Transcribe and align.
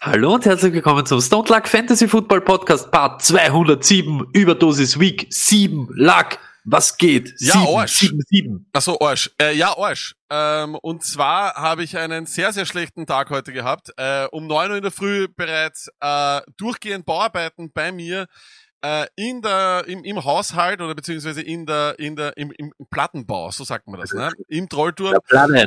Hallo 0.00 0.34
und 0.34 0.46
herzlich 0.46 0.72
willkommen 0.72 1.04
zum 1.04 1.20
Stone 1.20 1.48
Luck 1.48 1.68
Fantasy 1.68 2.08
Football 2.08 2.40
Podcast 2.40 2.90
Part 2.90 3.22
207 3.22 4.26
Überdosis 4.32 4.98
Week 4.98 5.26
7 5.30 5.88
Luck. 5.94 6.38
Was 6.68 6.98
geht? 6.98 7.32
Ja, 7.38 7.52
sieben, 7.52 7.76
Arsch. 7.76 7.92
sieben, 7.92 8.20
sieben. 8.26 8.68
Achso, 8.72 8.98
Arsch. 9.00 9.30
Äh, 9.40 9.54
ja, 9.54 9.78
Arsch. 9.78 10.16
Ähm, 10.28 10.74
und 10.74 11.04
zwar 11.04 11.54
habe 11.54 11.84
ich 11.84 11.96
einen 11.96 12.26
sehr, 12.26 12.52
sehr 12.52 12.66
schlechten 12.66 13.06
Tag 13.06 13.30
heute 13.30 13.52
gehabt. 13.52 13.92
Äh, 13.96 14.26
um 14.32 14.48
neun 14.48 14.72
Uhr 14.72 14.76
in 14.78 14.82
der 14.82 14.90
Früh 14.90 15.28
bereits 15.28 15.88
äh, 16.00 16.40
durchgehend 16.56 17.06
Bauarbeiten 17.06 17.70
bei 17.72 17.92
mir 17.92 18.26
äh, 18.82 19.06
in 19.16 19.42
der, 19.42 19.84
im, 19.86 20.04
im 20.04 20.24
Haushalt 20.24 20.80
oder 20.80 20.94
beziehungsweise 20.94 21.42
in 21.42 21.66
der, 21.66 21.98
in 21.98 22.16
der, 22.16 22.36
im, 22.36 22.52
im 22.52 22.72
Plattenbau, 22.90 23.50
so 23.50 23.64
sagt 23.64 23.88
man 23.88 24.00
das, 24.00 24.12
ne? 24.12 24.30
Im 24.48 24.68
Trollturm. 24.68 25.14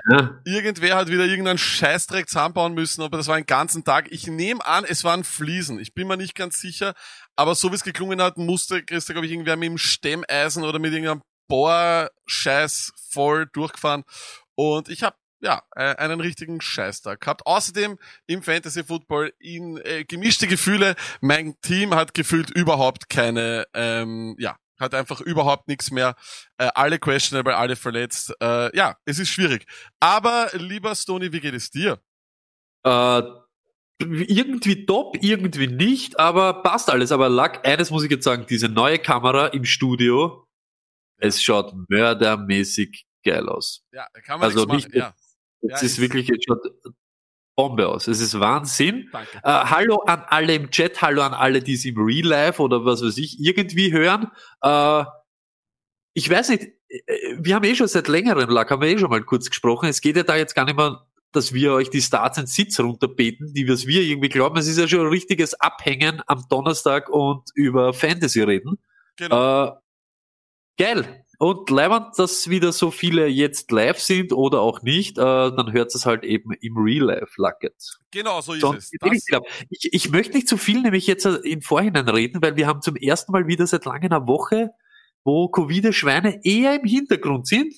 Ne? 0.09 0.41
Irgendwer 0.45 0.95
hat 0.95 1.07
wieder 1.07 1.25
irgendeinen 1.25 1.57
Scheißdreck 1.57 2.29
zusammenbauen 2.29 2.73
müssen, 2.73 3.01
aber 3.01 3.17
das 3.17 3.27
war 3.27 3.35
einen 3.35 3.45
ganzen 3.45 3.83
Tag. 3.83 4.07
Ich 4.11 4.27
nehme 4.27 4.65
an, 4.65 4.85
es 4.87 5.03
waren 5.03 5.23
Fliesen. 5.23 5.79
Ich 5.79 5.93
bin 5.93 6.07
mir 6.07 6.17
nicht 6.17 6.35
ganz 6.35 6.59
sicher, 6.59 6.93
aber 7.35 7.55
so 7.55 7.71
wie 7.71 7.75
es 7.75 7.83
geklungen 7.83 8.21
hat, 8.21 8.37
musste 8.37 8.83
Christa, 8.83 9.13
glaube 9.13 9.25
ich, 9.25 9.31
irgendwer 9.31 9.55
mit 9.55 9.69
dem 9.69 9.77
Stemmeisen 9.77 10.63
oder 10.63 10.79
mit 10.79 10.93
irgendeinem 10.93 11.21
Bohrscheiß 11.47 12.91
voll 13.09 13.47
durchgefahren. 13.51 14.03
Und 14.55 14.89
ich 14.89 15.03
habe 15.03 15.15
ja, 15.41 15.63
äh, 15.75 15.95
einen 15.95 16.19
richtigen 16.19 16.61
Scheißtag 16.61 17.21
gehabt. 17.21 17.45
Außerdem 17.45 17.97
im 18.27 18.43
Fantasy 18.43 18.83
Football 18.83 19.33
in 19.39 19.77
äh, 19.77 20.03
gemischte 20.05 20.47
Gefühle. 20.47 20.95
Mein 21.21 21.59
Team 21.61 21.95
hat 21.95 22.13
gefühlt 22.13 22.49
überhaupt 22.49 23.09
keine, 23.09 23.65
ähm, 23.73 24.35
ja, 24.39 24.57
hat 24.79 24.93
einfach 24.93 25.21
überhaupt 25.21 25.67
nichts 25.67 25.91
mehr. 25.91 26.15
Äh, 26.57 26.69
alle 26.75 26.99
questionable, 26.99 27.55
alle 27.55 27.75
verletzt. 27.75 28.33
Äh, 28.41 28.75
ja, 28.75 28.97
es 29.05 29.19
ist 29.19 29.29
schwierig. 29.29 29.65
Aber 29.99 30.49
lieber 30.53 30.95
Stony, 30.95 31.31
wie 31.31 31.39
geht 31.39 31.53
es 31.53 31.71
dir? 31.71 31.99
Äh, 32.85 33.21
irgendwie 34.01 34.85
top, 34.85 35.17
irgendwie 35.21 35.67
nicht, 35.67 36.19
aber 36.19 36.63
passt 36.63 36.89
alles. 36.89 37.11
Aber 37.11 37.27
Luck, 37.29 37.65
eines 37.65 37.91
muss 37.91 38.03
ich 38.03 38.11
jetzt 38.11 38.23
sagen, 38.23 38.45
diese 38.49 38.69
neue 38.69 38.99
Kamera 38.99 39.47
im 39.47 39.65
Studio, 39.65 40.45
es 41.17 41.43
schaut 41.43 41.73
mördermäßig 41.89 43.05
geil 43.25 43.49
aus. 43.49 43.83
Ja, 43.91 44.07
kann 44.23 44.39
man 44.39 44.49
Also 44.49 44.65
nicht, 44.65 44.87
machen. 44.87 44.97
Ja, 44.97 45.13
es 45.61 45.81
Ja, 45.81 45.85
ist 45.85 45.99
wirklich, 45.99 46.29
es 46.29 46.37
schaut 46.45 46.59
Bombe 47.59 47.89
aus. 47.89 48.07
Es 48.07 48.21
ist 48.21 48.39
Wahnsinn. 48.39 49.09
Äh, 49.13 49.25
hallo 49.43 49.97
an 50.05 50.23
alle 50.27 50.55
im 50.55 50.71
Chat, 50.71 51.01
hallo 51.01 51.21
an 51.23 51.33
alle, 51.33 51.61
die 51.61 51.73
es 51.73 51.83
im 51.83 51.97
Real 51.97 52.25
Life 52.25 52.61
oder 52.61 52.85
was 52.85 53.03
weiß 53.03 53.17
ich 53.17 53.37
irgendwie 53.41 53.91
hören. 53.91 54.31
Äh, 54.61 55.03
ich 56.13 56.29
weiß 56.29 56.49
nicht, 56.49 56.69
äh, 56.87 57.35
wir 57.37 57.55
haben 57.55 57.65
eh 57.65 57.75
schon 57.75 57.89
seit 57.89 58.07
längerem, 58.07 58.49
Lack, 58.49 58.71
haben 58.71 58.81
wir 58.81 58.87
eh 58.87 58.97
schon 58.97 59.09
mal 59.09 59.21
kurz 59.23 59.49
gesprochen. 59.49 59.89
Es 59.89 59.99
geht 59.99 60.15
ja 60.15 60.23
da 60.23 60.37
jetzt 60.37 60.55
gar 60.55 60.63
nicht 60.63 60.77
mehr, 60.77 61.05
dass 61.33 61.53
wir 61.53 61.73
euch 61.73 61.89
die 61.89 62.01
Starts 62.01 62.37
and 62.37 62.47
Sits 62.47 62.79
runterbeten, 62.79 63.53
die 63.53 63.67
was 63.67 63.85
wir 63.85 64.03
irgendwie 64.03 64.29
glauben. 64.29 64.57
Es 64.57 64.67
ist 64.67 64.79
ja 64.79 64.87
schon 64.87 65.01
ein 65.01 65.07
richtiges 65.07 65.53
Abhängen 65.55 66.21
am 66.27 66.45
Donnerstag 66.49 67.09
und 67.09 67.49
über 67.55 67.93
Fantasy 67.93 68.41
reden. 68.41 68.79
Genau. 69.17 69.65
Äh, 69.65 69.71
geil. 70.77 71.25
Und 71.41 71.69
leibend, 71.69 72.19
dass 72.19 72.49
wieder 72.49 72.73
so 72.73 72.91
viele 72.91 73.27
jetzt 73.27 73.71
live 73.71 73.97
sind 73.97 74.33
oder 74.33 74.59
auch 74.59 74.81
nicht, 74.81 75.17
äh, 75.17 75.21
dann 75.21 75.71
hört 75.71 75.95
es 75.95 76.05
halt 76.05 76.25
eben 76.25 76.51
im 76.59 76.77
Real 76.77 77.05
Life, 77.05 77.31
Lucket. 77.37 77.97
genau, 78.11 78.41
so 78.41 78.51
ist 78.51 78.59
Sonst 78.59 78.93
es. 79.01 79.29
ich, 79.69 79.93
ich, 79.93 80.09
möchte 80.09 80.35
nicht 80.35 80.49
zu 80.49 80.57
viel 80.57 80.81
nämlich 80.81 81.07
jetzt 81.07 81.25
äh, 81.25 81.35
im 81.45 81.61
Vorhinein 81.61 82.09
reden, 82.09 82.41
weil 82.41 82.57
wir 82.57 82.67
haben 82.67 82.81
zum 82.81 82.97
ersten 82.97 83.31
Mal 83.31 83.47
wieder 83.47 83.65
seit 83.67 83.85
lange 83.85 84.07
einer 84.07 84.27
Woche, 84.27 84.71
wo 85.23 85.47
Covid-Schweine 85.47 86.41
eher 86.43 86.75
im 86.75 86.85
Hintergrund 86.85 87.47
sind. 87.47 87.73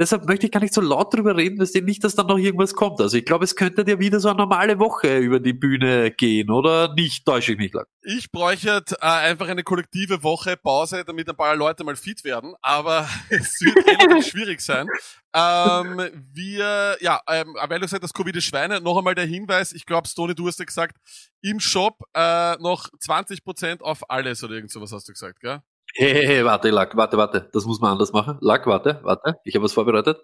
Deshalb 0.00 0.26
möchte 0.26 0.46
ich 0.46 0.52
gar 0.52 0.60
nicht 0.60 0.72
so 0.72 0.80
laut 0.80 1.12
drüber 1.12 1.36
reden, 1.36 1.58
dass 1.58 1.72
dem 1.72 1.84
nicht, 1.84 2.02
dass 2.02 2.14
dann 2.14 2.26
noch 2.26 2.38
irgendwas 2.38 2.72
kommt. 2.72 3.02
Also 3.02 3.18
ich 3.18 3.24
glaube, 3.26 3.44
es 3.44 3.54
könnte 3.54 3.84
dir 3.84 3.98
wieder 3.98 4.18
so 4.18 4.30
eine 4.30 4.38
normale 4.38 4.78
Woche 4.78 5.18
über 5.18 5.40
die 5.40 5.52
Bühne 5.52 6.10
gehen, 6.10 6.50
oder 6.50 6.94
nicht? 6.94 7.26
Täusche 7.26 7.52
ich 7.52 7.58
mich, 7.58 7.74
Lack. 7.74 7.86
ich 8.00 8.32
bräuchte 8.32 8.82
äh, 9.02 9.06
einfach 9.06 9.46
eine 9.48 9.62
kollektive 9.62 10.22
Woche 10.22 10.56
Pause, 10.56 11.04
damit 11.04 11.28
ein 11.28 11.36
paar 11.36 11.54
Leute 11.54 11.84
mal 11.84 11.96
fit 11.96 12.24
werden, 12.24 12.54
aber 12.62 13.06
es 13.28 13.60
wird 13.60 13.76
relativ 13.86 14.26
schwierig 14.30 14.62
sein. 14.62 14.88
Ähm, 15.34 16.00
wir, 16.32 16.96
ja, 17.00 17.20
ähm, 17.28 17.54
weil 17.54 17.78
du 17.78 17.84
gesagt 17.84 18.02
hast, 18.02 18.14
Covid 18.14 18.34
ist 18.36 18.44
Schweine, 18.44 18.80
noch 18.80 18.96
einmal 18.96 19.14
der 19.14 19.26
Hinweis, 19.26 19.72
ich 19.74 19.84
glaube, 19.84 20.08
Stony, 20.08 20.34
du 20.34 20.48
hast 20.48 20.58
ja 20.60 20.64
gesagt, 20.64 20.96
im 21.42 21.60
Shop 21.60 21.98
äh, 22.14 22.56
noch 22.56 22.88
20% 22.88 23.82
auf 23.82 24.08
alles 24.08 24.42
oder 24.42 24.54
irgend 24.54 24.70
sowas 24.70 24.92
hast 24.92 25.08
du 25.08 25.12
gesagt, 25.12 25.40
gell? 25.40 25.60
Hey, 25.94 26.14
hey, 26.14 26.26
hey, 26.26 26.44
warte, 26.44 26.70
Lack, 26.70 26.96
warte, 26.96 27.16
warte. 27.16 27.48
Das 27.52 27.64
muss 27.64 27.80
man 27.80 27.92
anders 27.92 28.12
machen. 28.12 28.38
Lack, 28.40 28.66
warte, 28.66 29.00
warte. 29.02 29.36
Ich 29.44 29.54
habe 29.54 29.64
was 29.64 29.72
vorbereitet. 29.72 30.20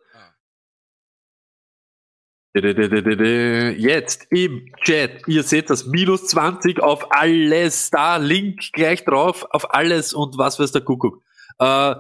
Jetzt 2.55 4.27
im 4.31 4.73
Chat, 4.83 5.29
ihr 5.29 5.43
seht 5.43 5.69
das, 5.69 5.85
minus 5.87 6.29
20 6.29 6.81
auf 6.81 7.13
alles, 7.13 7.91
da, 7.91 8.17
Link 8.17 8.73
gleich 8.73 9.05
drauf, 9.05 9.47
auf 9.51 9.75
alles 9.75 10.15
und 10.15 10.39
was 10.39 10.59
weiß 10.59 10.73
der 10.73 10.81
Kuckuck. 10.81 11.23
Äh, 11.59 11.97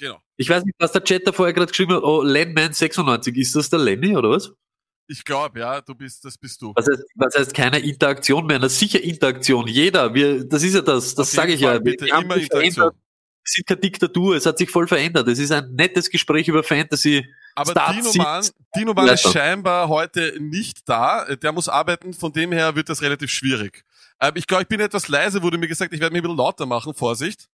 Genau. 0.00 0.18
ich 0.36 0.48
weiß 0.48 0.64
nicht, 0.64 0.76
was 0.78 0.92
der 0.92 1.02
Chat 1.02 1.26
da 1.26 1.32
vorher 1.32 1.52
gerade 1.52 1.70
geschrieben 1.70 1.92
hat, 1.94 2.04
oh, 2.04 2.22
Lenman96, 2.22 3.34
ist 3.36 3.56
das 3.56 3.68
der 3.68 3.80
Lenny 3.80 4.16
oder 4.16 4.30
was? 4.30 4.52
Ich 5.08 5.24
glaube, 5.24 5.58
ja, 5.58 5.80
du 5.80 5.94
bist, 5.94 6.24
das 6.24 6.38
bist 6.38 6.62
du. 6.62 6.72
Was 6.76 6.86
heißt, 6.86 7.02
was 7.16 7.34
heißt 7.34 7.54
keine 7.54 7.80
Interaktion 7.80 8.46
mehr? 8.46 8.58
Na 8.58 8.68
sicher 8.68 9.02
Interaktion, 9.02 9.66
jeder, 9.66 10.14
wir, 10.14 10.44
das 10.44 10.62
ist 10.62 10.74
ja 10.74 10.82
das, 10.82 11.14
das 11.14 11.32
sage 11.32 11.54
ich 11.54 11.62
Fall, 11.62 11.74
ja. 11.74 11.80
Bitte 11.80 12.06
immer 12.06 12.36
Interaktion. 12.36 12.92
Wir 13.48 13.52
sind 13.54 13.66
keine 13.66 13.80
Diktatur, 13.80 14.36
es 14.36 14.44
hat 14.44 14.58
sich 14.58 14.70
voll 14.70 14.86
verändert. 14.86 15.26
Es 15.26 15.38
ist 15.38 15.50
ein 15.52 15.74
nettes 15.74 16.10
Gespräch 16.10 16.48
über 16.48 16.62
Fantasy. 16.62 17.26
Aber 17.54 17.72
Dino 17.72 18.12
Mann, 18.16 18.46
Dino 18.76 18.92
ist 19.04 19.32
scheinbar 19.32 19.88
heute 19.88 20.34
nicht 20.38 20.86
da. 20.86 21.24
Der 21.34 21.52
muss 21.52 21.68
arbeiten, 21.68 22.12
von 22.12 22.30
dem 22.32 22.52
her 22.52 22.76
wird 22.76 22.90
das 22.90 23.00
relativ 23.00 23.30
schwierig. 23.30 23.84
Ähm, 24.20 24.32
ich 24.34 24.46
glaube, 24.46 24.64
ich 24.64 24.68
bin 24.68 24.80
etwas 24.80 25.08
leise, 25.08 25.42
wurde 25.42 25.56
mir 25.56 25.66
gesagt, 25.66 25.94
ich 25.94 26.00
werde 26.00 26.12
mich 26.12 26.20
ein 26.20 26.24
bisschen 26.24 26.36
lauter 26.36 26.66
machen, 26.66 26.92
Vorsicht. 26.92 27.48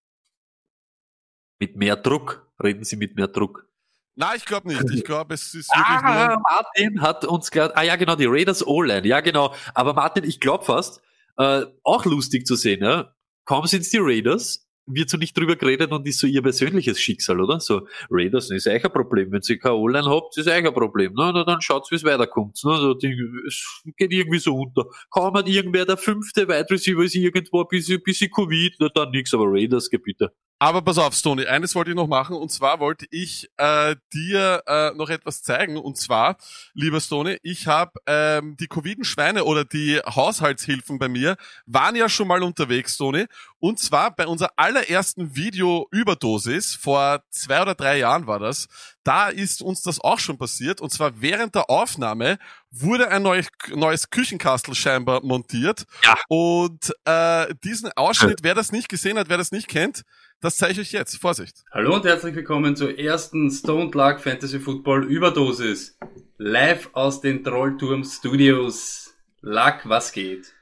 Mit 1.61 1.77
mehr 1.77 1.95
Druck. 1.97 2.51
Reden 2.63 2.83
Sie 2.85 2.97
mit 2.97 3.15
mehr 3.15 3.29
Druck. 3.29 3.69
Na, 4.17 4.35
ich 4.35 4.45
glaube 4.45 4.69
nicht. 4.69 4.91
Ich 4.91 5.05
glaube, 5.05 5.35
es 5.35 5.55
ist 5.55 5.69
wirklich 5.69 5.87
Ah, 5.87 6.29
nur. 6.29 6.41
Martin 6.41 7.01
hat 7.03 7.25
uns 7.25 7.51
gerade, 7.53 7.77
ah 7.77 7.83
ja 7.83 7.95
genau, 7.97 8.17
die 8.17 8.27
Raiders 8.27 8.67
O-Line, 8.67 9.07
ja 9.07 9.21
genau. 9.21 9.55
Aber 9.75 9.95
Martin, 9.95 10.25
ich 10.25 10.41
glaube 10.41 10.65
fast, 10.65 11.01
äh, 11.37 11.67
auch 11.85 12.05
lustig 12.05 12.47
zu 12.47 12.57
sehen, 12.57 12.83
ja. 12.83 13.15
Kaum 13.45 13.67
sind's 13.67 13.91
die 13.91 13.99
Raiders, 14.01 14.64
wird 14.87 15.11
so 15.11 15.17
nicht 15.17 15.37
drüber 15.37 15.57
geredet 15.57 15.93
und 15.93 16.07
ist 16.07 16.19
so 16.19 16.27
ihr 16.27 16.43
persönliches 16.43 17.01
Schicksal, 17.01 17.41
oder? 17.41 17.61
So, 17.61 17.87
Raiders, 18.11 18.51
ist 18.51 18.69
ein 18.69 18.81
Problem. 18.83 19.33
Wenn 19.33 19.41
ihr 19.49 19.59
keine 19.59 19.77
O-Line 19.77 20.09
habt, 20.09 20.37
ist 20.37 20.49
ein 20.49 20.65
Problem. 20.73 21.13
Na, 21.17 21.33
na 21.33 21.45
dann 21.45 21.61
schaut's, 21.61 21.91
wie 21.91 21.97
es 21.97 22.05
weiterkommt. 22.05 22.63
Ne? 22.65 22.77
So, 22.77 22.95
die, 22.95 23.17
es 23.47 23.83
geht 23.97 24.13
irgendwie 24.13 24.39
so 24.39 24.55
unter. 24.55 24.85
Kaum 25.11 25.35
hat 25.35 25.49
irgendwer 25.49 25.87
der 25.87 25.97
fünfte 25.97 26.49
Wide 26.49 26.71
Receiver 26.71 27.03
ist 27.03 27.15
irgendwo 27.15 27.63
ein 27.63 27.69
bisschen, 27.69 28.03
bisschen 28.03 28.31
Covid, 28.31 28.75
na 28.79 28.89
dann 28.95 29.11
nix, 29.11 29.33
aber 29.33 29.47
Raiders, 29.47 29.89
Gebiete. 29.89 30.33
Aber 30.61 30.83
pass 30.83 30.99
auf, 30.99 31.15
Stony, 31.15 31.47
eines 31.47 31.75
wollte 31.75 31.91
ich 31.91 31.97
noch 31.97 32.07
machen 32.07 32.37
und 32.37 32.51
zwar 32.51 32.79
wollte 32.79 33.07
ich 33.11 33.51
äh, 33.57 33.97
dir 34.13 34.63
äh, 34.67 34.93
noch 34.93 35.11
etwas 35.11 35.43
zeigen 35.43 35.77
und 35.77 35.99
zwar, 35.99 36.37
lieber 36.75 37.01
Stony, 37.01 37.39
ich 37.43 37.67
habe 37.67 37.93
ähm, 38.07 38.57
die 38.59 38.69
Covid-Schweine 38.69 39.45
oder 39.45 39.65
die 39.65 39.99
Haushaltshilfen 39.99 40.99
bei 40.99 41.09
mir 41.09 41.37
waren 41.67 41.97
ja 41.97 42.09
schon 42.09 42.29
mal 42.29 42.43
unterwegs, 42.43 42.95
Stony, 42.95 43.27
und 43.59 43.81
zwar 43.81 44.15
bei 44.15 44.27
unserer 44.27 44.53
allerersten 44.57 45.35
Video-Überdosis 45.35 46.77
vor 46.77 47.25
zwei 47.31 47.63
oder 47.63 47.75
drei 47.75 47.99
Jahren 47.99 48.27
war 48.27 48.39
das. 48.39 48.69
Da 49.03 49.29
ist 49.29 49.61
uns 49.61 49.83
das 49.83 50.01
auch 50.01 50.19
schon 50.19 50.39
passiert 50.39 50.81
und 50.81 50.91
zwar 50.91 51.21
während 51.21 51.55
der 51.57 51.69
Aufnahme 51.69 52.39
wurde 52.81 53.09
ein 53.11 53.23
neues, 53.23 53.49
neues 53.75 54.11
Küchenkastel 54.11 54.75
scheinbar 54.75 55.23
montiert 55.25 55.85
Ja. 56.05 56.17
und 56.29 56.93
äh, 57.05 57.55
diesen 57.63 57.91
Ausschnitt, 57.93 58.41
wer 58.43 58.55
das 58.55 58.73
nicht 58.73 58.89
gesehen 58.89 59.19
hat, 59.19 59.29
wer 59.29 59.39
das 59.39 59.53
nicht 59.53 59.69
kennt, 59.69 60.03
das 60.41 60.57
zeige 60.57 60.73
ich 60.73 60.79
euch 60.81 60.93
jetzt. 60.93 61.17
Vorsicht. 61.21 61.63
Hallo 61.73 61.95
und 61.95 62.05
herzlich 62.05 62.35
willkommen 62.35 62.77
zur 62.77 62.99
ersten 62.99 63.51
Stone 63.51 63.91
Luck 63.95 64.21
Fantasy 64.21 64.59
Football 64.59 65.05
Überdosis. 65.05 65.97
Live 66.37 66.91
aus 66.93 67.21
den 67.21 67.45
Trollturm 67.45 68.03
Studios. 68.05 69.15
Luck, 69.41 69.81
was 69.85 70.11
geht? 70.13 70.53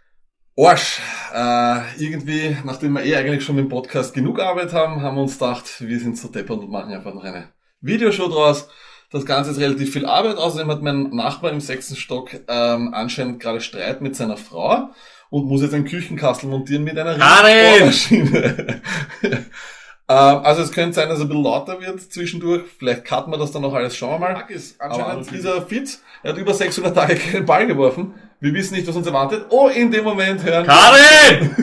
Arsch. 0.57 1.01
Äh, 1.33 1.81
irgendwie, 2.05 2.57
nachdem 2.65 2.93
wir 2.93 3.05
eh 3.05 3.17
eigentlich 3.17 3.43
schon 3.43 3.57
mit 3.57 3.65
dem 3.65 3.69
Podcast 3.71 4.13
genug 4.13 4.39
Arbeit 4.39 4.73
haben, 4.75 5.01
haben 5.01 5.17
wir 5.17 5.23
uns 5.23 5.39
gedacht, 5.39 5.81
wir 5.81 5.99
sind 5.99 6.19
so 6.19 6.29
deppert 6.29 6.59
und 6.61 6.71
machen 6.71 6.93
einfach 6.93 7.15
noch 7.15 7.25
eine 7.25 7.49
Videoshow 7.81 8.29
draus. 8.29 8.69
Das 9.13 9.27
Ganze 9.27 9.51
ist 9.51 9.61
relativ 9.61 9.93
viel 9.93 10.07
Arbeit. 10.07 10.39
Außerdem 10.39 10.71
hat 10.71 10.83
mein 10.83 11.11
Nachbar 11.11 11.53
im 11.53 11.61
sechsten 11.61 11.97
Stock 11.97 12.31
ähm, 12.49 12.95
anscheinend 12.95 13.41
gerade 13.41 13.61
Streit 13.61 14.01
mit 14.01 14.17
seiner 14.17 14.39
Frau 14.39 14.89
und 15.29 15.47
muss 15.47 15.61
jetzt 15.61 15.75
ein 15.75 15.85
Küchenkastel 15.85 16.49
montieren 16.49 16.83
mit 16.83 16.99
einer 16.99 17.19
Karin! 17.19 17.79
Bohrmaschine. 17.79 18.83
also 20.07 20.63
es 20.63 20.73
könnte 20.73 20.95
sein, 20.95 21.11
dass 21.11 21.19
es 21.19 21.25
ein 21.25 21.29
bisschen 21.29 21.45
lauter 21.45 21.79
wird 21.81 22.01
zwischendurch. 22.01 22.63
Vielleicht 22.79 23.05
cutten 23.05 23.31
wir 23.31 23.39
das 23.39 23.53
dann 23.53 23.61
noch 23.63 23.75
alles. 23.75 23.95
Schauen 23.95 24.19
wir 24.21 24.31
mal. 24.31 24.45
ist 24.49 24.81
Aber 24.81 25.23
dieser 25.31 25.61
fit, 25.61 25.99
er 26.23 26.33
hat 26.33 26.39
über 26.39 26.55
600 26.55 26.95
Tage 26.95 27.17
keinen 27.17 27.45
Ball 27.45 27.67
geworfen. 27.67 28.15
Wir 28.41 28.55
wissen 28.55 28.75
nicht, 28.75 28.89
was 28.89 28.97
uns 28.97 29.07
erwartet. 29.07 29.45
Oh, 29.51 29.69
in 29.69 29.91
dem 29.91 30.05
Moment 30.05 30.43
hören 30.43 30.67
Karin! 30.67 31.55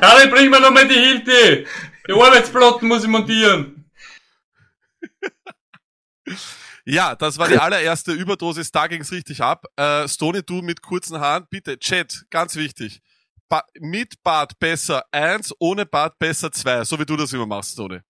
Karin, 0.00 0.30
bring 0.30 0.50
mir 0.50 0.60
nochmal 0.60 0.86
die 0.86 0.94
Hilti! 0.94 1.66
Die 2.08 2.12
Arbeitsplatten 2.12 2.86
muss 2.86 3.02
ich 3.02 3.10
montieren. 3.10 3.84
Ja, 6.84 7.14
das 7.14 7.38
war 7.38 7.48
die 7.48 7.58
allererste 7.58 8.12
Überdosis, 8.12 8.70
da 8.70 8.86
ging's 8.86 9.12
richtig 9.12 9.42
ab. 9.42 9.66
Äh, 9.76 10.08
Stony, 10.08 10.42
du 10.42 10.62
mit 10.62 10.82
kurzen 10.82 11.20
Haaren, 11.20 11.46
bitte, 11.50 11.78
Chat, 11.78 12.24
ganz 12.30 12.56
wichtig. 12.56 13.00
Ba 13.48 13.64
mit 13.80 14.22
Bart 14.22 14.58
besser 14.58 15.04
eins, 15.10 15.52
ohne 15.58 15.86
Bart 15.86 16.18
besser 16.18 16.52
zwei, 16.52 16.84
so 16.84 16.98
wie 16.98 17.06
du 17.06 17.16
das 17.16 17.32
immer 17.32 17.46
machst, 17.46 17.72
Stony. 17.72 18.00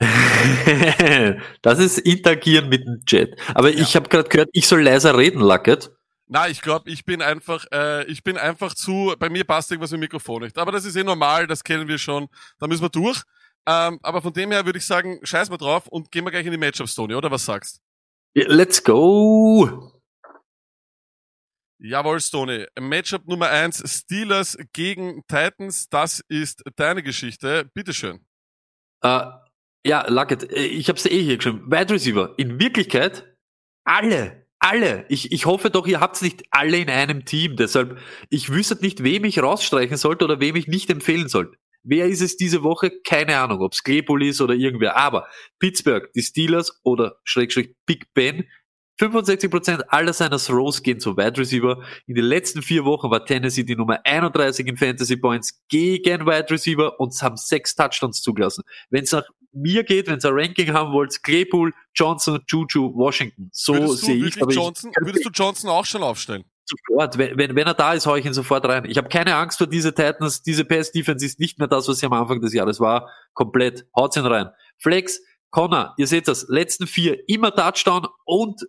das 1.62 1.78
ist 1.80 1.98
interagieren 1.98 2.68
mit 2.68 2.86
dem 2.86 3.04
Chat. 3.04 3.36
Aber 3.54 3.70
ich 3.70 3.96
habe 3.96 4.08
gerade 4.08 4.28
gehört, 4.28 4.50
ich 4.52 4.68
soll 4.68 4.82
leiser 4.82 5.16
reden, 5.18 5.40
Lucket. 5.40 5.90
Na, 6.28 6.46
ich 6.48 6.60
glaube, 6.60 6.90
ich 6.90 7.04
bin 7.04 7.22
einfach, 7.22 7.64
äh, 7.72 8.04
ich 8.04 8.22
bin 8.22 8.36
einfach 8.36 8.74
zu, 8.74 9.14
bei 9.18 9.30
mir 9.30 9.44
passt 9.44 9.70
irgendwas 9.70 9.90
mit 9.90 9.98
dem 9.98 10.02
Mikrofon 10.02 10.42
nicht. 10.42 10.58
Aber 10.58 10.72
das 10.72 10.84
ist 10.84 10.94
eh 10.94 11.02
normal, 11.02 11.46
das 11.46 11.64
kennen 11.64 11.88
wir 11.88 11.98
schon. 11.98 12.28
Da 12.58 12.66
müssen 12.66 12.82
wir 12.82 12.90
durch. 12.90 13.22
Ähm, 13.66 13.98
aber 14.02 14.22
von 14.22 14.32
dem 14.32 14.52
her 14.52 14.64
würde 14.64 14.78
ich 14.78 14.86
sagen, 14.86 15.20
scheiß 15.22 15.50
mal 15.50 15.56
drauf 15.56 15.88
und 15.88 16.12
gehen 16.12 16.24
wir 16.24 16.30
gleich 16.30 16.46
in 16.46 16.52
die 16.52 16.58
Matchups, 16.58 16.94
Tony, 16.94 17.14
oder 17.14 17.30
was 17.30 17.44
sagst? 17.44 17.80
Let's 18.34 18.82
go! 18.82 19.92
Jawohl, 21.80 22.20
Stony. 22.20 22.66
Matchup 22.78 23.26
Nummer 23.26 23.50
eins 23.50 23.82
Steelers 23.86 24.58
gegen 24.72 25.22
Titans. 25.28 25.88
Das 25.88 26.20
ist 26.28 26.62
deine 26.76 27.02
Geschichte. 27.02 27.70
Bitteschön. 27.72 28.20
Äh, 29.02 29.26
ja, 29.86 30.08
Lucket, 30.08 30.52
äh, 30.52 30.66
ich 30.66 30.88
habe 30.88 30.98
es 30.98 31.06
eh 31.06 31.22
hier 31.22 31.36
geschrieben. 31.36 31.70
Wide 31.70 31.94
Receiver. 31.94 32.34
In 32.36 32.58
Wirklichkeit 32.58 33.36
alle. 33.84 34.46
Alle. 34.58 35.06
Ich, 35.08 35.30
ich 35.30 35.46
hoffe 35.46 35.70
doch, 35.70 35.86
ihr 35.86 36.00
habt 36.00 36.20
nicht 36.20 36.42
alle 36.50 36.78
in 36.78 36.90
einem 36.90 37.24
Team. 37.24 37.54
Deshalb, 37.54 38.00
ich 38.28 38.50
wüsste 38.50 38.74
nicht, 38.80 39.04
wem 39.04 39.24
ich 39.24 39.40
rausstreichen 39.40 39.96
sollte 39.96 40.24
oder 40.24 40.40
wem 40.40 40.56
ich 40.56 40.66
nicht 40.66 40.90
empfehlen 40.90 41.28
sollte. 41.28 41.56
Wer 41.88 42.06
ist 42.06 42.20
es 42.20 42.36
diese 42.36 42.62
Woche? 42.62 42.90
Keine 43.02 43.38
Ahnung, 43.38 43.60
ob 43.60 43.72
es 43.72 43.82
Claypool 43.82 44.22
ist 44.22 44.40
oder 44.40 44.54
irgendwer. 44.54 44.96
Aber 44.96 45.26
Pittsburgh, 45.58 46.10
die 46.14 46.22
Steelers 46.22 46.80
oder 46.82 47.16
Schrägstrich 47.24 47.74
Big 47.86 48.12
Ben 48.14 48.44
65% 49.00 49.82
aller 49.88 50.12
seiner 50.12 50.38
Throws 50.38 50.82
gehen 50.82 50.98
zum 50.98 51.16
Wide 51.16 51.38
Receiver. 51.38 51.82
In 52.06 52.14
den 52.14 52.24
letzten 52.24 52.62
vier 52.62 52.84
Wochen 52.84 53.10
war 53.10 53.24
Tennessee 53.24 53.62
die 53.62 53.76
Nummer 53.76 54.00
31 54.04 54.66
in 54.66 54.76
Fantasy 54.76 55.16
Points 55.16 55.62
gegen 55.68 56.26
Wide 56.26 56.50
Receiver 56.50 56.98
und 56.98 57.14
haben 57.22 57.36
sechs 57.36 57.74
Touchdowns 57.74 58.22
zugelassen. 58.22 58.64
Wenn 58.90 59.04
es 59.04 59.12
nach 59.12 59.24
mir 59.52 59.84
geht, 59.84 60.08
wenn 60.08 60.18
ihr 60.18 60.24
ein 60.24 60.34
Ranking 60.34 60.72
haben 60.72 60.92
wollt, 60.92 61.22
Claypool, 61.22 61.72
Johnson, 61.94 62.40
Juju, 62.48 62.92
Washington. 62.94 63.50
So 63.52 63.94
sehe 63.94 64.26
ich. 64.26 64.42
Aber 64.42 64.52
Johnson, 64.52 64.90
ich, 64.90 65.06
würdest 65.06 65.24
du 65.24 65.30
Johnson 65.30 65.70
auch 65.70 65.86
schon 65.86 66.02
aufstellen? 66.02 66.44
Sofort. 66.68 67.18
Wenn, 67.18 67.38
wenn, 67.38 67.56
wenn 67.56 67.66
er 67.66 67.74
da 67.74 67.94
ist, 67.94 68.06
hau 68.06 68.16
ich 68.16 68.26
ihn 68.26 68.34
sofort 68.34 68.64
rein. 68.66 68.84
Ich 68.84 68.98
habe 68.98 69.08
keine 69.08 69.36
Angst 69.36 69.58
vor 69.58 69.66
diese 69.66 69.94
Titans. 69.94 70.42
Diese 70.42 70.64
Pass-Defense 70.64 71.24
ist 71.24 71.40
nicht 71.40 71.58
mehr 71.58 71.68
das, 71.68 71.88
was 71.88 71.98
sie 71.98 72.06
am 72.06 72.12
Anfang 72.12 72.40
des 72.40 72.52
Jahres 72.52 72.80
war. 72.80 73.10
Komplett. 73.32 73.86
Haut 73.96 74.16
ihn 74.16 74.26
rein. 74.26 74.50
Flex, 74.78 75.20
Connor, 75.50 75.94
ihr 75.96 76.06
seht 76.06 76.28
das, 76.28 76.46
letzten 76.48 76.86
vier 76.86 77.18
immer 77.28 77.54
Touchdown 77.54 78.06
und 78.24 78.66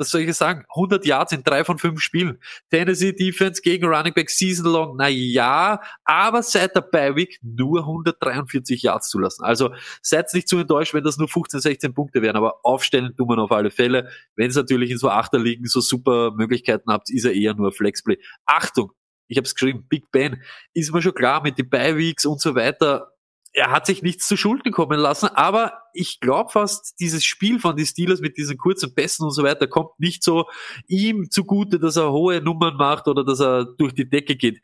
was 0.00 0.10
soll 0.10 0.22
ich 0.22 0.34
sagen, 0.34 0.64
100 0.70 1.04
Yards 1.04 1.32
in 1.32 1.44
drei 1.44 1.62
von 1.62 1.78
fünf 1.78 2.00
Spielen. 2.00 2.38
Tennessee 2.70 3.12
Defense 3.12 3.60
gegen 3.60 3.86
Running 3.86 4.14
Back 4.14 4.30
Season 4.30 4.72
Long, 4.72 4.96
na 4.96 5.08
ja, 5.08 5.80
aber 6.04 6.42
seit 6.42 6.74
der 6.74 7.16
Week 7.16 7.38
nur 7.42 7.80
143 7.80 8.82
Yards 8.82 9.10
zulassen. 9.10 9.44
Also 9.44 9.74
seid 10.00 10.32
nicht 10.32 10.48
zu 10.48 10.58
enttäuscht, 10.58 10.94
wenn 10.94 11.04
das 11.04 11.18
nur 11.18 11.28
15, 11.28 11.60
16 11.60 11.92
Punkte 11.92 12.22
wären, 12.22 12.36
aber 12.36 12.60
aufstellen 12.62 13.14
tun 13.14 13.28
man 13.28 13.38
auf 13.38 13.52
alle 13.52 13.70
Fälle. 13.70 14.08
Wenn 14.36 14.48
es 14.48 14.56
natürlich 14.56 14.90
in 14.90 14.96
so 14.96 15.10
Achterligen 15.10 15.66
so 15.66 15.80
super 15.80 16.32
Möglichkeiten 16.32 16.90
habt, 16.90 17.10
ist 17.10 17.26
er 17.26 17.34
eher 17.34 17.54
nur 17.54 17.70
Flexplay. 17.70 18.16
Achtung, 18.46 18.92
ich 19.28 19.36
habe 19.36 19.44
es 19.44 19.54
geschrieben, 19.54 19.86
Big 19.86 20.10
Ben, 20.10 20.42
ist 20.72 20.94
mir 20.94 21.02
schon 21.02 21.14
klar 21.14 21.42
mit 21.42 21.58
den 21.58 21.68
Bye 21.68 21.98
Weeks 21.98 22.24
und 22.24 22.40
so 22.40 22.54
weiter 22.54 23.12
er 23.52 23.70
hat 23.70 23.86
sich 23.86 24.02
nichts 24.02 24.28
zu 24.28 24.36
Schulden 24.36 24.72
kommen 24.72 24.98
lassen, 24.98 25.26
aber 25.26 25.72
ich 25.92 26.20
glaube 26.20 26.50
fast, 26.50 26.94
dieses 27.00 27.24
Spiel 27.24 27.58
von 27.58 27.76
den 27.76 27.86
Steelers 27.86 28.20
mit 28.20 28.36
diesen 28.36 28.56
kurzen 28.56 28.94
Pässen 28.94 29.24
und 29.24 29.32
so 29.32 29.42
weiter 29.42 29.66
kommt 29.66 29.98
nicht 29.98 30.22
so 30.22 30.46
ihm 30.86 31.30
zugute, 31.30 31.80
dass 31.80 31.96
er 31.96 32.12
hohe 32.12 32.40
Nummern 32.40 32.76
macht 32.76 33.08
oder 33.08 33.24
dass 33.24 33.40
er 33.40 33.64
durch 33.64 33.92
die 33.92 34.08
Decke 34.08 34.36
geht. 34.36 34.60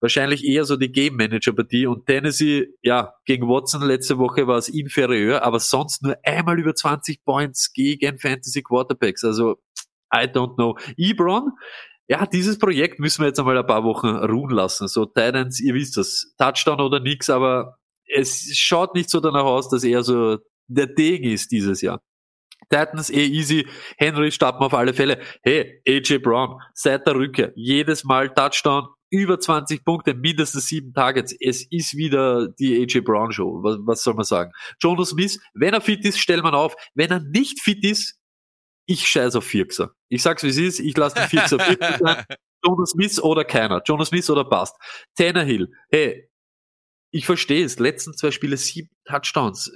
Wahrscheinlich 0.00 0.44
eher 0.44 0.64
so 0.64 0.76
die 0.76 0.92
Game 0.92 1.16
Manager 1.16 1.52
Partie 1.52 1.86
und 1.86 2.06
Tennessee, 2.06 2.68
ja, 2.82 3.14
gegen 3.24 3.48
Watson 3.48 3.82
letzte 3.82 4.18
Woche 4.18 4.46
war 4.46 4.58
es 4.58 4.68
inferior, 4.68 5.42
aber 5.42 5.58
sonst 5.58 6.02
nur 6.02 6.16
einmal 6.22 6.58
über 6.58 6.74
20 6.74 7.24
Points 7.24 7.72
gegen 7.72 8.18
Fantasy 8.18 8.62
Quarterbacks. 8.62 9.24
Also, 9.24 9.56
I 10.12 10.26
don't 10.26 10.56
know. 10.56 10.76
Ebron, 10.98 11.52
ja, 12.08 12.26
dieses 12.26 12.58
Projekt 12.58 13.00
müssen 13.00 13.22
wir 13.22 13.28
jetzt 13.28 13.40
einmal 13.40 13.56
ein 13.56 13.66
paar 13.66 13.84
Wochen 13.84 14.08
ruhen 14.08 14.50
lassen. 14.50 14.86
So 14.86 15.06
Titans, 15.06 15.60
ihr 15.60 15.74
wisst 15.74 15.96
das, 15.96 16.34
Touchdown 16.36 16.80
oder 16.80 17.00
nix, 17.00 17.30
aber 17.30 17.78
es 18.06 18.56
schaut 18.56 18.94
nicht 18.94 19.10
so 19.10 19.20
danach 19.20 19.44
aus, 19.44 19.68
dass 19.68 19.84
er 19.84 20.02
so 20.02 20.38
der 20.68 20.86
Ding 20.86 21.22
ist 21.22 21.50
dieses 21.52 21.80
Jahr. 21.80 22.02
Titans 22.68 23.10
eh 23.10 23.26
easy. 23.26 23.66
Henry 23.96 24.32
starten 24.32 24.62
auf 24.62 24.74
alle 24.74 24.94
Fälle. 24.94 25.20
Hey, 25.42 25.80
AJ 25.86 26.18
Brown, 26.18 26.60
seit 26.74 27.06
der 27.06 27.14
Rückkehr, 27.14 27.52
jedes 27.54 28.04
Mal 28.04 28.32
Touchdown, 28.32 28.88
über 29.10 29.38
20 29.38 29.84
Punkte, 29.84 30.14
mindestens 30.14 30.66
sieben 30.66 30.92
Targets. 30.92 31.34
Es 31.38 31.64
ist 31.70 31.96
wieder 31.96 32.48
die 32.48 32.82
AJ 32.82 33.02
Brown 33.02 33.30
Show. 33.30 33.62
Was, 33.62 33.78
was 33.84 34.02
soll 34.02 34.14
man 34.14 34.24
sagen? 34.24 34.52
Jonas 34.80 35.10
Smith, 35.10 35.38
wenn 35.54 35.74
er 35.74 35.80
fit 35.80 36.04
ist, 36.04 36.18
stellt 36.18 36.42
man 36.42 36.54
auf. 36.54 36.74
Wenn 36.94 37.10
er 37.10 37.20
nicht 37.20 37.60
fit 37.60 37.84
ist, 37.84 38.18
ich 38.86 39.06
scheiß 39.06 39.36
auf 39.36 39.44
Firxer. 39.44 39.92
Ich 40.08 40.22
sag's 40.22 40.42
wie 40.42 40.48
es 40.48 40.58
ist, 40.58 40.80
ich 40.80 40.96
lasse 40.96 41.16
den 41.16 41.28
Firxer 41.28 41.58
fit 41.58 41.78
sein. 41.80 42.24
Jonas 42.64 42.90
Smith 42.90 43.20
oder 43.20 43.44
keiner. 43.44 43.82
Jonas 43.84 44.08
Smith 44.08 44.28
oder 44.30 44.44
passt. 44.44 44.76
Tannehill, 45.16 45.68
hey, 45.90 46.28
ich 47.16 47.24
verstehe 47.24 47.64
es. 47.64 47.78
Letzten 47.78 48.14
zwei 48.14 48.30
Spiele 48.30 48.56
sieben 48.58 48.90
Touchdowns. 49.06 49.72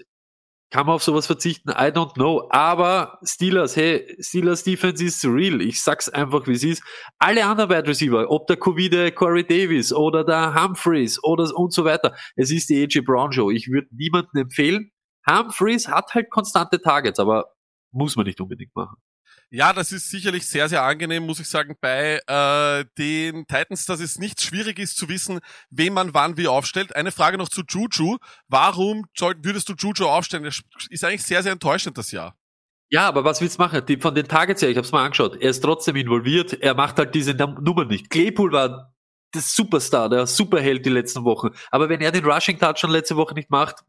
Kann 0.71 0.87
man 0.87 0.97
auf 0.97 1.03
sowas 1.03 1.27
verzichten? 1.27 1.71
I 1.71 1.91
don't 1.91 2.13
know. 2.13 2.47
Aber 2.51 3.19
Steelers, 3.25 3.75
hey, 3.75 4.15
Steelers 4.21 4.63
Defense 4.63 5.03
ist 5.03 5.25
real. 5.25 5.61
Ich 5.63 5.83
sag's 5.83 6.09
einfach, 6.09 6.47
wie 6.47 6.53
es 6.53 6.63
ist. 6.63 6.83
Alle 7.19 7.45
anderen 7.45 7.71
Wide 7.71 7.89
Receiver, 7.89 8.31
ob 8.31 8.47
der 8.47 8.57
Covid 8.57 9.15
Corey 9.17 9.45
Davis 9.45 9.93
oder 9.93 10.23
der 10.23 10.55
Humphreys 10.55 11.19
oder 11.25 11.51
und 11.57 11.73
so 11.73 11.85
weiter. 11.85 12.15
Es 12.37 12.51
ist 12.53 12.69
die 12.69 12.83
AJ 12.85 13.01
Brown 13.01 13.33
Show. 13.33 13.51
Ich 13.51 13.69
würde 13.69 13.89
niemanden 13.91 14.37
empfehlen. 14.37 14.93
Humphreys 15.29 15.89
hat 15.89 16.15
halt 16.15 16.31
konstante 16.31 16.81
Targets, 16.81 17.19
aber 17.19 17.47
muss 17.91 18.17
man 18.17 18.27
nicht 18.27 18.41
unbedingt 18.41 18.77
machen. 18.77 18.97
Ja, 19.53 19.73
das 19.73 19.91
ist 19.91 20.09
sicherlich 20.11 20.49
sehr, 20.49 20.69
sehr 20.69 20.85
angenehm, 20.85 21.27
muss 21.27 21.41
ich 21.41 21.49
sagen, 21.49 21.75
bei 21.81 22.21
äh, 22.25 22.85
den 22.97 23.47
Titans, 23.49 23.85
dass 23.85 23.99
es 23.99 24.17
nicht 24.17 24.41
schwierig 24.41 24.79
ist 24.79 24.97
zu 24.97 25.09
wissen, 25.09 25.41
wen 25.71 25.93
man 25.93 26.15
wann 26.15 26.37
wie 26.37 26.47
aufstellt. 26.47 26.95
Eine 26.95 27.11
Frage 27.11 27.37
noch 27.37 27.49
zu 27.49 27.63
Juju. 27.69 28.19
Warum 28.47 29.07
würdest 29.19 29.69
du 29.69 29.75
Juju 29.77 30.07
aufstellen? 30.07 30.45
Das 30.45 30.61
ist 30.89 31.05
eigentlich 31.05 31.25
sehr, 31.25 31.43
sehr 31.43 31.51
enttäuschend 31.51 31.99
das 31.99 32.13
Jahr. 32.13 32.37
Ja, 32.91 33.09
aber 33.09 33.25
was 33.25 33.41
willst 33.41 33.59
du 33.59 33.63
machen? 33.63 33.85
Die, 33.87 33.97
von 33.97 34.15
den 34.15 34.29
Targets 34.29 34.63
her, 34.63 34.69
ich 34.69 34.77
habe 34.77 34.85
es 34.85 34.93
mal 34.93 35.05
angeschaut, 35.05 35.37
er 35.41 35.51
ist 35.51 35.61
trotzdem 35.61 35.97
involviert, 35.97 36.55
er 36.55 36.75
macht 36.75 36.99
halt 36.99 37.15
diese 37.15 37.35
Nummer 37.35 37.85
nicht. 37.85 38.09
Claypool 38.09 38.53
war 38.53 38.95
das 39.33 39.55
Superstar, 39.55 40.09
der 40.09 40.27
Superheld 40.27 40.85
die 40.85 40.91
letzten 40.91 41.25
Wochen. 41.25 41.51
Aber 41.71 41.89
wenn 41.89 42.01
er 42.01 42.13
den 42.13 42.25
Rushing 42.25 42.59
Touch 42.59 42.79
schon 42.79 42.91
letzte 42.91 43.17
Woche 43.17 43.35
nicht 43.35 43.51
macht, 43.51 43.85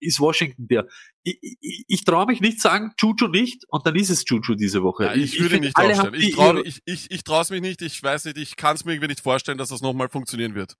ist 0.00 0.20
Washington 0.20 0.68
der. 0.68 0.86
Ich, 1.22 1.38
ich, 1.60 1.84
ich 1.86 2.04
traue 2.04 2.26
mich 2.26 2.40
nicht 2.40 2.60
sagen, 2.60 2.92
Juju 3.00 3.28
nicht, 3.28 3.64
und 3.68 3.86
dann 3.86 3.96
ist 3.96 4.10
es 4.10 4.24
Juju 4.26 4.54
diese 4.54 4.82
Woche. 4.82 5.04
Ja, 5.04 5.14
ich, 5.14 5.34
ich 5.34 5.40
würde 5.40 5.60
nicht 5.60 5.76
aufstellen. 5.76 6.14
Ich 6.14 6.34
traue 6.34 6.62
ich, 6.62 6.80
ich, 6.84 7.10
ich 7.10 7.24
traue 7.24 7.42
es 7.42 7.50
mich 7.50 7.60
nicht, 7.60 7.82
ich 7.82 8.02
weiß 8.02 8.26
nicht, 8.26 8.38
ich 8.38 8.56
kann 8.56 8.76
es 8.76 8.84
mir 8.84 8.92
irgendwie 8.92 9.08
nicht 9.08 9.20
vorstellen, 9.20 9.58
dass 9.58 9.68
das 9.68 9.80
nochmal 9.80 10.08
funktionieren 10.08 10.54
wird. 10.54 10.74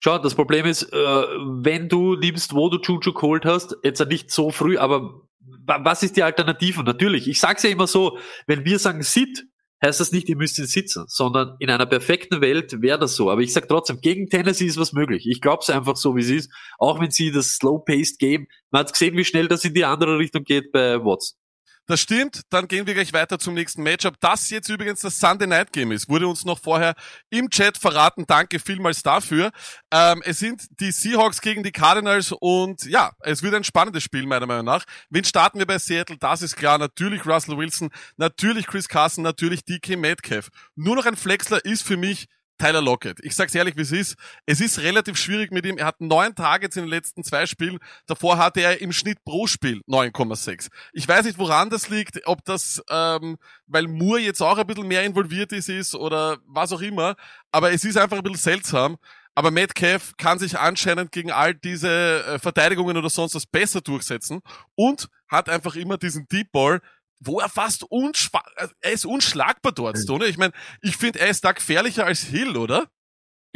Schau, 0.00 0.18
das 0.18 0.34
Problem 0.34 0.66
ist, 0.66 0.82
äh, 0.82 0.96
wenn 0.96 1.88
du 1.88 2.14
liebst, 2.14 2.54
wo 2.54 2.68
du 2.68 2.78
Juju 2.80 3.14
geholt 3.14 3.44
hast, 3.44 3.76
jetzt 3.82 4.06
nicht 4.06 4.30
so 4.30 4.50
früh, 4.50 4.76
aber 4.76 5.22
was 5.66 6.02
ist 6.02 6.16
die 6.16 6.22
Alternative? 6.22 6.82
Natürlich, 6.82 7.28
ich 7.28 7.40
sag's 7.40 7.62
ja 7.62 7.70
immer 7.70 7.86
so, 7.86 8.18
wenn 8.46 8.64
wir 8.64 8.78
sagen 8.78 9.02
Sit, 9.02 9.46
heißt 9.84 10.00
das 10.00 10.12
nicht, 10.12 10.28
ihr 10.28 10.36
müsst 10.36 10.58
ihn 10.58 10.66
sitzen, 10.66 11.04
sondern 11.08 11.56
in 11.58 11.70
einer 11.70 11.86
perfekten 11.86 12.40
Welt 12.40 12.80
wäre 12.80 12.98
das 12.98 13.16
so. 13.16 13.30
Aber 13.30 13.40
ich 13.40 13.52
sag 13.52 13.68
trotzdem, 13.68 14.00
gegen 14.00 14.28
Tennessee 14.28 14.66
ist 14.66 14.78
was 14.78 14.92
möglich. 14.92 15.26
Ich 15.28 15.40
glaube 15.40 15.60
es 15.62 15.70
einfach 15.70 15.96
so, 15.96 16.16
wie 16.16 16.20
es 16.20 16.30
ist. 16.30 16.52
Auch 16.78 17.00
wenn 17.00 17.10
sie 17.10 17.30
das 17.30 17.56
Slow-Paced 17.56 18.18
Game, 18.18 18.46
man 18.70 18.80
hat 18.80 18.92
gesehen, 18.92 19.16
wie 19.16 19.24
schnell 19.24 19.48
das 19.48 19.64
in 19.64 19.74
die 19.74 19.84
andere 19.84 20.18
Richtung 20.18 20.44
geht 20.44 20.72
bei 20.72 21.04
Watts. 21.04 21.38
Das 21.86 22.00
stimmt. 22.00 22.42
Dann 22.48 22.66
gehen 22.66 22.86
wir 22.86 22.94
gleich 22.94 23.12
weiter 23.12 23.38
zum 23.38 23.52
nächsten 23.52 23.82
Matchup. 23.82 24.14
Das 24.20 24.48
jetzt 24.48 24.70
übrigens 24.70 25.00
das 25.00 25.20
Sunday 25.20 25.46
Night 25.46 25.72
Game 25.72 25.92
ist. 25.92 26.08
Wurde 26.08 26.26
uns 26.26 26.44
noch 26.46 26.58
vorher 26.58 26.94
im 27.28 27.50
Chat 27.50 27.76
verraten. 27.76 28.24
Danke 28.26 28.58
vielmals 28.58 29.02
dafür. 29.02 29.50
Ähm, 29.90 30.22
es 30.24 30.38
sind 30.38 30.62
die 30.80 30.92
Seahawks 30.92 31.42
gegen 31.42 31.62
die 31.62 31.72
Cardinals 31.72 32.32
und 32.32 32.84
ja, 32.84 33.12
es 33.20 33.42
wird 33.42 33.54
ein 33.54 33.64
spannendes 33.64 34.02
Spiel 34.02 34.26
meiner 34.26 34.46
Meinung 34.46 34.64
nach. 34.64 34.84
Wen 35.10 35.24
starten 35.24 35.58
wir 35.58 35.66
bei 35.66 35.78
Seattle? 35.78 36.16
Das 36.16 36.40
ist 36.40 36.56
klar. 36.56 36.78
Natürlich 36.78 37.26
Russell 37.26 37.58
Wilson, 37.58 37.90
natürlich 38.16 38.66
Chris 38.66 38.88
Carson, 38.88 39.22
natürlich 39.22 39.64
DK 39.64 39.98
Metcalf. 39.98 40.48
Nur 40.76 40.96
noch 40.96 41.04
ein 41.04 41.16
Flexler 41.16 41.62
ist 41.64 41.82
für 41.82 41.98
mich 41.98 42.28
Tyler 42.58 42.80
Lockett. 42.80 43.18
Ich 43.22 43.34
sag's 43.34 43.54
ehrlich, 43.54 43.76
wie 43.76 43.82
es 43.82 43.92
ist. 43.92 44.16
Es 44.46 44.60
ist 44.60 44.78
relativ 44.80 45.16
schwierig 45.16 45.50
mit 45.50 45.66
ihm. 45.66 45.78
Er 45.78 45.86
hat 45.86 46.00
neun 46.00 46.34
Targets 46.34 46.76
in 46.76 46.84
den 46.84 46.90
letzten 46.90 47.24
zwei 47.24 47.46
Spielen. 47.46 47.78
Davor 48.06 48.38
hatte 48.38 48.60
er 48.60 48.80
im 48.80 48.92
Schnitt 48.92 49.24
pro 49.24 49.46
Spiel 49.46 49.80
9,6. 49.88 50.68
Ich 50.92 51.06
weiß 51.06 51.24
nicht, 51.24 51.38
woran 51.38 51.70
das 51.70 51.88
liegt, 51.88 52.26
ob 52.26 52.44
das, 52.44 52.82
ähm, 52.90 53.38
weil 53.66 53.88
Moore 53.88 54.20
jetzt 54.20 54.40
auch 54.40 54.58
ein 54.58 54.66
bisschen 54.66 54.88
mehr 54.88 55.04
involviert 55.04 55.52
ist, 55.52 55.68
ist 55.68 55.94
oder 55.94 56.38
was 56.46 56.72
auch 56.72 56.80
immer. 56.80 57.16
Aber 57.50 57.72
es 57.72 57.84
ist 57.84 57.96
einfach 57.96 58.18
ein 58.18 58.22
bisschen 58.22 58.38
seltsam. 58.38 58.98
Aber 59.36 59.50
Metcalf 59.50 60.12
kann 60.16 60.38
sich 60.38 60.58
anscheinend 60.58 61.10
gegen 61.10 61.32
all 61.32 61.54
diese 61.54 62.24
äh, 62.24 62.38
Verteidigungen 62.38 62.96
oder 62.96 63.10
sonst 63.10 63.34
was 63.34 63.46
besser 63.46 63.80
durchsetzen 63.80 64.42
und 64.76 65.08
hat 65.28 65.48
einfach 65.48 65.74
immer 65.74 65.98
diesen 65.98 66.28
Deep 66.28 66.52
Ball, 66.52 66.80
wo 67.20 67.40
er 67.40 67.48
fast 67.48 67.84
unschwa 67.84 68.42
er 68.80 68.92
ist 68.92 69.06
unschlagbar 69.06 69.72
dort, 69.72 69.98
so, 69.98 70.18
ne? 70.18 70.26
Ich 70.26 70.38
meine, 70.38 70.52
ich 70.82 70.96
finde, 70.96 71.20
er 71.20 71.28
ist 71.28 71.44
da 71.44 71.52
gefährlicher 71.52 72.04
als 72.06 72.22
Hill, 72.22 72.56
oder? 72.56 72.88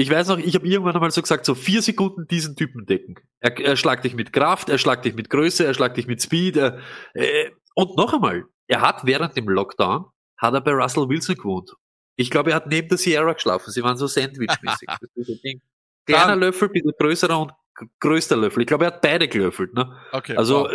Ich 0.01 0.09
weiß 0.09 0.29
noch, 0.29 0.39
ich 0.39 0.55
habe 0.55 0.67
irgendwann 0.67 0.95
einmal 0.95 1.11
so 1.11 1.21
gesagt, 1.21 1.45
so 1.45 1.57
vier 1.57 1.83
Sekunden 1.83 2.29
diesen 2.29 2.55
Typen 2.55 2.87
decken. 2.87 3.17
Er, 3.41 3.59
er 3.59 3.77
schlagt 3.77 4.05
dich 4.05 4.15
mit 4.15 4.33
Kraft, 4.33 4.69
er 4.69 4.79
schlagt 4.79 5.05
dich 5.05 5.15
mit 5.15 5.29
Größe, 5.29 5.67
er 5.67 5.75
schlagt 5.75 5.97
dich 5.97 6.07
mit 6.07 6.23
Speed. 6.23 6.57
Er, 6.57 6.79
äh, 7.15 7.51
und 7.75 7.97
noch 7.97 8.15
einmal, 8.15 8.45
er 8.69 8.81
hat 8.81 9.07
während 9.07 9.37
dem 9.37 9.49
Lockdown, 9.49 10.07
hat 10.37 10.55
er 10.55 10.61
bei 10.61 10.71
Russell 10.71 11.09
Wilson 11.09 11.35
gewohnt. 11.35 11.73
Ich 12.15 12.31
glaube, 12.31 12.51
er 12.51 12.57
hat 12.57 12.69
neben 12.69 12.89
der 12.89 12.99
Sierra 12.99 13.33
geschlafen. 13.33 13.73
Sie 13.73 13.83
waren 13.83 13.97
so 13.97 14.07
Sandwich-mäßig. 14.07 14.89
Kleiner 16.07 16.37
Löffel, 16.37 16.69
bisschen 16.69 16.93
größerer 16.99 17.39
und 17.41 17.53
größter 18.01 18.37
Löffel. 18.37 18.63
Ich 18.63 18.67
glaube, 18.67 18.85
er 18.85 18.93
hat 18.93 19.01
beide 19.01 19.29
gelöffelt. 19.29 19.75
Ne? 19.75 19.97
Okay. 20.13 20.37
Also 20.37 20.65
wow. 20.65 20.73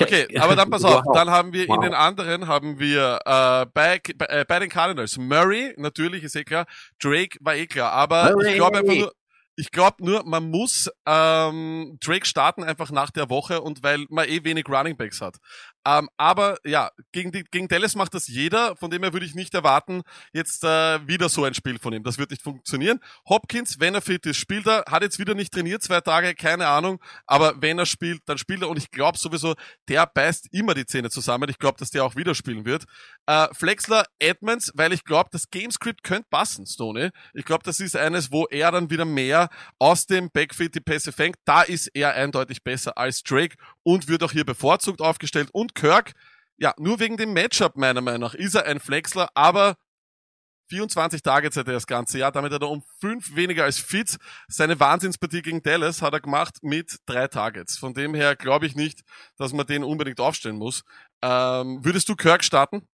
Okay, 0.00 0.28
aber 0.38 0.56
dann 0.56 0.70
pass 0.70 0.84
auf, 0.84 1.02
dann 1.12 1.30
haben 1.30 1.52
wir 1.52 1.68
wow. 1.68 1.76
in 1.76 1.82
den 1.82 1.94
anderen 1.94 2.46
haben 2.46 2.78
wir 2.78 3.18
äh, 3.24 3.66
bei, 3.72 4.00
bei, 4.16 4.26
äh, 4.26 4.44
bei 4.46 4.58
den 4.58 4.68
Cardinals 4.68 5.18
Murray, 5.18 5.74
natürlich 5.76 6.22
ist 6.22 6.36
eh 6.36 6.44
klar, 6.44 6.66
Drake 7.02 7.38
war 7.40 7.56
eh 7.56 7.66
klar, 7.66 7.92
aber 7.92 8.30
Murray. 8.30 8.50
ich 8.50 8.54
glaube 8.54 8.78
einfach 8.78 8.94
nur, 8.94 9.12
ich 9.56 9.72
glaube 9.72 10.04
nur, 10.04 10.24
man 10.24 10.50
muss 10.50 10.88
ähm, 11.04 11.98
Drake 12.00 12.26
starten 12.26 12.62
einfach 12.62 12.92
nach 12.92 13.10
der 13.10 13.28
Woche 13.28 13.60
und 13.60 13.82
weil 13.82 14.06
man 14.08 14.28
eh 14.28 14.44
wenig 14.44 14.68
Running 14.68 14.96
Backs 14.96 15.20
hat. 15.20 15.38
Ähm, 15.86 16.08
aber 16.16 16.58
ja, 16.64 16.90
gegen, 17.12 17.32
die, 17.32 17.44
gegen 17.44 17.68
Dallas 17.68 17.94
macht 17.94 18.14
das 18.14 18.28
jeder, 18.28 18.76
von 18.76 18.90
dem 18.90 19.02
her 19.02 19.12
würde 19.12 19.26
ich 19.26 19.34
nicht 19.34 19.54
erwarten, 19.54 20.02
jetzt 20.32 20.64
äh, 20.64 21.06
wieder 21.06 21.28
so 21.28 21.44
ein 21.44 21.54
Spiel 21.54 21.78
von 21.78 21.92
ihm. 21.92 22.02
Das 22.02 22.18
wird 22.18 22.30
nicht 22.30 22.42
funktionieren. 22.42 23.00
Hopkins, 23.28 23.80
wenn 23.80 23.94
er 23.94 24.02
fit 24.02 24.26
ist, 24.26 24.36
spielt 24.36 24.66
er, 24.66 24.84
hat 24.88 25.02
jetzt 25.02 25.18
wieder 25.18 25.34
nicht 25.34 25.52
trainiert, 25.52 25.82
zwei 25.82 26.00
Tage, 26.00 26.34
keine 26.34 26.66
Ahnung, 26.66 27.00
aber 27.26 27.60
wenn 27.60 27.78
er 27.78 27.86
spielt, 27.86 28.22
dann 28.26 28.38
spielt 28.38 28.62
er 28.62 28.68
und 28.68 28.76
ich 28.76 28.90
glaube 28.90 29.18
sowieso, 29.18 29.54
der 29.88 30.06
beißt 30.06 30.48
immer 30.52 30.74
die 30.74 30.86
Zähne 30.86 31.10
zusammen. 31.10 31.48
Ich 31.48 31.58
glaube, 31.58 31.78
dass 31.78 31.90
der 31.90 32.04
auch 32.04 32.16
wieder 32.16 32.34
spielen 32.34 32.64
wird. 32.64 32.84
Äh, 33.26 33.48
Flexler, 33.52 34.04
Edmonds, 34.18 34.72
weil 34.74 34.92
ich 34.92 35.04
glaube, 35.04 35.30
das 35.32 35.50
Gamescript 35.50 36.02
könnte 36.02 36.28
passen, 36.30 36.66
Stoney. 36.66 37.10
Ich 37.34 37.44
glaube, 37.44 37.62
das 37.64 37.80
ist 37.80 37.96
eines, 37.96 38.32
wo 38.32 38.46
er 38.46 38.72
dann 38.72 38.90
wieder 38.90 39.04
mehr 39.04 39.48
aus 39.78 40.06
dem 40.06 40.30
Backfield 40.30 40.74
die 40.74 40.80
Pässe 40.80 41.12
fängt. 41.12 41.36
Da 41.44 41.62
ist 41.62 41.88
er 41.94 42.14
eindeutig 42.14 42.62
besser 42.62 42.96
als 42.96 43.22
Drake 43.22 43.56
und 43.82 44.08
wird 44.08 44.22
auch 44.22 44.32
hier 44.32 44.44
bevorzugt 44.44 45.00
aufgestellt 45.00 45.50
und 45.52 45.74
Kirk, 45.74 46.12
ja, 46.56 46.74
nur 46.78 46.98
wegen 47.00 47.16
dem 47.16 47.32
Matchup 47.32 47.76
meiner 47.76 48.00
Meinung 48.00 48.20
nach 48.20 48.34
ist 48.34 48.54
er 48.54 48.66
ein 48.66 48.80
Flexler, 48.80 49.28
aber 49.34 49.76
24 50.68 51.22
Targets 51.22 51.56
hat 51.56 51.66
er 51.66 51.74
das 51.74 51.86
ganze 51.86 52.18
Jahr, 52.18 52.32
damit 52.32 52.52
hat 52.52 52.62
er 52.62 52.68
um 52.68 52.82
fünf 53.00 53.34
weniger 53.34 53.64
als 53.64 53.78
fit. 53.78 54.18
Seine 54.48 54.78
Wahnsinnspartie 54.78 55.42
gegen 55.42 55.62
Dallas 55.62 56.02
hat 56.02 56.12
er 56.12 56.20
gemacht 56.20 56.58
mit 56.62 56.98
drei 57.06 57.26
Targets. 57.28 57.78
Von 57.78 57.94
dem 57.94 58.14
her 58.14 58.36
glaube 58.36 58.66
ich 58.66 58.76
nicht, 58.76 59.02
dass 59.36 59.52
man 59.52 59.66
den 59.66 59.82
unbedingt 59.84 60.20
aufstellen 60.20 60.56
muss. 60.56 60.84
Ähm, 61.22 61.84
würdest 61.84 62.08
du 62.08 62.16
Kirk 62.16 62.44
starten? 62.44 62.86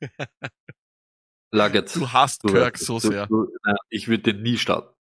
Luggett. 1.52 1.94
Du 1.94 2.12
hast 2.12 2.44
du, 2.44 2.48
Kirk 2.48 2.78
so 2.78 2.98
du, 2.98 3.08
sehr. 3.08 3.26
Du, 3.26 3.46
ich 3.88 4.08
würde 4.08 4.32
den 4.32 4.42
nie 4.42 4.58
starten. 4.58 4.94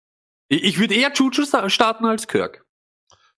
Ich, 0.49 0.63
ich 0.63 0.79
würde 0.79 0.95
eher 0.95 1.13
Juju 1.13 1.45
starten 1.69 2.05
als 2.05 2.29
Kirk. 2.29 2.66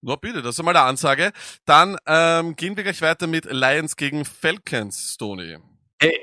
Na 0.00 0.14
bitte, 0.16 0.42
das 0.42 0.58
ist 0.58 0.64
mal 0.64 0.76
eine 0.76 0.86
Ansage. 0.86 1.32
Dann 1.64 1.96
ähm, 2.06 2.54
gehen 2.54 2.76
wir 2.76 2.84
gleich 2.84 3.02
weiter 3.02 3.26
mit 3.26 3.46
Lions 3.46 3.96
gegen 3.96 4.24
Falcons, 4.24 5.16
Tony. 5.16 5.56
Hey, 6.00 6.16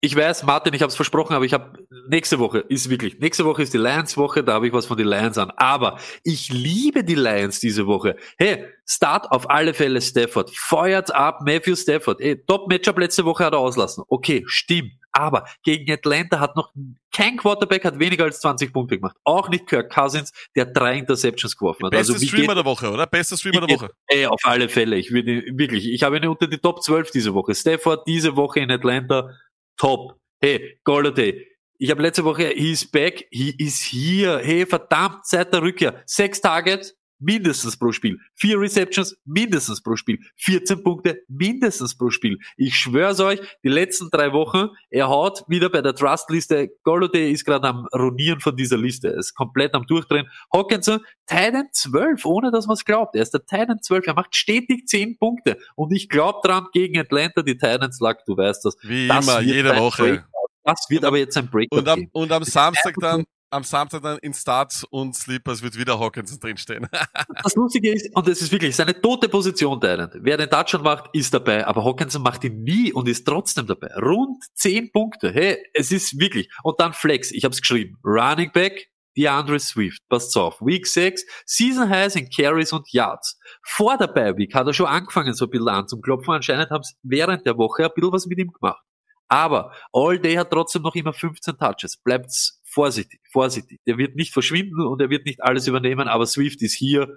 ich 0.00 0.14
weiß, 0.14 0.44
Martin, 0.44 0.74
ich 0.74 0.82
habe 0.82 0.90
es 0.90 0.94
versprochen, 0.94 1.34
aber 1.34 1.44
ich 1.44 1.52
habe 1.52 1.84
nächste 2.08 2.38
Woche 2.38 2.58
ist 2.60 2.88
wirklich 2.90 3.18
nächste 3.18 3.44
Woche 3.44 3.62
ist 3.62 3.74
die 3.74 3.78
Lions 3.78 4.16
Woche, 4.16 4.44
da 4.44 4.52
habe 4.52 4.68
ich 4.68 4.72
was 4.72 4.86
von 4.86 4.96
den 4.96 5.08
Lions 5.08 5.38
an. 5.38 5.50
Aber 5.56 5.98
ich 6.22 6.50
liebe 6.50 7.02
die 7.02 7.16
Lions 7.16 7.58
diese 7.58 7.88
Woche. 7.88 8.16
Hey, 8.38 8.66
Start 8.88 9.32
auf 9.32 9.50
alle 9.50 9.74
Fälle 9.74 10.00
Stafford, 10.00 10.50
feuert 10.54 11.12
ab 11.12 11.40
Matthew 11.44 11.74
Stafford. 11.74 12.20
Hey, 12.20 12.40
Top 12.46 12.68
Matchup 12.70 12.98
letzte 12.98 13.24
Woche 13.24 13.44
hat 13.44 13.54
er 13.54 13.58
auslassen. 13.58 14.04
Okay, 14.06 14.44
stimmt. 14.46 14.92
Aber 15.16 15.46
gegen 15.62 15.90
Atlanta 15.90 16.40
hat 16.40 16.56
noch 16.56 16.74
kein 17.10 17.38
Quarterback 17.38 17.86
hat 17.86 17.98
weniger 17.98 18.24
als 18.24 18.40
20 18.40 18.70
Punkte 18.70 18.96
gemacht. 18.96 19.16
Auch 19.24 19.48
nicht 19.48 19.66
Kirk 19.66 19.90
Cousins, 19.90 20.30
der 20.54 20.66
drei 20.66 20.98
Interceptions 20.98 21.56
geworfen 21.56 21.86
hat. 21.86 21.92
Bester 21.92 22.12
also 22.12 22.26
Streamer 22.26 22.54
der 22.54 22.66
Woche, 22.66 22.90
oder? 22.90 23.06
Bester 23.06 23.38
Streamer 23.38 23.66
der 23.66 23.74
Woche. 23.74 23.90
Ey, 24.08 24.26
auf 24.26 24.40
alle 24.44 24.68
Fälle. 24.68 24.96
Ich 24.96 25.10
würde 25.10 25.42
wirklich, 25.54 25.88
ich 25.90 26.02
habe 26.02 26.18
ihn 26.18 26.26
unter 26.26 26.46
die 26.46 26.58
Top 26.58 26.82
12 26.82 27.12
diese 27.12 27.32
Woche. 27.32 27.54
Stafford 27.54 28.06
diese 28.06 28.36
Woche 28.36 28.60
in 28.60 28.70
Atlanta, 28.70 29.30
top. 29.78 30.20
Hey, 30.38 30.78
Golladay. 30.84 31.46
Ich 31.78 31.90
habe 31.90 32.02
letzte 32.02 32.24
Woche, 32.24 32.52
he's 32.54 32.90
back, 32.90 33.26
he 33.30 33.54
is 33.56 33.80
here. 33.90 34.40
Hey, 34.42 34.66
verdammt, 34.66 35.26
seit 35.26 35.52
der 35.52 35.62
Rückkehr. 35.62 36.02
Sechs 36.04 36.42
Targets, 36.42 36.94
mindestens 37.18 37.76
pro 37.78 37.92
Spiel. 37.92 38.18
Vier 38.34 38.60
Receptions, 38.60 39.16
mindestens 39.24 39.82
pro 39.82 39.96
Spiel. 39.96 40.18
14 40.36 40.82
Punkte, 40.82 41.22
mindestens 41.28 41.96
pro 41.96 42.10
Spiel. 42.10 42.38
Ich 42.56 42.76
schwör's 42.76 43.20
euch, 43.20 43.40
die 43.62 43.68
letzten 43.68 44.10
drei 44.10 44.32
Wochen, 44.32 44.68
er 44.90 45.08
haut 45.08 45.44
wieder 45.48 45.70
bei 45.70 45.82
der 45.82 45.94
Trust-Liste, 45.94 46.70
Golladay 46.82 47.32
ist 47.32 47.44
gerade 47.44 47.68
am 47.68 47.86
Ronieren 47.94 48.40
von 48.40 48.56
dieser 48.56 48.78
Liste. 48.78 49.08
Er 49.08 49.18
ist 49.18 49.34
komplett 49.34 49.74
am 49.74 49.86
Durchdrehen. 49.86 50.28
Hawkinson, 50.52 51.00
Titan 51.26 51.68
12, 51.72 52.24
ohne 52.24 52.50
dass 52.50 52.66
man 52.66 52.74
es 52.74 52.84
glaubt. 52.84 53.16
Er 53.16 53.22
ist 53.22 53.32
der 53.32 53.44
Titan 53.44 53.80
12, 53.80 54.06
er 54.06 54.14
macht 54.14 54.34
stetig 54.34 54.86
10 54.86 55.18
Punkte. 55.18 55.58
Und 55.74 55.92
ich 55.92 56.08
glaube 56.08 56.40
dran, 56.42 56.66
gegen 56.72 56.98
Atlanta, 56.98 57.42
die 57.42 57.56
Titans 57.56 58.00
lag, 58.00 58.24
du 58.26 58.36
weißt 58.36 58.64
das. 58.64 58.76
Wie 58.82 59.08
das 59.08 59.26
immer, 59.26 59.40
jede 59.40 59.76
Woche. 59.76 60.02
Break 60.02 60.24
das 60.66 60.86
wird 60.88 61.04
aber 61.04 61.18
jetzt 61.18 61.36
ein 61.36 61.48
Break. 61.48 61.68
Und 61.70 61.88
am, 61.88 62.08
und 62.12 62.32
am 62.32 62.42
Samstag 62.42 62.96
dann, 63.00 63.24
am 63.50 63.64
Samstag 63.64 64.02
dann 64.02 64.18
in 64.18 64.34
Starts 64.34 64.84
und 64.84 65.14
Sleepers 65.14 65.62
wird 65.62 65.78
wieder 65.78 65.98
Hawkins 65.98 66.38
drinstehen. 66.38 66.88
das 67.42 67.54
Lustige 67.54 67.92
ist, 67.92 68.14
und 68.14 68.26
es 68.28 68.42
ist 68.42 68.52
wirklich 68.52 68.74
seine 68.74 69.00
tote 69.00 69.28
Position, 69.28 69.80
Tyrant. 69.80 70.14
Wer 70.20 70.36
den 70.36 70.50
Touchdown 70.50 70.82
macht, 70.82 71.10
ist 71.12 71.32
dabei, 71.32 71.66
aber 71.66 71.84
Hawkinson 71.84 72.22
macht 72.22 72.44
ihn 72.44 72.62
nie 72.62 72.92
und 72.92 73.08
ist 73.08 73.26
trotzdem 73.26 73.66
dabei. 73.66 73.88
Rund 73.96 74.42
10 74.54 74.92
Punkte. 74.92 75.32
Hey, 75.32 75.58
es 75.74 75.92
ist 75.92 76.18
wirklich. 76.18 76.48
Und 76.62 76.80
dann 76.80 76.92
Flex, 76.92 77.30
ich 77.30 77.44
habe 77.44 77.52
es 77.52 77.60
geschrieben. 77.60 77.98
Running 78.04 78.50
Back, 78.52 78.88
DeAndre 79.16 79.58
Swift, 79.60 80.02
passt 80.08 80.36
auf. 80.36 80.60
Week 80.60 80.86
6, 80.86 81.24
Season 81.46 81.88
Highs 81.88 82.16
in 82.16 82.28
Carries 82.28 82.72
und 82.72 82.90
Yards. 82.92 83.38
Vor 83.62 83.96
der 83.96 84.08
Bye 84.08 84.36
Week 84.36 84.54
hat 84.54 84.66
er 84.66 84.72
schon 84.72 84.86
angefangen, 84.86 85.34
so 85.34 85.46
ein 85.46 85.50
bisschen 85.50 85.68
an 85.68 85.88
zum 85.88 86.00
Klopfen. 86.00 86.34
Anscheinend 86.34 86.70
haben 86.70 86.82
sie 86.82 86.94
während 87.02 87.46
der 87.46 87.56
Woche 87.56 87.84
ein 87.84 87.90
bisschen 87.94 88.12
was 88.12 88.26
mit 88.26 88.38
ihm 88.38 88.50
gemacht. 88.50 88.82
Aber 89.28 89.72
All 89.92 90.18
Day 90.18 90.34
hat 90.34 90.50
trotzdem 90.50 90.82
noch 90.82 90.94
immer 90.94 91.12
15 91.12 91.56
Touches. 91.58 91.96
Bleibt's 91.96 92.60
vorsichtig, 92.76 93.20
vorsichtig. 93.32 93.80
Der 93.86 93.96
wird 93.96 94.16
nicht 94.16 94.34
verschwinden 94.34 94.82
und 94.82 95.00
er 95.00 95.08
wird 95.08 95.24
nicht 95.24 95.42
alles 95.42 95.66
übernehmen, 95.66 96.08
aber 96.08 96.26
Swift 96.26 96.60
ist 96.60 96.74
hier. 96.74 97.08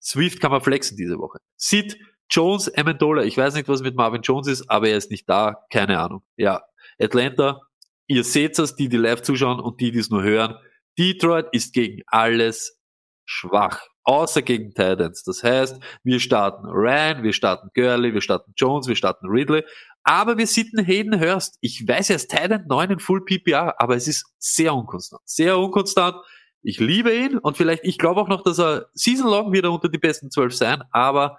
Swift 0.00 0.40
kann 0.40 0.50
man 0.50 0.62
flexen 0.62 0.96
diese 0.96 1.18
Woche. 1.18 1.40
Sid, 1.56 1.98
Jones, 2.30 2.72
Amendola. 2.74 3.22
Ich 3.24 3.36
weiß 3.36 3.54
nicht, 3.54 3.68
was 3.68 3.82
mit 3.82 3.96
Marvin 3.96 4.22
Jones 4.22 4.46
ist, 4.46 4.70
aber 4.70 4.88
er 4.88 4.96
ist 4.96 5.10
nicht 5.10 5.28
da. 5.28 5.66
Keine 5.70 6.00
Ahnung. 6.00 6.22
Ja, 6.36 6.62
Atlanta. 6.98 7.60
Ihr 8.06 8.24
seht 8.24 8.58
es, 8.58 8.76
die, 8.76 8.88
die 8.88 8.96
live 8.96 9.20
zuschauen 9.20 9.60
und 9.60 9.78
die, 9.82 9.92
die 9.92 9.98
es 9.98 10.08
nur 10.08 10.22
hören. 10.22 10.56
Detroit 10.98 11.48
ist 11.52 11.74
gegen 11.74 12.00
alles 12.06 12.80
schwach 13.26 13.86
außer 14.04 14.42
gegen 14.42 14.74
Titans. 14.74 15.22
Das 15.24 15.42
heißt, 15.42 15.80
wir 16.02 16.20
starten 16.20 16.66
Ryan, 16.66 17.22
wir 17.22 17.32
starten 17.32 17.70
Gurley, 17.74 18.14
wir 18.14 18.20
starten 18.20 18.52
Jones, 18.56 18.86
wir 18.86 18.96
starten 18.96 19.26
Ridley, 19.26 19.64
aber 20.04 20.38
wir 20.38 20.46
sitten 20.46 20.84
Hayden 20.84 21.20
Hurst. 21.20 21.58
Ich 21.60 21.86
weiß, 21.86 22.10
er 22.10 22.16
ist 22.16 22.30
Titan 22.30 22.66
9 22.68 22.92
in 22.92 22.98
Full 23.00 23.24
PPR, 23.24 23.74
aber 23.80 23.96
es 23.96 24.06
ist 24.06 24.26
sehr 24.38 24.74
unkonstant. 24.74 25.22
Sehr 25.24 25.58
unkonstant. 25.58 26.16
Ich 26.62 26.78
liebe 26.80 27.14
ihn 27.14 27.38
und 27.38 27.56
vielleicht, 27.56 27.84
ich 27.84 27.98
glaube 27.98 28.20
auch 28.20 28.28
noch, 28.28 28.42
dass 28.42 28.58
er 28.58 28.86
Season 28.94 29.28
Long 29.28 29.52
wieder 29.52 29.70
unter 29.70 29.88
die 29.88 29.98
besten 29.98 30.30
12 30.30 30.54
sein, 30.54 30.82
aber 30.92 31.38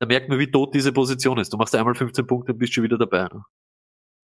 da 0.00 0.06
merkt 0.06 0.28
man, 0.30 0.38
wie 0.38 0.50
tot 0.50 0.74
diese 0.74 0.92
Position 0.92 1.38
ist. 1.38 1.52
Du 1.52 1.58
machst 1.58 1.74
einmal 1.74 1.94
15 1.94 2.26
Punkte 2.26 2.52
und 2.52 2.58
bist 2.58 2.72
schon 2.72 2.84
wieder 2.84 2.98
dabei. 2.98 3.24
Ne? 3.24 3.42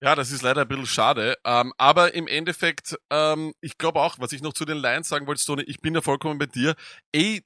Ja, 0.03 0.15
das 0.15 0.31
ist 0.31 0.43
leider 0.43 0.63
ein 0.63 0.69
bisschen 0.69 0.87
schade. 0.87 1.37
Ähm, 1.45 1.73
aber 1.79 2.13
im 2.15 2.27
Endeffekt, 2.29 2.97
ähm, 3.11 3.55
ich 3.61 3.79
glaube 3.79 4.01
auch, 4.01 4.19
was 4.19 4.33
ich 4.33 4.43
noch 4.43 4.53
zu 4.53 4.65
den 4.67 4.77
Lions 4.77 5.09
sagen 5.09 5.27
wollte, 5.27 5.41
Stone, 5.43 5.63
ich 5.63 5.81
bin 5.81 5.95
ja 5.95 6.03
vollkommen 6.03 6.39
bei 6.39 6.47
dir. 6.47 6.75
Ey, 7.13 7.43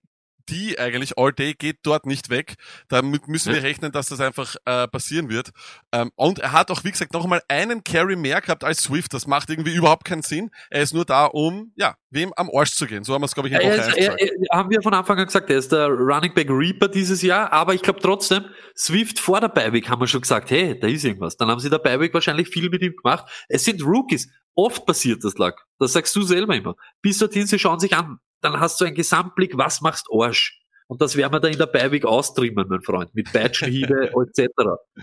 die 0.49 0.79
eigentlich 0.79 1.19
all 1.19 1.33
day 1.33 1.55
geht 1.55 1.79
dort 1.83 2.07
nicht 2.07 2.31
weg. 2.31 2.55
Damit 2.89 3.29
müssen 3.29 3.53
wir 3.53 3.63
rechnen, 3.63 3.93
dass 3.93 4.09
das 4.09 4.21
einfach 4.21 4.57
äh, 4.65 4.89
passieren 4.89 5.29
wird. 5.29 5.51
Ähm, 5.93 6.11
und 6.17 6.39
er 6.39 6.53
hat 6.53 6.71
auch, 6.71 6.85
wie 6.85 6.91
gesagt, 6.91 7.13
noch 7.13 7.25
einmal 7.25 7.43
einen 7.49 7.85
Carry 7.85 8.17
mehr 8.17 8.41
gehabt 8.41 8.65
als 8.65 8.83
Swift. 8.83 9.15
Das 9.15 9.27
macht 9.27 9.51
irgendwie 9.51 9.75
überhaupt 9.75 10.05
keinen 10.05 10.23
Sinn. 10.23 10.51
Er 10.71 10.83
ist 10.83 10.95
nur 10.95 11.05
da, 11.05 11.27
um, 11.27 11.73
ja, 11.77 11.97
wem 12.11 12.33
am 12.35 12.51
Arsch 12.53 12.73
zu 12.73 12.87
gehen. 12.87 13.05
So 13.05 13.15
haben 13.15 13.23
wir 13.23 13.27
es, 13.27 13.35
glaube 13.35 13.49
ich, 13.49 13.55
in 13.55 13.61
Woche 13.61 13.69
er 13.69 13.89
ist, 13.89 13.97
er, 13.97 14.21
er, 14.21 14.59
haben 14.59 14.71
wir 14.71 14.83
von 14.83 14.95
Anfang 14.95 15.19
an 15.19 15.27
gesagt, 15.27 15.51
er 15.51 15.59
ist 15.59 15.73
der 15.73 15.89
Running 15.89 16.35
Back 16.35 16.49
Reaper 16.51 16.89
dieses 16.89 17.23
Jahr. 17.23 17.53
Aber 17.53 17.75
ich 17.75 17.83
glaube 17.83 18.01
trotzdem, 18.01 18.45
Swift 18.77 19.19
vor 19.19 19.41
der 19.41 19.49
Beiweg 19.49 19.89
haben 19.89 20.01
wir 20.01 20.07
schon 20.07 20.21
gesagt, 20.21 20.51
hey, 20.51 20.79
da 20.79 20.87
ist 20.89 21.05
irgendwas. 21.05 21.37
Dann 21.37 21.49
haben 21.49 21.61
sie 21.61 21.71
der 21.71 21.79
Beiweg 21.79 22.15
wahrscheinlich 22.15 22.49
viel 22.49 22.71
mit 22.71 22.83
ihm 22.83 22.95
gemacht. 22.97 23.27
Es 23.49 23.65
sind 23.65 23.83
Rookies. 23.83 24.29
Oft 24.55 24.85
passiert 24.85 25.25
das, 25.25 25.39
Lack. 25.39 25.65
Das 25.79 25.93
sagst 25.93 26.15
du 26.17 26.23
selber 26.23 26.55
immer. 26.57 26.75
Bis 27.03 27.19
dorthin, 27.19 27.47
sie 27.47 27.59
schauen 27.59 27.79
sich 27.79 27.95
an. 27.97 28.19
Dann 28.41 28.61
hast 28.61 28.81
du 28.81 28.85
einen 28.85 28.95
Gesamtblick, 28.95 29.57
was 29.57 29.81
machst 29.81 30.07
Arsch? 30.13 30.61
Und 30.91 31.01
das 31.01 31.17
werden 31.17 31.33
wir 31.33 31.39
da 31.39 31.47
in 31.47 31.57
der 31.57 31.67
Beiweg 31.67 32.05
austrimmen, 32.05 32.67
mein 32.69 32.83
Freund, 32.83 33.15
mit 33.15 33.33
Peitschenhiebe 33.33 34.11
etc. 34.37 34.49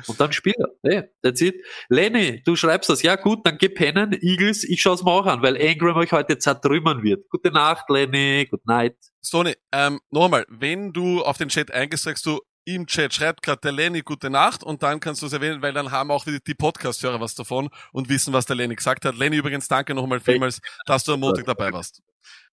Und 0.07 0.19
dann 0.19 0.33
spiel 0.33 0.53
er. 0.57 0.67
Hey, 0.83 1.03
that's 1.23 1.39
it. 1.39 1.55
Lenny, 1.87 2.43
du 2.43 2.57
schreibst 2.57 2.89
das. 2.89 3.03
Ja 3.03 3.15
gut, 3.15 3.47
dann 3.47 3.57
geh 3.57 3.69
pennen, 3.69 4.11
Eagles, 4.19 4.65
ich 4.65 4.81
schaue 4.81 4.95
es 4.95 5.03
mir 5.03 5.11
auch 5.11 5.25
an, 5.25 5.41
weil 5.41 5.55
Ingram 5.55 5.95
euch 5.95 6.11
heute 6.11 6.37
zertrümmern 6.39 7.03
wird. 7.03 7.29
Gute 7.29 7.51
Nacht, 7.51 7.89
Lenny, 7.89 8.45
good 8.51 8.65
night. 8.65 8.97
Sony, 9.21 9.55
ähm, 9.71 10.01
nochmal, 10.11 10.45
wenn 10.49 10.91
du 10.91 11.23
auf 11.23 11.37
den 11.37 11.47
Chat 11.47 11.71
eingehst, 11.71 12.03
sagst 12.03 12.25
du, 12.25 12.41
im 12.65 12.85
Chat 12.85 13.13
schreibt 13.13 13.41
gerade 13.41 13.61
der 13.61 13.71
Lenny 13.71 14.01
gute 14.01 14.29
Nacht 14.29 14.63
und 14.63 14.83
dann 14.83 14.99
kannst 14.99 15.21
du 15.21 15.27
es 15.27 15.31
erwähnen, 15.31 15.61
weil 15.61 15.71
dann 15.71 15.91
haben 15.91 16.11
auch 16.11 16.25
wieder 16.25 16.39
die 16.45 16.53
Podcast-Hörer 16.53 17.21
was 17.21 17.33
davon 17.33 17.69
und 17.93 18.09
wissen, 18.09 18.33
was 18.33 18.45
der 18.45 18.57
Lenny 18.57 18.75
gesagt 18.75 19.05
hat. 19.05 19.15
Lenny, 19.15 19.37
übrigens 19.37 19.69
danke 19.69 19.95
nochmal 19.95 20.19
vielmals, 20.19 20.59
dass 20.85 21.05
du 21.05 21.13
am 21.13 21.21
Montag 21.21 21.45
dabei 21.45 21.71
warst. 21.71 22.01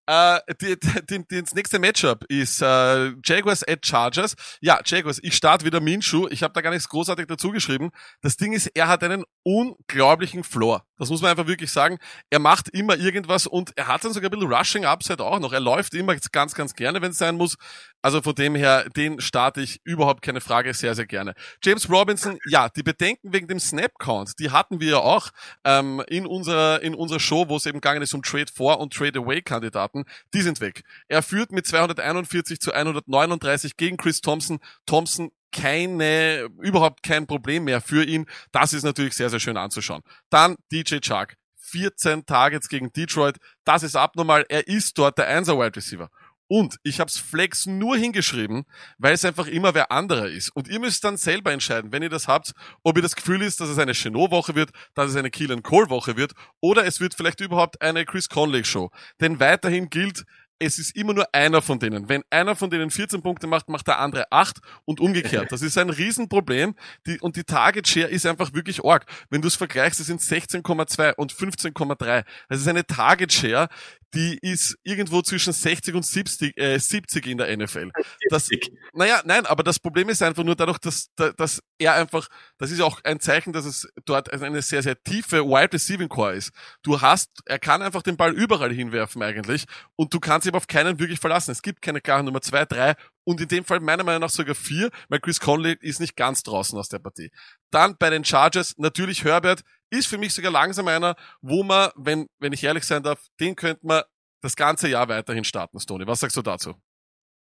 Äh, 0.06 0.40
die, 0.60 0.76
die, 1.08 1.26
die, 1.26 1.42
das 1.42 1.54
nächste 1.54 1.78
Matchup 1.78 2.24
ist 2.28 2.60
äh, 2.60 3.12
Jaguars 3.24 3.66
at 3.66 3.86
Chargers. 3.86 4.34
Ja, 4.60 4.80
Jaguars, 4.84 5.18
ich 5.22 5.34
starte 5.34 5.64
wieder 5.64 5.80
Minshu. 5.80 6.28
Ich 6.28 6.42
habe 6.42 6.52
da 6.52 6.60
gar 6.60 6.70
nichts 6.70 6.88
großartig 6.88 7.26
dazu 7.26 7.50
geschrieben. 7.50 7.90
Das 8.20 8.36
Ding 8.36 8.52
ist, 8.52 8.66
er 8.74 8.88
hat 8.88 9.02
einen 9.02 9.24
unglaublichen 9.44 10.42
Floor. 10.42 10.84
Das 10.96 11.10
muss 11.10 11.20
man 11.20 11.30
einfach 11.30 11.46
wirklich 11.46 11.70
sagen. 11.70 11.98
Er 12.30 12.38
macht 12.38 12.68
immer 12.70 12.96
irgendwas 12.96 13.46
und 13.46 13.76
er 13.76 13.88
hat 13.88 14.04
dann 14.04 14.12
sogar 14.12 14.30
ein 14.30 14.38
bisschen 14.38 14.52
Rushing 14.52 14.84
Upside 14.84 15.22
auch 15.22 15.38
noch. 15.38 15.52
Er 15.52 15.60
läuft 15.60 15.94
immer 15.94 16.16
ganz, 16.32 16.54
ganz 16.54 16.74
gerne, 16.74 17.02
wenn 17.02 17.10
es 17.10 17.18
sein 17.18 17.36
muss. 17.36 17.56
Also 18.00 18.22
von 18.22 18.34
dem 18.34 18.54
her, 18.54 18.88
den 18.96 19.20
starte 19.20 19.60
ich 19.60 19.80
überhaupt 19.84 20.22
keine 20.22 20.40
Frage 20.40 20.72
sehr, 20.72 20.94
sehr 20.94 21.06
gerne. 21.06 21.34
James 21.62 21.90
Robinson, 21.90 22.38
ja, 22.46 22.68
die 22.68 22.82
Bedenken 22.82 23.32
wegen 23.32 23.46
dem 23.48 23.60
Snap-Count, 23.60 24.38
die 24.38 24.50
hatten 24.50 24.80
wir 24.80 24.90
ja 24.90 24.98
auch 24.98 25.30
ähm, 25.64 26.02
in, 26.08 26.26
unserer, 26.26 26.80
in 26.82 26.94
unserer 26.94 27.20
Show, 27.20 27.48
wo 27.48 27.56
es 27.56 27.66
eben 27.66 27.80
gegangen 27.80 28.02
ist 28.02 28.14
um 28.14 28.22
Trade 28.22 28.50
4 28.54 28.78
und 28.78 28.94
Trade 28.94 29.18
Away-Kandidaten. 29.18 30.04
Die 30.32 30.42
sind 30.42 30.60
weg. 30.60 30.84
Er 31.08 31.22
führt 31.22 31.52
mit 31.52 31.66
241 31.66 32.60
zu 32.60 32.72
139 32.72 33.76
gegen 33.76 33.96
Chris 33.96 34.20
Thompson. 34.20 34.58
Thompson 34.86 35.30
keine, 35.54 36.48
überhaupt 36.60 37.02
kein 37.02 37.26
Problem 37.26 37.64
mehr 37.64 37.80
für 37.80 38.04
ihn. 38.04 38.26
Das 38.52 38.72
ist 38.72 38.82
natürlich 38.82 39.14
sehr, 39.14 39.30
sehr 39.30 39.40
schön 39.40 39.56
anzuschauen. 39.56 40.02
Dann 40.30 40.56
DJ 40.70 40.98
Chark. 41.00 41.36
14 41.56 42.26
Targets 42.26 42.68
gegen 42.68 42.92
Detroit. 42.92 43.38
Das 43.64 43.82
ist 43.82 43.96
abnormal. 43.96 44.44
Er 44.48 44.68
ist 44.68 44.98
dort 44.98 45.18
der 45.18 45.28
1er 45.28 45.58
Wide 45.58 45.76
Receiver. 45.76 46.10
Und 46.46 46.76
ich 46.82 47.00
habe 47.00 47.10
Flex 47.10 47.64
nur 47.64 47.96
hingeschrieben, 47.96 48.64
weil 48.98 49.14
es 49.14 49.24
einfach 49.24 49.46
immer 49.46 49.74
wer 49.74 49.90
anderer 49.90 50.28
ist. 50.28 50.50
Und 50.54 50.68
ihr 50.68 50.78
müsst 50.78 51.02
dann 51.02 51.16
selber 51.16 51.52
entscheiden, 51.52 51.90
wenn 51.90 52.02
ihr 52.02 52.10
das 52.10 52.28
habt, 52.28 52.52
ob 52.82 52.96
ihr 52.96 53.02
das 53.02 53.16
Gefühl 53.16 53.40
ist, 53.42 53.60
dass 53.60 53.70
es 53.70 53.78
eine 53.78 53.92
Chenot-Woche 53.92 54.54
wird, 54.54 54.70
dass 54.94 55.10
es 55.10 55.16
eine 55.16 55.30
Keelan 55.30 55.62
Cole-Woche 55.62 56.16
wird 56.16 56.32
oder 56.60 56.84
es 56.84 57.00
wird 57.00 57.14
vielleicht 57.14 57.40
überhaupt 57.40 57.80
eine 57.80 58.04
Chris 58.04 58.28
Conley-Show. 58.28 58.90
Denn 59.20 59.40
weiterhin 59.40 59.88
gilt, 59.88 60.24
es 60.58 60.78
ist 60.78 60.96
immer 60.96 61.14
nur 61.14 61.26
einer 61.32 61.62
von 61.62 61.78
denen. 61.78 62.08
Wenn 62.08 62.22
einer 62.30 62.56
von 62.56 62.70
denen 62.70 62.90
14 62.90 63.22
Punkte 63.22 63.46
macht, 63.46 63.68
macht 63.68 63.86
der 63.86 63.98
andere 63.98 64.26
8 64.30 64.60
und 64.84 65.00
umgekehrt. 65.00 65.50
Das 65.52 65.62
ist 65.62 65.76
ein 65.78 65.90
Riesenproblem. 65.90 66.74
Die, 67.06 67.20
und 67.20 67.36
die 67.36 67.44
Target 67.44 67.88
Share 67.88 68.08
ist 68.08 68.26
einfach 68.26 68.52
wirklich 68.54 68.84
arg. 68.84 69.06
Wenn 69.30 69.42
du 69.42 69.48
es 69.48 69.56
vergleichst, 69.56 70.00
das 70.00 70.06
sind 70.06 70.20
16,2 70.20 71.14
und 71.14 71.32
15,3. 71.32 72.24
Das 72.48 72.60
ist 72.60 72.68
eine 72.68 72.86
Target 72.86 73.32
Share, 73.32 73.68
die 74.14 74.38
ist 74.40 74.76
irgendwo 74.84 75.22
zwischen 75.22 75.52
60 75.52 75.94
und 75.94 76.06
70, 76.06 76.56
äh, 76.56 76.78
70 76.78 77.26
in 77.26 77.38
der 77.38 77.56
NFL. 77.56 77.90
Das, 78.30 78.48
naja, 78.92 79.22
nein, 79.24 79.44
aber 79.46 79.62
das 79.62 79.78
Problem 79.78 80.08
ist 80.08 80.22
einfach 80.22 80.44
nur 80.44 80.54
dadurch, 80.54 80.78
dass, 80.78 81.08
dass 81.14 81.60
er 81.78 81.94
einfach, 81.94 82.28
das 82.58 82.70
ist 82.70 82.80
auch 82.80 83.00
ein 83.04 83.20
Zeichen, 83.20 83.52
dass 83.52 83.64
es 83.64 83.88
dort 84.04 84.32
eine 84.32 84.62
sehr, 84.62 84.82
sehr 84.82 85.02
tiefe 85.02 85.44
Wide 85.44 85.72
Receiving 85.72 86.08
Core 86.08 86.34
ist. 86.34 86.52
Du 86.82 87.00
hast, 87.00 87.30
er 87.46 87.58
kann 87.58 87.82
einfach 87.82 88.02
den 88.02 88.16
Ball 88.16 88.32
überall 88.32 88.72
hinwerfen 88.72 89.22
eigentlich 89.22 89.64
und 89.96 90.14
du 90.14 90.20
kannst 90.20 90.46
ihn 90.46 90.54
auf 90.54 90.68
keinen 90.68 90.98
wirklich 90.98 91.18
verlassen. 91.18 91.50
Es 91.50 91.62
gibt 91.62 91.82
keine 91.82 92.00
klare 92.00 92.22
Nummer 92.22 92.40
zwei, 92.40 92.64
drei 92.64 92.94
und 93.24 93.40
in 93.40 93.48
dem 93.48 93.64
Fall 93.64 93.80
meiner 93.80 94.04
Meinung 94.04 94.20
nach 94.20 94.30
sogar 94.30 94.54
vier, 94.54 94.90
weil 95.08 95.20
Chris 95.20 95.40
Conley 95.40 95.76
ist 95.80 96.00
nicht 96.00 96.16
ganz 96.16 96.42
draußen 96.42 96.78
aus 96.78 96.88
der 96.88 96.98
Partie. 96.98 97.30
Dann 97.70 97.96
bei 97.98 98.10
den 98.10 98.24
Chargers 98.24 98.74
natürlich 98.76 99.24
Herbert 99.24 99.62
ist 99.90 100.06
für 100.06 100.18
mich 100.18 100.34
sogar 100.34 100.52
langsam 100.52 100.88
einer, 100.88 101.16
wo 101.40 101.62
man, 101.62 101.90
wenn, 101.96 102.26
wenn 102.38 102.52
ich 102.52 102.64
ehrlich 102.64 102.84
sein 102.84 103.02
darf, 103.02 103.20
den 103.40 103.56
könnte 103.56 103.86
man 103.86 104.02
das 104.44 104.56
ganze 104.56 104.88
Jahr 104.88 105.08
weiterhin 105.08 105.44
starten, 105.44 105.80
Stoney. 105.80 106.06
Was 106.06 106.20
sagst 106.20 106.36
du 106.36 106.42
dazu? 106.42 106.74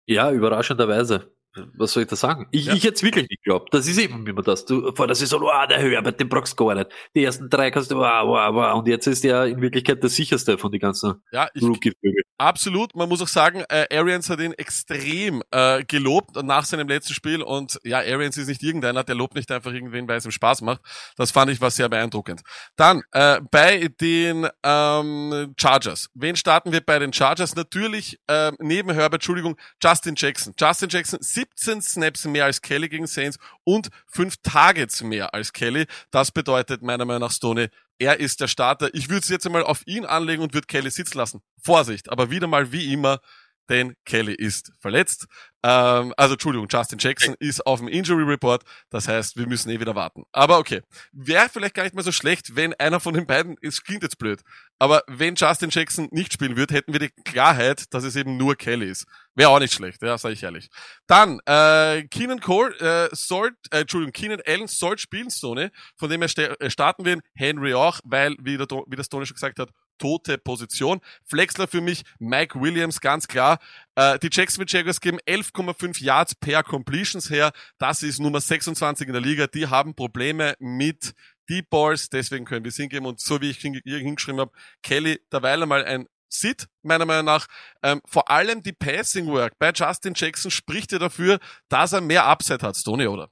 Ja, 0.07 0.31
überraschenderweise 0.31 1.35
was 1.77 1.93
soll 1.93 2.03
ich 2.03 2.09
da 2.09 2.17
sagen? 2.17 2.47
Ich, 2.51 2.67
ja. 2.67 2.75
ich 2.75 2.83
jetzt 2.83 3.03
wirklich 3.03 3.29
nicht 3.29 3.43
glaubt. 3.43 3.73
Das 3.73 3.87
ist 3.87 3.99
eben 3.99 4.27
immer 4.27 4.43
das. 4.43 4.65
Du 4.65 4.93
vor 4.95 5.07
der 5.07 5.17
Saison, 5.17 5.43
oh, 5.43 5.67
der 5.69 5.79
Herbert, 5.79 6.19
den 6.19 6.29
brauchst 6.29 6.59
du 6.59 6.67
gar 6.67 6.75
nicht. 6.75 6.91
Die 7.15 7.25
ersten 7.25 7.49
drei 7.49 7.71
kannst 7.71 7.91
du, 7.91 7.97
wow, 7.97 8.27
wow, 8.27 8.55
wow. 8.55 8.79
Und 8.79 8.89
jetzt 8.89 9.07
ist 9.07 9.25
er 9.25 9.47
in 9.47 9.61
Wirklichkeit 9.61 10.03
der 10.03 10.11
sicherste 10.11 10.59
von 10.59 10.73
den 10.73 10.81
ganzen 10.81 11.15
ja, 11.33 11.49
Rookie-Vögeln. 11.61 12.25
Absolut. 12.39 12.97
Man 12.97 13.09
muss 13.09 13.23
auch 13.23 13.29
sagen, 13.29 13.65
äh, 13.69 13.87
Arians 13.97 14.29
hat 14.29 14.41
ihn 14.41 14.53
extrem 14.55 15.43
äh, 15.53 15.85
gelobt 15.85 16.35
nach 16.43 16.65
seinem 16.65 16.89
letzten 16.89 17.15
Spiel. 17.15 17.43
Und 17.43 17.79
ja, 17.85 17.99
Arians 17.99 18.37
ist 18.37 18.49
nicht 18.49 18.63
irgendeiner, 18.63 19.05
der 19.05 19.15
lobt 19.15 19.35
nicht 19.35 19.51
einfach 19.53 19.73
irgendwen, 19.73 20.09
weil 20.09 20.19
es 20.19 20.25
ihm 20.25 20.33
Spaß 20.33 20.63
macht. 20.63 20.81
Das 21.17 21.31
fand 21.31 21.51
ich 21.53 21.61
was 21.61 21.77
sehr 21.77 21.89
beeindruckend. 21.89 22.43
Dann 22.77 23.03
äh, 23.13 23.41
bei 23.51 23.89
den 24.01 24.49
ähm, 24.65 25.55
Chargers. 25.57 26.11
Wen 26.15 26.35
starten 26.35 26.73
wir 26.73 26.81
bei 26.81 26.99
den 26.99 27.13
Chargers? 27.13 27.55
Natürlich 27.55 28.19
äh, 28.27 28.51
neben 28.59 28.91
Herbert, 28.91 29.15
Entschuldigung, 29.21 29.57
Justin 29.83 30.15
Jackson. 30.17 30.55
Justin 30.59 30.89
Jackson, 30.89 31.21
17 31.55 31.83
Snaps 31.83 32.25
mehr 32.25 32.45
als 32.45 32.63
Kelly 32.63 32.89
gegen 32.89 33.07
Saints 33.07 33.39
und 33.65 33.89
5 34.09 34.37
Targets 34.43 35.03
mehr 35.03 35.35
als 35.35 35.53
Kelly. 35.53 35.87
Das 36.11 36.31
bedeutet 36.31 36.83
meiner 36.83 37.05
Meinung 37.05 37.23
nach 37.23 37.33
Stoney, 37.33 37.69
er 37.99 38.19
ist 38.19 38.41
der 38.41 38.49
Starter. 38.49 38.93
Ich 38.93 39.09
würde 39.09 39.21
es 39.21 39.29
jetzt 39.29 39.47
einmal 39.47 39.63
auf 39.63 39.87
ihn 39.87 40.05
anlegen 40.05 40.43
und 40.43 40.53
würde 40.55 40.67
Kelly 40.67 40.91
sitzen 40.91 41.19
lassen. 41.19 41.43
Vorsicht, 41.63 42.11
aber 42.11 42.31
wieder 42.31 42.47
mal 42.47 42.73
wie 42.73 42.93
immer, 42.93 43.21
denn 43.69 43.95
Kelly 44.05 44.35
ist 44.35 44.73
verletzt. 44.81 45.27
Ähm, 45.63 46.13
also 46.17 46.35
Entschuldigung, 46.35 46.69
Justin 46.71 46.99
Jackson 46.99 47.35
ist 47.39 47.67
auf 47.67 47.79
dem 47.79 47.89
Injury 47.89 48.25
Report. 48.25 48.63
Das 48.91 49.09
heißt, 49.09 49.37
wir 49.37 49.47
müssen 49.47 49.71
eh 49.71 49.81
wieder 49.81 49.95
warten. 49.95 50.25
Aber 50.33 50.59
okay, 50.59 50.83
wäre 51.13 51.49
vielleicht 51.49 51.75
gar 51.75 51.85
nicht 51.85 51.95
mehr 51.95 52.05
so 52.05 52.13
schlecht, 52.13 52.55
wenn 52.57 52.75
einer 52.75 53.01
von 53.01 53.15
den 53.15 53.27
beiden, 53.27 53.57
es 53.63 53.83
klingt 53.83 54.03
jetzt 54.03 54.19
blöd, 54.19 54.43
aber 54.79 55.03
wenn 55.07 55.37
Justin 55.37 55.71
Jackson 55.71 56.09
nicht 56.11 56.33
spielen 56.33 56.57
wird, 56.57 56.73
hätten 56.73 56.93
wir 56.93 57.01
die 57.01 57.11
Klarheit, 57.25 57.95
dass 57.95 58.05
es 58.05 58.17
eben 58.17 58.37
nur 58.37 58.57
Kelly 58.57 58.91
ist. 58.91 59.07
Wäre 59.35 59.49
auch 59.49 59.59
nicht 59.59 59.73
schlecht, 59.73 60.03
ja, 60.03 60.19
sage 60.19 60.35
ich 60.35 60.43
ehrlich. 60.43 60.69
Dann, 61.07 61.41
äh, 61.47 62.05
Keenan 62.09 62.41
Cole, 62.41 62.77
äh, 62.79 63.09
sollt, 63.13 63.55
äh, 63.71 63.81
Entschuldigung, 63.81 64.13
Keenan 64.13 64.43
Allen 64.47 64.67
soll 64.67 64.99
spielen, 64.99 65.31
Stone, 65.31 65.71
von 65.97 66.11
dem 66.11 66.23
er 66.23 66.61
äh, 66.61 66.71
starten 66.71 67.05
werden, 67.05 67.23
Henry 67.35 67.75
auch, 67.75 68.01
weil, 68.05 68.37
wie, 68.41 68.57
der, 68.57 68.67
wie 68.69 68.97
der 68.97 69.05
Stone 69.05 69.27
schon 69.27 69.35
gesagt 69.35 69.59
hat, 69.59 69.71
tote 69.99 70.39
Position. 70.39 71.01
Flexler 71.25 71.67
für 71.67 71.81
mich, 71.81 72.03
Mike 72.19 72.61
Williams, 72.61 73.01
ganz 73.01 73.29
klar. 73.29 73.59
Äh, 73.95 74.19
die 74.19 74.31
Jacksonville 74.33 74.71
Jaguars 74.71 75.01
geben 75.01 75.19
11,5 75.27 76.03
Yards 76.03 76.35
per 76.35 76.63
Completions 76.63 77.31
her. 77.31 77.53
Das 77.79 78.03
ist 78.03 78.21
Nummer 78.21 78.41
26 78.41 79.07
in 79.07 79.13
der 79.13 79.23
Liga. 79.23 79.47
Die 79.47 79.69
haben 79.69 79.95
Probleme 79.95 80.55
mit 80.59 81.15
Deep 81.49 81.71
Balls, 81.71 82.09
deswegen 82.09 82.45
können 82.45 82.65
wir 82.65 82.71
es 82.71 82.77
hingeben. 82.77 83.07
Und 83.07 83.21
so 83.21 83.41
wie 83.41 83.51
ich 83.51 83.59
hier 83.59 83.99
hingeschrieben 83.99 84.41
habe, 84.41 84.53
Kelly 84.83 85.21
derweil 85.31 85.63
einmal 85.63 85.85
ein 85.85 86.07
Sit, 86.29 86.67
meiner 86.83 87.07
Meinung 87.07 87.27
nach. 87.27 87.47
Ähm, 87.83 88.01
vor 88.07 88.31
allem 88.31 88.63
die 88.63 88.73
Passing 88.73 89.27
Work 89.29 89.59
bei 89.59 89.71
Justin 89.73 90.15
Jackson 90.17 90.51
spricht 90.51 90.93
ja 90.93 90.99
dafür, 90.99 91.39
dass 91.69 91.93
er 91.93 92.01
mehr 92.01 92.27
Upside 92.27 92.67
hat, 92.67 92.77
Stoney, 92.77 93.07
oder? 93.07 93.31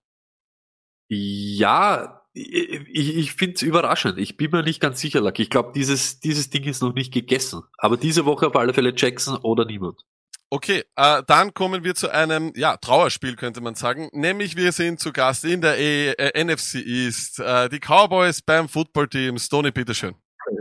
Ja, 1.08 2.21
ich, 2.34 3.16
ich 3.16 3.32
finde 3.34 3.54
es 3.56 3.62
überraschend. 3.62 4.18
Ich 4.18 4.36
bin 4.36 4.50
mir 4.50 4.62
nicht 4.62 4.80
ganz 4.80 5.00
sicher, 5.00 5.20
Luck. 5.20 5.38
Ich 5.38 5.50
glaube, 5.50 5.72
dieses, 5.74 6.20
dieses 6.20 6.50
Ding 6.50 6.64
ist 6.64 6.82
noch 6.82 6.94
nicht 6.94 7.12
gegessen. 7.12 7.62
Aber 7.78 7.96
diese 7.96 8.24
Woche 8.24 8.46
auf 8.46 8.56
alle 8.56 8.72
Fälle 8.72 8.94
Jackson 8.96 9.36
oder 9.36 9.64
niemand. 9.64 10.02
Okay, 10.48 10.84
äh, 10.96 11.22
dann 11.26 11.54
kommen 11.54 11.82
wir 11.82 11.94
zu 11.94 12.10
einem 12.10 12.52
ja, 12.54 12.76
Trauerspiel, 12.76 13.36
könnte 13.36 13.62
man 13.62 13.74
sagen. 13.74 14.10
Nämlich 14.12 14.54
wir 14.54 14.72
sind 14.72 15.00
zu 15.00 15.12
Gast 15.12 15.44
in 15.44 15.62
der 15.62 15.78
e 15.78 16.10
äh, 16.12 16.44
NFC 16.44 16.74
East. 16.74 17.38
Äh, 17.38 17.70
die 17.70 17.80
Cowboys 17.80 18.42
beim 18.42 18.68
Footballteam. 18.68 19.38
Stoney, 19.38 19.70
bitteschön. 19.70 20.14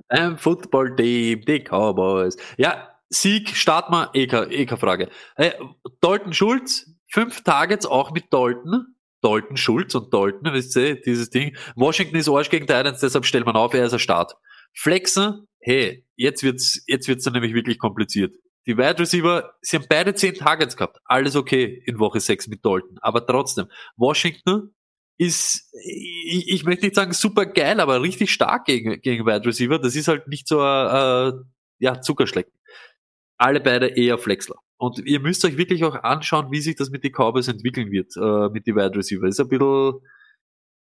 Beim 0.08 0.38
Footballteam, 0.38 1.42
die 1.42 1.60
Cowboys. 1.60 2.38
Ja, 2.58 2.96
Sieg, 3.10 3.50
starten 3.50 3.92
wir, 3.92 4.12
eh, 4.14 4.24
eh 4.24 4.66
keine 4.66 4.80
Frage. 4.80 5.10
Hey, 5.36 5.54
Dalton 6.00 6.34
Schulz, 6.34 6.90
fünf 7.10 7.42
Targets 7.44 7.86
auch 7.86 8.12
mit 8.12 8.32
Dalton. 8.32 8.96
Dalton 9.22 9.58
Schulz 9.58 9.96
und 9.96 10.14
Dalton, 10.14 10.54
wisst 10.54 10.76
ihr, 10.76 11.00
dieses 11.00 11.30
Ding. 11.30 11.56
Washington 11.76 12.16
ist 12.16 12.30
Arsch 12.30 12.50
gegen 12.50 12.68
Titans, 12.68 13.00
deshalb 13.00 13.26
stellt 13.26 13.46
man 13.46 13.56
auf, 13.56 13.74
er 13.74 13.86
ist 13.86 13.94
ein 13.94 14.00
Start. 14.00 14.34
Flexen, 14.74 15.48
hey, 15.60 16.06
jetzt 16.16 16.44
wird's, 16.44 16.84
jetzt 16.88 17.08
wird's 17.08 17.24
dann 17.24 17.34
nämlich 17.34 17.54
wirklich 17.54 17.78
kompliziert. 17.78 18.36
Die 18.68 18.78
Wide 18.78 19.00
Receiver, 19.00 19.54
sie 19.62 19.78
haben 19.78 19.86
beide 19.90 20.14
zehn 20.14 20.36
Targets 20.36 20.78
gehabt. 20.78 21.00
Alles 21.06 21.36
okay 21.36 21.82
in 21.86 22.00
Woche 22.00 22.20
6 22.20 22.48
mit 22.48 22.64
Dalton. 22.64 22.98
Aber 23.02 23.26
trotzdem, 23.26 23.68
Washington 23.98 24.76
ist, 25.18 25.74
ich, 25.84 26.48
ich 26.48 26.64
möchte 26.64 26.86
nicht 26.86 26.96
sagen 26.96 27.14
super 27.14 27.46
geil, 27.46 27.80
aber 27.80 28.02
richtig 28.02 28.32
stark 28.32 28.66
gegen, 28.66 29.02
gegen 29.02 29.26
Wide 29.26 29.46
Receiver. 29.46 29.80
Das 29.80 29.96
ist 29.96 30.08
halt 30.08 30.28
nicht 30.28 30.48
so, 30.48 30.60
äh, 30.60 31.34
ja, 31.80 32.02
Zuckerschlecken. 32.02 32.54
Alle 33.38 33.60
beide 33.60 33.88
eher 33.88 34.20
Flexler. 34.20 34.58
Und 34.82 34.98
ihr 35.06 35.20
müsst 35.20 35.46
euch 35.46 35.58
wirklich 35.58 35.84
auch 35.84 35.94
anschauen, 35.94 36.48
wie 36.50 36.60
sich 36.60 36.76
das 36.76 36.90
mit 36.90 37.04
den 37.04 37.12
Cowboys 37.12 37.48
entwickeln 37.48 37.92
wird, 37.92 38.18
äh, 38.18 38.50
mit 38.52 38.66
den 38.66 38.76
Wide 38.76 38.96
Receiver. 38.96 39.28
Ist 39.28 39.40
ein 39.40 39.48
bisschen, 39.48 40.00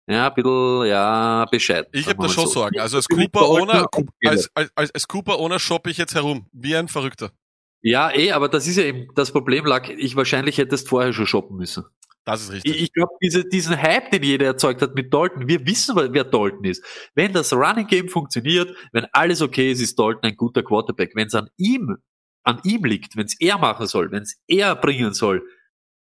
ja, 0.08 0.30
ein 0.30 0.34
bisschen, 0.36 0.86
ja, 0.86 1.46
bescheiden. 1.52 1.90
Ich 1.92 2.08
habe 2.08 2.24
da 2.24 2.30
schon 2.30 2.46
so. 2.46 2.54
Sorgen. 2.54 2.80
Also 2.80 2.96
als 2.96 3.10
Cooper 3.10 3.42
für 3.42 4.30
als, 4.30 4.50
als, 4.56 4.96
als, 4.96 5.06
Cooper 5.06 5.38
Owner 5.38 5.60
shoppe 5.60 5.90
ich 5.90 5.98
jetzt 5.98 6.16
herum. 6.16 6.48
Wie 6.54 6.78
ein 6.78 6.88
Verrückter. 6.88 7.34
Ja, 7.82 8.10
eh, 8.16 8.32
aber 8.32 8.48
das 8.48 8.68
ist 8.68 8.78
ja 8.78 8.84
eben 8.84 9.10
das 9.16 9.34
Problem, 9.34 9.66
lag, 9.66 9.90
ich 9.90 10.16
wahrscheinlich 10.16 10.60
hättest 10.60 10.88
vorher 10.88 11.12
schon 11.12 11.28
shoppen 11.28 11.58
müssen. 11.58 11.84
Das 12.24 12.42
ist 12.42 12.54
richtig. 12.54 12.76
Ich, 12.76 12.84
ich 12.84 12.94
glaube, 12.94 13.12
diese, 13.22 13.44
diesen 13.50 13.82
Hype, 13.82 14.12
den 14.12 14.24
jeder 14.24 14.46
erzeugt 14.46 14.82
hat 14.82 14.96
mit 14.96 15.14
Dalton, 15.14 15.50
wir 15.50 15.68
wissen, 15.68 15.94
wer 15.98 16.24
Dalton 16.24 16.64
ist. 16.64 16.86
Wenn 17.16 17.34
das 17.34 17.52
Running 17.52 17.88
Game 17.88 18.08
funktioniert, 18.08 18.74
wenn 18.94 19.08
alles 19.12 19.42
okay 19.42 19.74
ist, 19.74 19.82
ist 19.82 20.00
Dalton 20.00 20.24
ein 20.24 20.38
guter 20.38 20.64
Quarterback. 20.64 21.12
Wenn 21.16 21.28
es 21.28 21.36
an 21.36 21.50
ihm, 21.58 21.98
an 22.44 22.60
ihm 22.64 22.84
liegt, 22.86 23.16
wenn 23.16 23.26
es 23.26 23.40
er 23.40 23.58
machen 23.58 23.88
soll, 23.88 24.12
wenn 24.12 24.24
es 24.24 24.42
er 24.48 24.76
bringen 24.76 25.14
soll, 25.14 25.44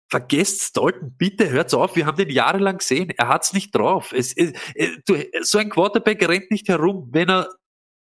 vergesst 0.09 0.77
Dalton, 0.77 1.15
bitte 1.17 1.51
hört's 1.51 1.75
auf, 1.75 1.97
wir 1.97 2.07
haben 2.07 2.17
den 2.17 2.31
jahrelang 2.31 2.79
gesehen, 2.79 3.11
er 3.17 3.29
hat's 3.29 3.53
nicht 3.53 3.75
drauf. 3.75 4.13
Es, 4.13 4.33
es, 4.37 4.53
es, 4.75 4.91
du, 5.07 5.17
so 5.43 5.59
ein 5.59 5.71
Quarterback 5.71 6.27
rennt 6.29 6.51
nicht 6.51 6.69
herum, 6.69 7.09
wenn 7.13 7.31
er 7.31 7.49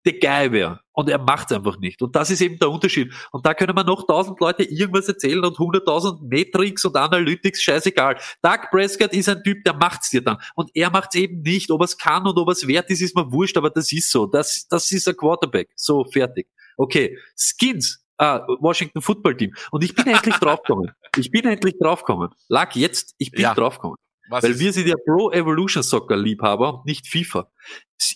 der 0.05 0.15
Guy 0.15 0.53
wäre. 0.53 0.81
Und 0.95 1.09
er 1.09 1.19
macht's 1.19 1.53
einfach 1.53 1.79
nicht. 1.79 2.03
Und 2.03 2.15
das 2.17 2.31
ist 2.31 2.41
eben 2.41 2.59
der 2.59 2.71
Unterschied. 2.71 3.15
Und 3.31 3.47
da 3.47 3.55
können 3.55 3.77
wir 3.77 3.85
noch 3.85 4.07
tausend 4.07 4.41
Leute 4.41 4.65
irgendwas 4.65 5.09
erzählen 5.09 5.45
und 5.45 5.59
hunderttausend 5.59 6.23
Metrics 6.23 6.85
und 6.85 6.97
Analytics, 6.97 7.63
scheißegal. 7.63 8.19
Doug 8.43 8.69
Prescott 8.71 9.13
ist 9.13 9.29
ein 9.29 9.43
Typ, 9.43 9.65
der 9.65 9.75
macht's 9.75 10.11
dir 10.11 10.23
dann. 10.23 10.39
Und 10.55 10.71
er 10.75 10.91
macht's 10.91 11.15
eben 11.15 11.43
nicht. 11.43 11.71
Ob 11.71 11.81
er's 11.81 11.97
kann 11.97 12.27
und 12.27 12.37
ob 12.37 12.49
er's 12.49 12.67
wert 12.67 12.91
ist, 12.91 13.01
ist 13.01 13.17
mir 13.17 13.31
wurscht, 13.33 13.57
aber 13.57 13.71
das 13.71 13.93
ist 13.93 14.11
so. 14.11 14.27
Das, 14.27 14.67
das 14.69 14.91
ist 14.93 15.09
ein 15.09 15.17
Quarterback. 15.17 15.71
So, 15.77 16.05
fertig. 16.05 16.49
Okay. 16.77 17.17
Skins. 17.37 18.02
Ah, 18.23 18.47
Washington 18.61 19.03
Football 19.03 19.37
Team. 19.37 19.53
Und 19.73 19.83
ich 19.83 19.95
bin 19.95 20.07
endlich 20.07 20.35
draufgekommen. 20.41 20.93
Ich 21.17 21.31
bin 21.31 21.45
endlich 21.45 21.75
draufgekommen. 21.81 22.29
Lag 22.49 22.75
jetzt, 22.77 23.15
ich 23.19 23.33
bin 23.33 23.43
Ja. 23.43 23.55
draufgekommen. 23.55 23.97
Was 24.31 24.45
Weil 24.45 24.53
ist, 24.53 24.61
wir 24.61 24.73
sind 24.73 24.87
ja 24.87 24.95
Pro 25.05 25.33
Evolution 25.33 25.83
Soccer 25.83 26.17
Liebhaber 26.17 26.75
und 26.75 26.87
nicht 26.87 27.09
FIFA. 27.09 27.51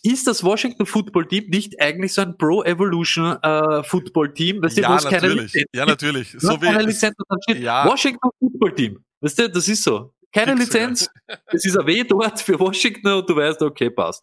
Ist 0.04 0.26
das 0.26 0.44
Washington 0.44 0.86
Football 0.86 1.26
Team 1.26 1.46
nicht 1.50 1.80
eigentlich 1.80 2.14
so 2.14 2.22
ein 2.22 2.38
Pro 2.38 2.62
Evolution 2.62 3.36
äh, 3.42 3.82
Football 3.82 4.32
Team? 4.32 4.62
Weißt 4.62 4.78
du, 4.78 4.82
ja, 4.82 4.94
natürlich. 4.94 5.64
Ja, 5.74 5.84
natürlich. 5.84 6.34
So 6.38 6.50
hast 6.52 6.60
keine 6.62 6.78
wie, 6.84 6.86
Lizenz 6.86 7.16
dann 7.28 7.38
steht 7.42 7.58
Ja. 7.62 7.84
Washington 7.86 8.30
Football 8.38 8.74
Team. 8.74 9.04
Weißt 9.20 9.38
du, 9.40 9.50
das 9.50 9.66
ist 9.68 9.82
so. 9.82 10.12
Keine. 10.32 10.54
Lizenz. 10.54 11.10
Es 11.46 11.64
ist 11.64 11.76
ein 11.76 11.86
W 11.86 12.04
dort 12.04 12.40
für 12.40 12.58
Washington 12.60 13.08
und 13.12 13.28
du 13.28 13.34
weißt, 13.36 13.60
okay, 13.62 13.90
passt. 13.90 14.22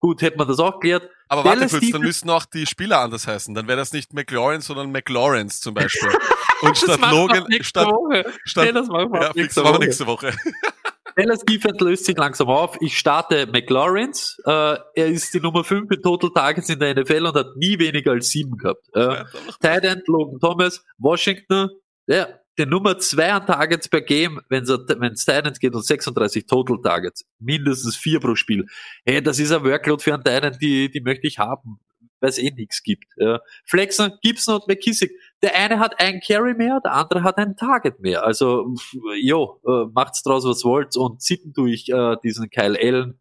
Gut, 0.00 0.22
hätte 0.22 0.38
man 0.38 0.48
das 0.48 0.58
auch 0.58 0.80
geklärt. 0.80 1.08
aber 1.28 1.44
warte 1.44 1.58
Dallas 1.58 1.72
kurz, 1.72 1.90
dann 1.90 2.00
müssten 2.00 2.30
auch 2.30 2.46
die 2.46 2.66
Spieler 2.66 3.00
anders 3.00 3.26
heißen. 3.26 3.54
Dann 3.54 3.68
wäre 3.68 3.76
das 3.76 3.92
nicht 3.92 4.14
McLaurin, 4.14 4.62
sondern 4.62 4.90
McLaurence 4.90 5.60
zum 5.60 5.74
Beispiel. 5.74 6.08
Und 6.62 6.76
statt 6.76 7.00
wir 7.00 7.10
Logan, 7.10 7.46
statt, 7.62 7.86
Woche. 7.86 8.24
statt, 8.44 8.64
Nee, 8.66 8.72
das 8.72 8.88
machen 8.88 9.12
wir 9.12 9.22
ja, 9.22 9.32
nächste 9.34 9.62
wir 9.62 9.70
Woche. 9.70 9.78
nächste 9.78 10.06
Woche. 10.06 10.32
Dallas 11.16 11.40
Defense 11.40 11.84
löst 11.84 12.04
sich 12.06 12.16
langsam 12.16 12.48
auf. 12.48 12.76
Ich 12.80 12.96
starte 12.96 13.46
McLaurins. 13.46 14.40
Äh, 14.46 14.50
er 14.94 15.06
ist 15.06 15.34
die 15.34 15.40
Nummer 15.40 15.64
5 15.64 15.90
in 15.90 16.02
Total 16.02 16.30
Targets 16.34 16.68
in 16.68 16.78
der 16.78 16.94
NFL 16.94 17.26
und 17.26 17.34
hat 17.34 17.56
nie 17.56 17.78
weniger 17.78 18.12
als 18.12 18.30
7 18.30 18.56
gehabt. 18.56 18.86
Äh, 18.94 19.24
Tight 19.60 19.84
End 19.84 20.06
Logan 20.06 20.38
Thomas, 20.40 20.82
Washington, 20.98 21.68
ja, 22.06 22.28
der 22.58 22.66
Nummer 22.66 22.98
2 22.98 23.32
an 23.32 23.46
Targets 23.46 23.88
per 23.88 24.02
Game, 24.02 24.40
wenn 24.48 24.64
es 24.64 25.24
Tight 25.24 25.46
End 25.46 25.60
geht 25.60 25.74
und 25.74 25.84
36 25.84 26.46
Total 26.46 26.78
Targets. 26.82 27.24
Mindestens 27.38 27.96
4 27.96 28.20
pro 28.20 28.34
Spiel. 28.34 28.66
Hey, 29.04 29.22
das 29.22 29.38
ist 29.38 29.52
ein 29.52 29.64
Workload 29.64 30.02
für 30.02 30.14
einen 30.14 30.24
Tight 30.24 30.44
End, 30.44 30.62
die, 30.62 30.90
die 30.90 31.00
möchte 31.00 31.26
ich 31.26 31.38
haben. 31.38 31.80
Weil 32.20 32.30
es 32.30 32.38
eh 32.38 32.50
nichts 32.50 32.82
gibt. 32.82 33.06
Ja. 33.16 33.40
Flexen, 33.64 34.12
Gibson 34.22 34.56
und 34.56 34.68
McKissick. 34.68 35.10
Der 35.42 35.56
eine 35.56 35.78
hat 35.78 35.98
ein 36.00 36.20
Carry 36.20 36.52
mehr, 36.52 36.80
der 36.84 36.92
andere 36.92 37.22
hat 37.22 37.38
ein 37.38 37.56
Target 37.56 38.00
mehr. 38.00 38.24
Also, 38.24 38.74
jo, 39.22 39.58
äh, 39.66 39.90
macht's 39.94 40.22
draus, 40.22 40.44
was 40.44 40.62
wollt 40.64 40.96
und 40.96 41.22
sitten 41.22 41.54
durch 41.54 41.88
äh, 41.88 42.16
diesen 42.22 42.50
Kyle 42.50 42.78
Allen. 42.78 43.19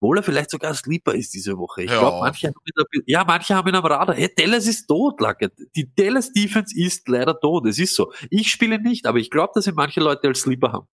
Obwohl 0.00 0.18
er 0.18 0.22
vielleicht 0.22 0.50
sogar 0.50 0.74
Sleeper 0.74 1.14
ist 1.14 1.34
diese 1.34 1.58
Woche. 1.58 1.82
Ich 1.82 1.90
Ja. 1.90 1.98
glaube, 1.98 2.18
manche 2.20 2.46
haben 2.48 2.54
ihn, 2.64 3.02
ja, 3.06 3.24
manche 3.24 3.54
haben 3.56 3.68
ihn 3.68 3.74
am 3.74 3.84
Radar. 3.84 4.14
Hey, 4.14 4.32
Dallas 4.36 4.66
ist 4.66 4.86
tot, 4.86 5.20
Lackett. 5.20 5.52
Die 5.74 5.92
Dallas 5.94 6.32
Defense 6.32 6.72
ist 6.78 7.08
leider 7.08 7.38
tot. 7.38 7.66
Es 7.66 7.78
ist 7.78 7.94
so. 7.94 8.12
Ich 8.30 8.48
spiele 8.50 8.80
nicht, 8.80 9.06
aber 9.06 9.18
ich 9.18 9.30
glaube, 9.30 9.52
dass 9.54 9.66
ihn 9.66 9.74
manche 9.74 10.00
Leute 10.00 10.28
als 10.28 10.40
Sleeper 10.40 10.72
haben. 10.72 10.86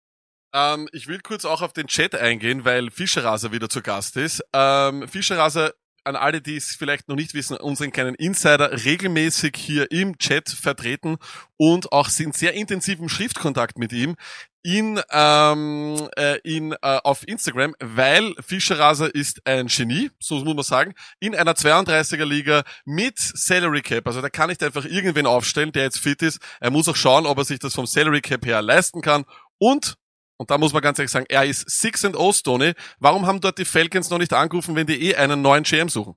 Ähm, 0.54 0.88
ich 0.92 1.08
will 1.08 1.20
kurz 1.20 1.44
auch 1.44 1.60
auf 1.62 1.72
den 1.72 1.88
Chat 1.88 2.14
eingehen, 2.14 2.64
weil 2.64 2.90
Fischerraser 2.90 3.52
wieder 3.52 3.68
zu 3.68 3.82
Gast 3.82 4.16
ist. 4.16 4.42
Ähm, 4.54 5.06
Fischerraser, 5.08 5.74
an 6.04 6.16
alle, 6.16 6.40
die 6.40 6.56
es 6.56 6.76
vielleicht 6.76 7.08
noch 7.08 7.16
nicht 7.16 7.34
wissen, 7.34 7.56
unseren 7.56 7.92
kleinen 7.92 8.14
Insider 8.14 8.84
regelmäßig 8.84 9.56
hier 9.56 9.90
im 9.90 10.18
Chat 10.18 10.48
vertreten 10.48 11.16
und 11.56 11.92
auch 11.92 12.08
sind 12.08 12.34
sehr 12.34 12.54
intensiv 12.54 12.98
im 12.98 13.08
Schriftkontakt 13.08 13.78
mit 13.78 13.92
ihm 13.92 14.16
in, 14.64 15.00
ähm, 15.10 16.08
äh, 16.16 16.38
in 16.42 16.72
äh, 16.72 16.76
auf 17.04 17.28
Instagram, 17.28 17.74
weil 17.80 18.34
Fischerraser 18.40 19.14
ist 19.14 19.46
ein 19.46 19.66
Genie, 19.66 20.10
so 20.18 20.36
muss 20.42 20.54
man 20.54 20.64
sagen, 20.64 20.94
in 21.20 21.34
einer 21.34 21.52
32er 21.52 22.24
Liga 22.24 22.64
mit 22.86 23.18
Salary 23.18 23.82
Cap. 23.82 24.06
Also 24.06 24.22
der 24.22 24.30
kann 24.30 24.48
nicht 24.48 24.62
einfach 24.62 24.86
irgendwen 24.86 25.26
aufstellen, 25.26 25.70
der 25.70 25.84
jetzt 25.84 25.98
fit 25.98 26.22
ist. 26.22 26.40
Er 26.60 26.70
muss 26.70 26.88
auch 26.88 26.96
schauen, 26.96 27.26
ob 27.26 27.36
er 27.38 27.44
sich 27.44 27.58
das 27.58 27.74
vom 27.74 27.86
Salary 27.86 28.22
Cap 28.22 28.46
her 28.46 28.62
leisten 28.62 29.02
kann 29.02 29.24
und 29.58 29.96
und 30.36 30.50
da 30.50 30.58
muss 30.58 30.72
man 30.72 30.82
ganz 30.82 30.98
ehrlich 30.98 31.10
sagen, 31.12 31.26
er 31.28 31.44
ist 31.44 31.68
6 31.68 32.06
and 32.06 32.14
0 32.16 32.32
Stoney. 32.32 32.72
Warum 32.98 33.26
haben 33.26 33.40
dort 33.40 33.58
die 33.58 33.64
Falcons 33.64 34.10
noch 34.10 34.18
nicht 34.18 34.32
angerufen, 34.32 34.74
wenn 34.76 34.86
die 34.86 35.00
eh 35.10 35.14
einen 35.16 35.42
neuen 35.42 35.62
GM 35.64 35.88
suchen? 35.88 36.14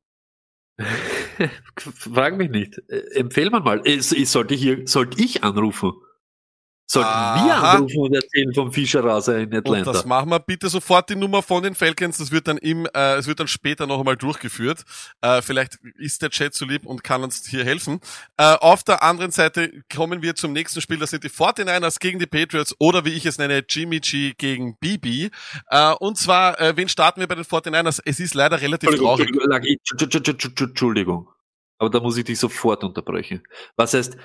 Frag 1.78 2.38
mich 2.38 2.50
nicht. 2.50 2.78
Äh, 2.90 3.20
empfehl 3.20 3.50
mir 3.50 3.60
mal. 3.62 3.82
Äh, 3.86 4.00
so- 4.02 4.16
Sollte 4.26 4.54
ich, 4.56 4.62
hier- 4.62 4.88
sollte 4.88 5.22
ich 5.24 5.44
anrufen? 5.44 5.94
Sollten 6.90 7.10
wir 7.10 7.54
Aha. 7.54 7.72
anrufen 7.74 8.00
und 8.00 8.14
erzählen 8.16 8.54
vom 8.54 8.72
Fischerraser 8.72 9.40
in 9.40 9.50
Und 9.50 9.56
Atlanta? 9.58 9.92
das 9.92 10.06
machen 10.06 10.30
wir 10.30 10.40
bitte 10.40 10.70
sofort 10.70 11.10
die 11.10 11.18
Nummer 11.18 11.42
von 11.44 11.62
den 11.62 11.76
Falcons. 11.76 12.18
Das 12.18 12.32
wird 12.32 12.48
dann 12.48 12.58
im, 12.58 12.88
äh, 12.94 13.16
es 13.16 13.28
wird 13.28 13.42
dann 13.42 13.50
später 13.50 13.88
noch 13.88 14.00
einmal 14.00 14.16
durchgeführt. 14.16 14.84
Äh, 15.20 15.42
vielleicht 15.42 15.80
ist 15.98 16.22
der 16.22 16.30
Chat 16.30 16.54
so 16.54 16.64
lieb 16.64 16.86
und 16.86 17.04
kann 17.04 17.24
uns 17.24 17.46
hier 17.46 17.66
helfen. 17.66 18.00
Äh, 18.38 18.54
auf 18.54 18.86
der 18.86 19.04
anderen 19.04 19.32
Seite 19.32 19.84
kommen 19.94 20.22
wir 20.22 20.36
zum 20.36 20.54
nächsten 20.54 20.80
Spiel. 20.80 20.98
Das 20.98 21.10
sind 21.10 21.26
die 21.26 21.30
49ers 21.30 22.00
gegen 22.00 22.20
die 22.20 22.26
Patriots 22.26 22.74
oder 22.80 23.04
wie 23.04 23.14
ich 23.14 23.26
es 23.26 23.38
nenne, 23.38 23.66
Jimmy 23.68 24.00
G 24.00 24.34
gegen 24.38 24.78
BB. 24.78 25.30
Äh, 25.70 25.94
und 26.00 26.18
zwar, 26.18 26.58
äh, 26.62 26.78
wen 26.78 26.88
starten 26.88 27.20
wir 27.20 27.28
bei 27.28 27.36
den 27.36 27.44
49ers? 27.44 28.00
Es 28.06 28.22
ist 28.22 28.34
leider 28.34 28.62
relativ 28.62 28.90
Entschuldigung, 28.92 29.28
traurig. 29.50 29.78
Entschuldigung, 30.58 31.28
Aber 31.78 31.90
da 31.90 32.00
muss 32.00 32.18
ich 32.18 32.26
dich 32.26 32.40
sofort 32.40 32.84
unterbrechen. 32.84 33.44
Was 33.76 33.94
heißt, 33.94 34.18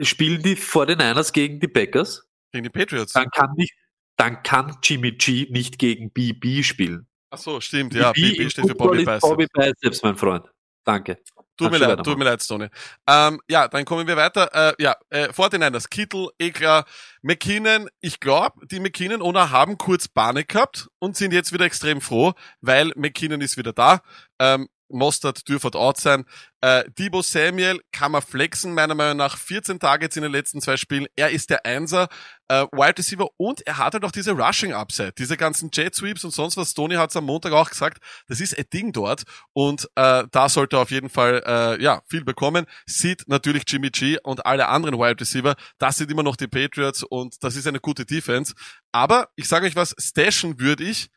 spielen 0.00 0.42
die 0.42 0.56
49ers 0.56 1.32
gegen 1.32 1.60
die 1.60 1.68
Packers? 1.68 2.28
Gegen 2.52 2.64
die 2.64 2.70
Patriots. 2.70 3.12
Dann 3.12 3.30
kann 3.30 3.52
nicht, 3.56 3.74
dann 4.16 4.42
kann 4.42 4.76
Jimmy 4.82 5.12
G 5.12 5.48
nicht 5.50 5.78
gegen 5.78 6.10
BB 6.10 6.62
spielen. 6.64 7.06
Ach 7.30 7.38
so, 7.38 7.60
stimmt. 7.60 7.94
Ja, 7.94 8.12
BB 8.12 8.36
BB 8.36 8.50
steht 8.50 8.66
für 8.66 8.74
Bobby 8.74 8.98
Biceps. 8.98 9.20
Bobby 9.20 9.46
Biceps, 9.52 10.02
mein 10.02 10.16
Freund. 10.16 10.46
Danke. 10.84 11.18
Tut 11.58 11.72
mir 11.72 11.78
leid, 11.78 12.04
tut 12.04 12.16
mir 12.16 12.24
leid, 12.24 12.40
Stoney. 12.40 12.68
Ähm, 13.06 13.40
ja, 13.50 13.66
dann 13.66 13.84
kommen 13.84 14.06
wir 14.06 14.16
weiter. 14.16 14.48
Äh, 14.54 14.74
ja, 14.82 14.94
äh, 15.10 15.28
49ers, 15.28 15.88
Kittel, 15.90 16.28
eh 16.38 16.52
klar, 16.52 16.86
McKinnon, 17.20 17.88
ich 18.00 18.20
glaube, 18.20 18.64
die 18.68 18.78
McKinnon-Owner 18.78 19.50
haben 19.50 19.76
kurz 19.76 20.06
Panik 20.06 20.48
gehabt 20.48 20.88
und 21.00 21.16
sind 21.16 21.32
jetzt 21.32 21.52
wieder 21.52 21.64
extrem 21.64 22.00
froh, 22.00 22.32
weil 22.60 22.92
McKinnon 22.94 23.40
ist 23.40 23.56
wieder 23.56 23.72
da. 23.72 24.00
Ähm, 24.38 24.68
Mostert 24.88 25.48
dürfte 25.48 25.78
out 25.78 25.98
sein. 25.98 26.24
Äh, 26.60 26.84
Debo 26.98 27.22
Samuel 27.22 27.80
kann 27.92 28.12
man 28.12 28.22
flexen, 28.22 28.74
meiner 28.74 28.94
Meinung 28.94 29.18
nach. 29.18 29.38
14 29.38 29.78
Targets 29.78 30.16
in 30.16 30.22
den 30.22 30.32
letzten 30.32 30.60
zwei 30.60 30.76
Spielen. 30.76 31.06
Er 31.14 31.30
ist 31.30 31.50
der 31.50 31.64
Einser, 31.64 32.08
äh, 32.48 32.64
Wide 32.72 32.98
Receiver 32.98 33.28
und 33.36 33.64
er 33.66 33.78
hat 33.78 33.94
halt 33.94 34.04
auch 34.04 34.10
diese 34.10 34.32
Rushing 34.32 34.72
Upside. 34.72 35.12
Diese 35.12 35.36
ganzen 35.36 35.70
Jet 35.72 35.94
Sweeps 35.94 36.24
und 36.24 36.32
sonst 36.32 36.56
was. 36.56 36.74
Tony 36.74 36.96
hat 36.96 37.10
es 37.10 37.16
am 37.16 37.26
Montag 37.26 37.52
auch 37.52 37.70
gesagt. 37.70 38.02
Das 38.26 38.40
ist 38.40 38.58
ein 38.58 38.64
Ding 38.72 38.92
dort 38.92 39.22
und 39.52 39.88
äh, 39.94 40.24
da 40.30 40.48
sollte 40.48 40.76
er 40.76 40.80
auf 40.80 40.90
jeden 40.90 41.10
Fall 41.10 41.42
äh, 41.46 41.82
ja 41.82 42.02
viel 42.08 42.24
bekommen. 42.24 42.66
Sieht 42.86 43.28
natürlich 43.28 43.62
Jimmy 43.66 43.90
G 43.90 44.18
und 44.22 44.44
alle 44.44 44.68
anderen 44.68 44.98
Wide 44.98 45.20
Receiver. 45.20 45.54
Das 45.78 45.96
sind 45.96 46.10
immer 46.10 46.22
noch 46.22 46.36
die 46.36 46.48
Patriots 46.48 47.02
und 47.02 47.42
das 47.44 47.56
ist 47.56 47.66
eine 47.66 47.80
gute 47.80 48.04
Defense. 48.04 48.54
Aber 48.92 49.28
ich 49.36 49.46
sage 49.48 49.66
euch 49.66 49.76
was, 49.76 49.94
stashen 49.98 50.58
würde 50.58 50.84
ich 50.84 51.08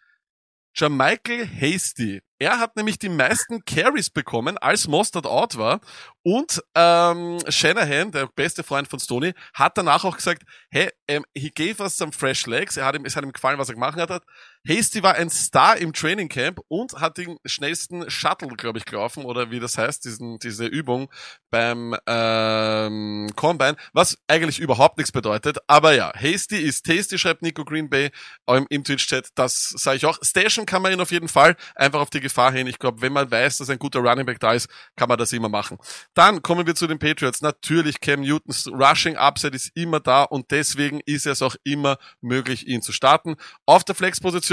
Jermichael 0.75 1.47
Hasty. 1.47 2.21
Er 2.41 2.57
hat 2.57 2.75
nämlich 2.75 2.97
die 2.97 3.07
meisten 3.07 3.63
Carries 3.65 4.09
bekommen, 4.09 4.57
als 4.57 4.87
Mostert 4.87 5.27
out 5.27 5.59
war. 5.59 5.79
Und 6.23 6.59
ähm, 6.73 7.37
Shanahan, 7.47 8.11
der 8.11 8.25
beste 8.25 8.63
Freund 8.63 8.87
von 8.87 8.99
Stoney, 8.99 9.35
hat 9.53 9.77
danach 9.77 10.05
auch 10.05 10.15
gesagt, 10.15 10.41
hey, 10.71 10.89
ähm, 11.07 11.23
he 11.35 11.51
gave 11.51 11.83
us 11.83 11.97
some 11.97 12.11
fresh 12.11 12.47
legs. 12.47 12.77
Er 12.77 12.85
hat 12.85 12.95
ihm, 12.95 13.05
es 13.05 13.15
hat 13.15 13.23
ihm 13.23 13.31
gefallen, 13.31 13.59
was 13.59 13.69
er 13.69 13.75
gemacht 13.75 13.95
hat. 13.95 14.23
Hasty 14.67 15.01
war 15.01 15.15
ein 15.15 15.29
Star 15.29 15.77
im 15.77 15.91
Training 15.91 16.29
Camp 16.29 16.59
und 16.67 16.93
hat 16.93 17.17
den 17.17 17.37
schnellsten 17.45 18.09
Shuttle, 18.09 18.49
glaube 18.49 18.77
ich, 18.77 18.85
gelaufen, 18.85 19.25
oder 19.25 19.49
wie 19.49 19.59
das 19.59 19.77
heißt, 19.77 20.05
diesen, 20.05 20.37
diese 20.37 20.65
Übung 20.65 21.09
beim 21.49 21.95
ähm, 22.05 23.29
Combine, 23.35 23.75
was 23.93 24.17
eigentlich 24.27 24.59
überhaupt 24.59 24.97
nichts 24.97 25.11
bedeutet. 25.11 25.57
Aber 25.67 25.93
ja, 25.93 26.13
Hasty 26.13 26.57
ist 26.57 26.85
Tasty, 26.85 27.17
schreibt 27.17 27.41
Nico 27.41 27.65
Green 27.65 27.89
Bay 27.89 28.11
im, 28.47 28.67
im 28.69 28.83
Twitch-Chat. 28.83 29.29
Das 29.35 29.69
sage 29.69 29.97
ich 29.97 30.05
auch. 30.05 30.19
Station 30.21 30.65
kann 30.65 30.81
man 30.81 30.93
ihn 30.93 31.01
auf 31.01 31.11
jeden 31.11 31.27
Fall 31.27 31.55
einfach 31.75 31.99
auf 31.99 32.11
die 32.11 32.19
Gefahr 32.19 32.51
hin. 32.51 32.67
Ich 32.67 32.77
glaube, 32.77 33.01
wenn 33.01 33.13
man 33.13 33.31
weiß, 33.31 33.57
dass 33.57 33.69
ein 33.69 33.79
guter 33.79 33.99
Running 33.99 34.25
Back 34.25 34.39
da 34.39 34.53
ist, 34.53 34.69
kann 34.95 35.09
man 35.09 35.17
das 35.17 35.33
immer 35.33 35.49
machen. 35.49 35.77
Dann 36.13 36.41
kommen 36.43 36.67
wir 36.67 36.75
zu 36.75 36.85
den 36.85 36.99
Patriots. 36.99 37.41
Natürlich, 37.41 37.99
Cam 37.99 38.21
Newtons 38.21 38.67
Rushing 38.67 39.17
Upside 39.17 39.55
ist 39.55 39.71
immer 39.73 39.99
da 39.99 40.23
und 40.23 40.51
deswegen 40.51 41.01
ist 41.05 41.25
es 41.25 41.41
auch 41.41 41.55
immer 41.63 41.97
möglich, 42.21 42.67
ihn 42.67 42.81
zu 42.81 42.91
starten. 42.91 43.35
Auf 43.65 43.83
der 43.83 43.95
Flex-Position 43.95 44.50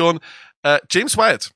äh, 0.62 0.78
James 0.90 1.16
White. 1.16 1.50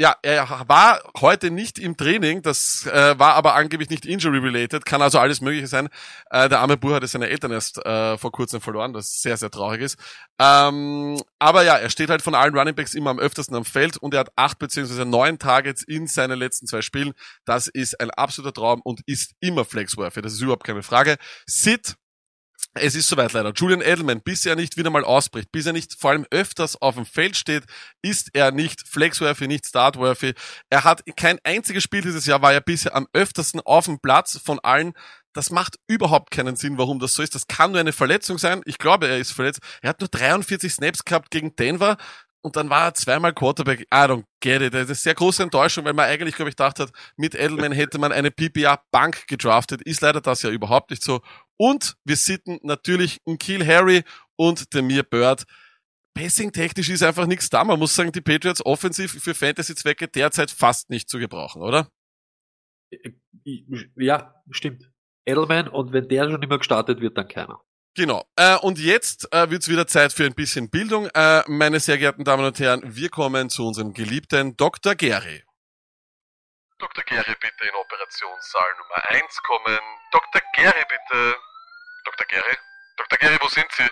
ja, 0.00 0.14
er 0.22 0.48
war 0.68 1.00
heute 1.20 1.50
nicht 1.50 1.76
im 1.78 1.96
Training, 1.96 2.40
das 2.42 2.86
äh, 2.86 3.18
war 3.18 3.34
aber 3.34 3.54
angeblich 3.54 3.90
nicht 3.90 4.06
injury-related, 4.06 4.84
kann 4.84 5.02
also 5.02 5.18
alles 5.18 5.40
Mögliche 5.40 5.66
sein. 5.66 5.88
Äh, 6.30 6.48
der 6.48 6.60
arme 6.60 6.76
Bur 6.76 6.94
hatte 6.94 7.08
seine 7.08 7.28
Eltern 7.28 7.50
erst 7.50 7.84
äh, 7.84 8.16
vor 8.16 8.30
kurzem 8.30 8.60
verloren, 8.60 8.92
das 8.92 9.20
sehr, 9.20 9.36
sehr 9.36 9.50
traurig 9.50 9.80
ist. 9.80 9.98
Ähm, 10.38 11.20
aber 11.40 11.64
ja, 11.64 11.76
er 11.76 11.90
steht 11.90 12.10
halt 12.10 12.22
von 12.22 12.36
allen 12.36 12.56
Runningbacks 12.56 12.94
immer 12.94 13.10
am 13.10 13.18
öftesten 13.18 13.56
am 13.56 13.64
Feld 13.64 13.96
und 13.96 14.14
er 14.14 14.20
hat 14.20 14.32
acht 14.36 14.60
beziehungsweise 14.60 15.04
neun 15.04 15.40
Targets 15.40 15.82
in 15.82 16.06
seinen 16.06 16.38
letzten 16.38 16.68
zwei 16.68 16.80
Spielen. 16.80 17.12
Das 17.44 17.66
ist 17.66 18.00
ein 18.00 18.10
absoluter 18.10 18.54
Traum 18.54 18.80
und 18.84 19.00
ist 19.06 19.32
immer 19.40 19.64
flexworthy, 19.64 20.22
das 20.22 20.34
ist 20.34 20.40
überhaupt 20.40 20.64
keine 20.64 20.84
Frage. 20.84 21.16
Sid 21.44 21.96
es 22.74 22.94
ist 22.94 23.08
soweit 23.08 23.32
leider. 23.32 23.52
Julian 23.54 23.80
Edelman, 23.80 24.20
bis 24.20 24.46
er 24.46 24.56
nicht 24.56 24.76
wieder 24.76 24.90
mal 24.90 25.04
ausbricht, 25.04 25.50
bis 25.52 25.66
er 25.66 25.72
nicht 25.72 25.94
vor 25.98 26.10
allem 26.10 26.26
öfters 26.30 26.80
auf 26.80 26.94
dem 26.94 27.06
Feld 27.06 27.36
steht, 27.36 27.64
ist 28.02 28.30
er 28.34 28.52
nicht 28.52 28.86
flexworthy, 28.86 29.48
nicht 29.48 29.66
startworthy. 29.66 30.34
Er 30.70 30.84
hat 30.84 31.02
kein 31.16 31.38
einziges 31.44 31.82
Spiel 31.82 32.02
dieses 32.02 32.26
Jahr, 32.26 32.42
war 32.42 32.52
er 32.52 32.60
bisher 32.60 32.94
am 32.94 33.08
öftersten 33.12 33.60
auf 33.60 33.86
dem 33.86 33.98
Platz 34.00 34.38
von 34.42 34.58
allen. 34.60 34.92
Das 35.32 35.50
macht 35.50 35.78
überhaupt 35.86 36.30
keinen 36.30 36.56
Sinn, 36.56 36.78
warum 36.78 36.98
das 36.98 37.14
so 37.14 37.22
ist. 37.22 37.34
Das 37.34 37.46
kann 37.46 37.72
nur 37.72 37.80
eine 37.80 37.92
Verletzung 37.92 38.38
sein. 38.38 38.62
Ich 38.64 38.78
glaube, 38.78 39.08
er 39.08 39.18
ist 39.18 39.32
verletzt. 39.32 39.60
Er 39.82 39.90
hat 39.90 40.00
nur 40.00 40.08
43 40.08 40.72
Snaps 40.72 41.04
gehabt 41.04 41.30
gegen 41.30 41.54
Denver 41.56 41.96
und 42.42 42.56
dann 42.56 42.70
war 42.70 42.86
er 42.86 42.94
zweimal 42.94 43.34
Quarterback. 43.34 43.80
I 43.92 44.06
don't 44.06 44.24
get 44.40 44.62
it. 44.62 44.72
Das 44.72 44.82
ist 44.82 44.88
eine 44.88 44.94
sehr 44.94 45.14
große 45.14 45.42
Enttäuschung, 45.42 45.84
weil 45.84 45.92
man 45.92 46.06
eigentlich, 46.06 46.36
glaube 46.36 46.50
ich, 46.50 46.56
gedacht 46.56 46.78
hat, 46.78 46.90
mit 47.16 47.34
Edelman 47.34 47.72
hätte 47.72 47.98
man 47.98 48.12
eine 48.12 48.30
PPA-Bank 48.30 49.26
gedraftet. 49.26 49.82
Ist 49.82 50.00
leider 50.00 50.20
das 50.20 50.42
ja 50.42 50.50
überhaupt 50.50 50.90
nicht 50.90 51.02
so. 51.02 51.20
Und 51.56 51.96
wir 52.04 52.16
sitten 52.16 52.58
natürlich 52.62 53.18
einen 53.26 53.38
Kill 53.38 53.66
Harry 53.66 54.04
und 54.36 54.72
Demir 54.72 55.02
Bird. 55.02 55.44
Passing-technisch 56.14 56.88
ist 56.88 57.02
einfach 57.02 57.26
nichts 57.26 57.50
da. 57.50 57.64
Man 57.64 57.78
muss 57.78 57.94
sagen, 57.94 58.12
die 58.12 58.20
Patriots 58.20 58.64
offensiv 58.64 59.22
für 59.22 59.34
Fantasy-Zwecke 59.34 60.08
derzeit 60.08 60.50
fast 60.50 60.90
nicht 60.90 61.08
zu 61.08 61.18
gebrauchen, 61.18 61.62
oder? 61.62 61.88
Ja, 63.44 64.42
stimmt. 64.50 64.90
Edelman 65.26 65.68
und 65.68 65.92
wenn 65.92 66.08
der 66.08 66.30
schon 66.30 66.42
immer 66.42 66.58
gestartet 66.58 67.00
wird, 67.00 67.18
dann 67.18 67.28
keiner. 67.28 67.60
Genau. 67.98 68.24
Äh, 68.36 68.54
und 68.58 68.78
jetzt 68.78 69.26
äh, 69.32 69.50
wird 69.50 69.62
es 69.62 69.68
wieder 69.68 69.88
Zeit 69.88 70.12
für 70.12 70.24
ein 70.24 70.32
bisschen 70.32 70.70
Bildung. 70.70 71.10
Äh, 71.14 71.42
meine 71.48 71.80
sehr 71.80 71.98
geehrten 71.98 72.22
Damen 72.22 72.44
und 72.44 72.56
Herren, 72.60 72.80
wir 72.84 73.08
kommen 73.08 73.50
zu 73.50 73.66
unserem 73.66 73.92
geliebten 73.92 74.56
Dr. 74.56 74.94
Gary. 74.94 75.42
Dr. 76.78 77.02
Gary, 77.02 77.34
bitte 77.40 77.64
in 77.68 77.74
Operationssaal 77.74 78.76
Nummer 78.78 79.10
1 79.10 79.42
kommen. 79.42 79.78
Dr. 80.12 80.40
Gary, 80.54 80.84
bitte. 80.88 81.36
Dr. 82.04 82.26
Gary? 82.28 82.56
Dr. 82.98 83.18
Gary, 83.18 83.36
wo 83.40 83.48
sind 83.48 83.66
Sie? 83.72 83.88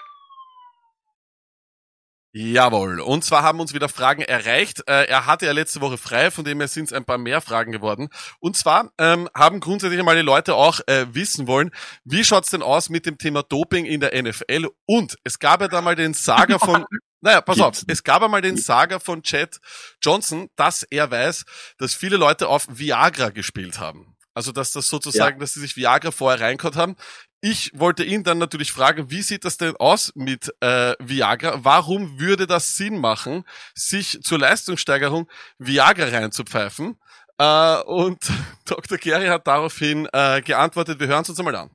Jawohl. 2.38 3.00
Und 3.00 3.24
zwar 3.24 3.42
haben 3.42 3.60
uns 3.60 3.72
wieder 3.72 3.88
Fragen 3.88 4.20
erreicht. 4.20 4.82
Äh, 4.86 5.06
er 5.06 5.24
hatte 5.24 5.46
ja 5.46 5.52
letzte 5.52 5.80
Woche 5.80 5.96
frei, 5.96 6.30
von 6.30 6.44
dem 6.44 6.58
her 6.60 6.68
sind 6.68 6.84
es 6.84 6.92
ein 6.92 7.06
paar 7.06 7.16
mehr 7.16 7.40
Fragen 7.40 7.72
geworden. 7.72 8.10
Und 8.40 8.58
zwar 8.58 8.90
ähm, 8.98 9.26
haben 9.34 9.58
grundsätzlich 9.58 9.98
einmal 9.98 10.16
die 10.16 10.20
Leute 10.22 10.54
auch 10.54 10.80
äh, 10.86 11.06
wissen 11.14 11.46
wollen, 11.46 11.70
wie 12.04 12.24
schaut's 12.24 12.50
denn 12.50 12.60
aus 12.60 12.90
mit 12.90 13.06
dem 13.06 13.16
Thema 13.16 13.42
Doping 13.42 13.86
in 13.86 14.00
der 14.00 14.22
NFL? 14.22 14.68
Und 14.84 15.16
es 15.24 15.38
gab 15.38 15.62
ja 15.62 15.68
da 15.68 15.80
mal 15.80 15.96
den 15.96 16.12
Saga 16.12 16.58
von 16.58 16.84
Naja, 17.22 17.40
pass 17.40 17.58
auf, 17.58 17.82
es 17.88 18.04
gab 18.04 18.22
einmal 18.22 18.42
den 18.42 18.58
Saga 18.58 18.98
von 18.98 19.22
Chad 19.22 19.58
Johnson, 20.02 20.50
dass 20.56 20.82
er 20.82 21.10
weiß, 21.10 21.44
dass 21.78 21.94
viele 21.94 22.18
Leute 22.18 22.48
auf 22.48 22.66
Viagra 22.68 23.30
gespielt 23.30 23.78
haben. 23.80 24.14
Also 24.36 24.52
dass 24.52 24.70
das 24.70 24.88
sozusagen, 24.88 25.38
ja. 25.38 25.40
dass 25.40 25.54
sie 25.54 25.60
sich 25.60 25.76
Viagra 25.76 26.10
vorher 26.10 26.42
reingehauen 26.42 26.76
haben. 26.76 26.96
Ich 27.40 27.70
wollte 27.74 28.02
ihn 28.02 28.24
dann 28.24 28.38
natürlich 28.38 28.72
fragen, 28.72 29.10
wie 29.10 29.22
sieht 29.22 29.44
das 29.44 29.58
denn 29.58 29.76
aus 29.76 30.12
mit 30.14 30.52
äh, 30.60 30.94
Viagra? 30.98 31.64
Warum 31.64 32.18
würde 32.18 32.46
das 32.46 32.76
Sinn 32.76 32.98
machen, 32.98 33.44
sich 33.74 34.20
zur 34.22 34.38
Leistungssteigerung 34.38 35.28
Viagra 35.58 36.06
reinzupfeifen? 36.06 36.96
Äh, 37.38 37.82
und 37.82 38.18
Dr. 38.64 38.98
Gary 38.98 39.26
hat 39.26 39.46
daraufhin 39.46 40.08
äh, 40.12 40.40
geantwortet, 40.42 40.98
wir 40.98 41.06
hören 41.08 41.22
es 41.22 41.28
uns 41.28 41.38
einmal 41.38 41.56
an. 41.56 41.70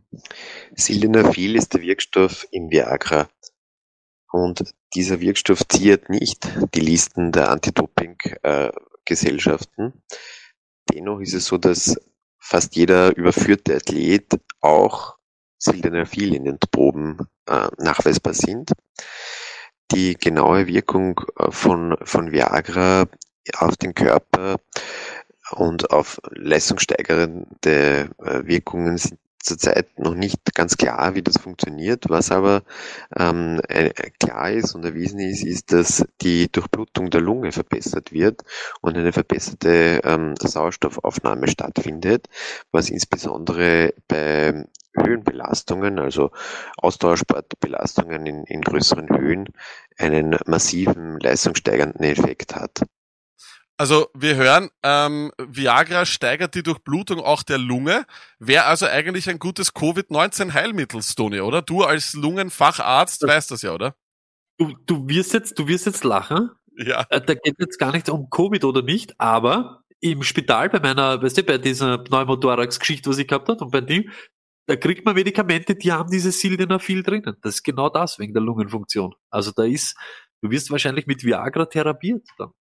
Sildenafil 0.76 1.56
ist 1.56 1.74
der 1.74 1.82
Wirkstoff 1.82 2.46
im 2.52 2.70
Viagra. 2.70 3.30
Und 4.32 4.74
dieser 4.96 5.20
Wirkstoff 5.20 5.68
ziert 5.68 6.10
nicht 6.10 6.48
die 6.74 6.80
Listen 6.80 7.32
der 7.32 7.52
Anti-Doping-Gesellschaften. 7.52 9.86
Äh, 9.86 9.92
Dennoch 10.94 11.20
ist 11.20 11.34
es 11.34 11.46
so, 11.46 11.58
dass 11.58 12.00
fast 12.40 12.76
jeder 12.76 13.16
überführte 13.16 13.76
Athlet 13.76 14.40
auch 14.62 15.18
Sildenafil 15.62 16.34
in 16.34 16.46
den 16.46 16.58
Proben 16.60 17.18
äh, 17.48 17.68
nachweisbar 17.78 18.34
sind. 18.34 18.72
Die 19.92 20.16
genaue 20.16 20.68
Wirkung 20.68 21.22
äh, 21.38 21.52
von, 21.52 21.96
von 22.04 22.32
Viagra 22.32 23.06
auf 23.58 23.78
den 23.78 23.94
Körper 23.94 24.58
und 25.52 25.92
auf 25.92 26.20
leistungssteigernde 26.32 28.10
äh, 28.18 28.46
Wirkungen 28.46 28.98
sind 28.98 29.20
zurzeit 29.44 30.00
noch 30.00 30.16
nicht 30.16 30.54
ganz 30.54 30.78
klar, 30.78 31.16
wie 31.16 31.22
das 31.22 31.38
funktioniert. 31.38 32.10
Was 32.10 32.32
aber 32.32 32.64
ähm, 33.18 33.60
klar 34.20 34.52
ist 34.52 34.76
und 34.76 34.86
erwiesen 34.86 35.20
ist, 35.20 35.44
ist, 35.44 35.72
dass 35.72 36.06
die 36.22 36.52
Durchblutung 36.52 37.10
der 37.10 37.22
Lunge 37.22 37.52
verbessert 37.52 38.12
wird 38.12 38.42
und 38.82 38.98
eine 38.98 39.14
verbesserte 39.14 40.02
ähm, 40.04 40.36
Sauerstoffaufnahme 40.40 41.48
stattfindet, 41.48 42.28
was 42.72 42.90
insbesondere 42.90 43.94
bei 44.08 44.66
Höhenbelastungen, 44.94 46.00
also 46.00 46.32
Ausdauersportbelastungen 46.78 48.26
in, 48.26 48.44
in 48.44 48.62
größeren 48.62 49.10
Höhen, 49.10 49.48
einen 49.98 50.38
massiven 50.46 51.20
leistungssteigernden 51.20 52.04
Effekt 52.04 52.56
hat. 52.56 52.82
Also 53.82 54.12
wir 54.14 54.36
hören, 54.36 54.70
ähm, 54.84 55.32
Viagra 55.40 56.06
steigert 56.06 56.54
die 56.54 56.62
Durchblutung 56.62 57.20
auch 57.20 57.42
der 57.42 57.58
Lunge. 57.58 58.06
Wäre 58.38 58.66
also 58.66 58.86
eigentlich 58.86 59.28
ein 59.28 59.40
gutes 59.40 59.74
Covid-19-Heilmittel, 59.74 61.02
Stony, 61.02 61.40
oder? 61.40 61.64
Du 61.64 61.82
als 61.82 62.14
Lungenfacharzt 62.14 63.24
weißt 63.24 63.50
das 63.50 63.64
ja, 63.64 63.74
oder? 63.74 63.96
Du, 64.60 64.76
du 64.86 65.10
wirst 65.10 65.34
jetzt, 65.34 65.58
du 65.58 65.68
wirst 65.68 65.88
jetzt 65.88 66.04
lachen. 66.04 66.52
Ja. 66.78 67.08
Äh, 67.10 67.22
da 67.22 67.34
geht 67.34 67.56
jetzt 67.58 67.80
gar 67.80 67.92
nicht 67.92 68.08
um 68.08 68.30
Covid 68.30 68.64
oder 68.66 68.84
nicht, 68.84 69.20
aber 69.20 69.82
im 70.00 70.22
Spital 70.22 70.70
bei 70.70 70.80
meiner, 70.80 71.20
weißt 71.20 71.40
du, 71.40 71.44
bei 71.44 71.58
dieser 71.58 71.98
Pneumothorax-Geschichte, 71.98 73.10
was 73.10 73.18
ich 73.18 73.28
gehabt 73.28 73.50
habe 73.50 73.66
und 73.66 73.72
bei 73.72 73.82
dem, 73.82 74.12
da 74.68 74.76
kriegt 74.76 75.08
man 75.08 75.16
Medikamente, 75.16 75.74
die 75.74 75.92
haben 75.92 76.12
diese 76.12 76.32
Sildenafil 76.32 77.02
drinnen. 77.02 77.36
Das 77.42 77.56
ist 77.56 77.64
genau 77.64 77.90
das 77.90 78.20
wegen 78.20 78.36
der 78.36 78.44
Lungenfunktion. 78.44 79.16
Also 79.32 79.52
da 79.52 79.64
ist, 79.64 79.98
du 80.44 80.52
wirst 80.52 80.70
wahrscheinlich 80.70 81.08
mit 81.08 81.24
Viagra 81.24 81.66
therapiert 81.66 82.28
dann 82.38 82.52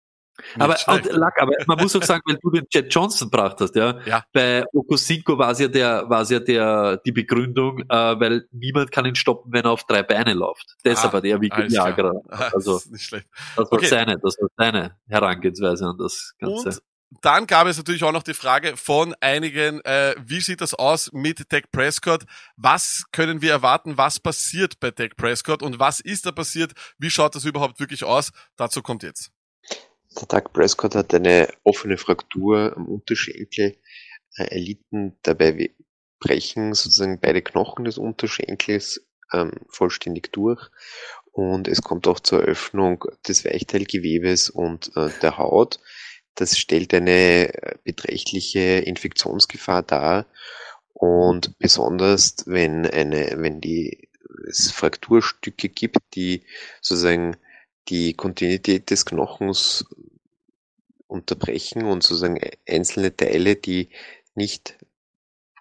aber, 0.59 0.77
und, 0.89 1.05
Lack, 1.13 1.41
aber 1.41 1.53
man 1.67 1.79
muss 1.79 1.95
auch 1.97 2.03
sagen, 2.03 2.23
weil 2.27 2.39
du 2.43 2.51
den 2.51 2.67
Jet 2.73 2.93
Johnson 2.93 3.31
gebracht 3.31 3.61
hast, 3.61 3.75
ja. 3.75 3.99
ja. 4.05 4.25
Bei 4.33 4.65
Okosinko 4.73 5.39
war 5.39 5.51
es 5.51 5.59
ja 5.59 5.69
der, 5.69 6.09
war 6.09 6.23
es 6.23 6.31
ja 6.31 6.41
der, 6.41 6.99
die 6.99 7.13
Begründung, 7.13 7.81
äh, 7.81 7.85
weil 7.89 8.47
niemand 8.53 8.93
kann 8.93 9.07
ihn 9.07 9.15
stoppen, 9.15 9.53
wenn 9.53 9.65
er 9.65 9.71
auf 9.71 9.85
drei 9.85 10.03
Beine 10.03 10.35
läuft. 10.35 10.77
Deshalb 10.85 11.15
ah, 11.15 11.17
hat 11.19 11.25
er 11.25 11.41
wie 11.41 11.51
Viagra. 11.51 12.13
Also, 12.53 12.75
das, 12.75 12.85
ist 12.87 12.93
nicht 12.93 13.05
schlecht. 13.05 13.27
das 13.57 13.71
war 13.71 13.73
okay. 13.73 13.87
seine, 13.87 14.19
das 14.19 14.37
war 14.41 14.49
seine 14.57 14.97
Herangehensweise 15.09 15.87
an 15.87 15.97
das 15.99 16.35
Ganze. 16.39 16.69
Und 16.69 16.81
dann 17.23 17.47
gab 17.47 17.67
es 17.67 17.77
natürlich 17.77 18.05
auch 18.05 18.13
noch 18.13 18.23
die 18.23 18.35
Frage 18.35 18.77
von 18.77 19.15
einigen, 19.21 19.81
äh, 19.85 20.15
wie 20.25 20.41
sieht 20.41 20.61
das 20.61 20.75
aus 20.75 21.13
mit 21.13 21.53
Dak 21.53 21.71
Prescott? 21.73 22.25
Was 22.57 23.05
können 23.11 23.43
wir 23.43 23.51
erwarten? 23.51 23.99
Was 23.99 24.21
passiert 24.21 24.79
bei 24.79 24.91
Dak 24.93 25.17
Prescott? 25.17 25.63
Und 25.63 25.79
was 25.79 26.01
ist 26.01 26.27
da 26.27 26.33
passiert? 26.33 26.73
Wie 26.99 27.11
schaut 27.11 27.35
das 27.35 27.45
überhaupt 27.45 27.81
wirklich 27.81 28.05
aus? 28.05 28.31
Dazu 28.57 28.81
kommt 28.81 29.03
jetzt. 29.03 29.33
Der 30.19 30.27
Doug 30.27 30.53
Prescott 30.53 30.95
hat 30.95 31.15
eine 31.15 31.49
offene 31.63 31.97
Fraktur 31.97 32.75
am 32.77 32.89
Unterschenkel 32.89 33.77
äh, 34.37 34.45
erlitten. 34.45 35.17
Dabei 35.23 35.75
brechen 36.19 36.75
sozusagen 36.75 37.21
beide 37.21 37.43
Knochen 37.43 37.85
des 37.85 37.97
Unterschenkels 37.97 39.07
ähm, 39.33 39.53
vollständig 39.69 40.33
durch 40.33 40.69
und 41.33 41.69
es 41.69 41.83
kommt 41.83 42.09
auch 42.09 42.21
zur 42.21 42.41
Öffnung 42.41 43.05
des 43.27 43.45
Weichteilgewebes 43.45 44.51
und 44.51 44.95
äh, 44.97 45.11
der 45.23 45.39
Haut. 45.39 45.79
Das 46.35 46.59
stellt 46.59 46.93
eine 46.93 47.55
äh, 47.55 47.77
beträchtliche 47.85 48.61
Infektionsgefahr 48.61 49.83
dar 49.83 50.27
und 50.93 51.57
besonders 51.59 52.37
wenn 52.47 52.87
eine, 52.87 53.35
wenn 53.37 53.61
die 53.61 54.09
es 54.49 54.71
Frakturstücke 54.73 55.69
gibt, 55.69 55.99
die 56.15 56.45
sozusagen 56.81 57.37
die 57.91 58.15
Kontinuität 58.15 58.91
des 58.91 59.05
Knochens 59.05 59.85
unterbrechen 61.07 61.85
und 61.85 62.03
sozusagen 62.03 62.41
einzelne 62.69 63.15
Teile, 63.15 63.57
die 63.57 63.89
nicht 64.35 64.79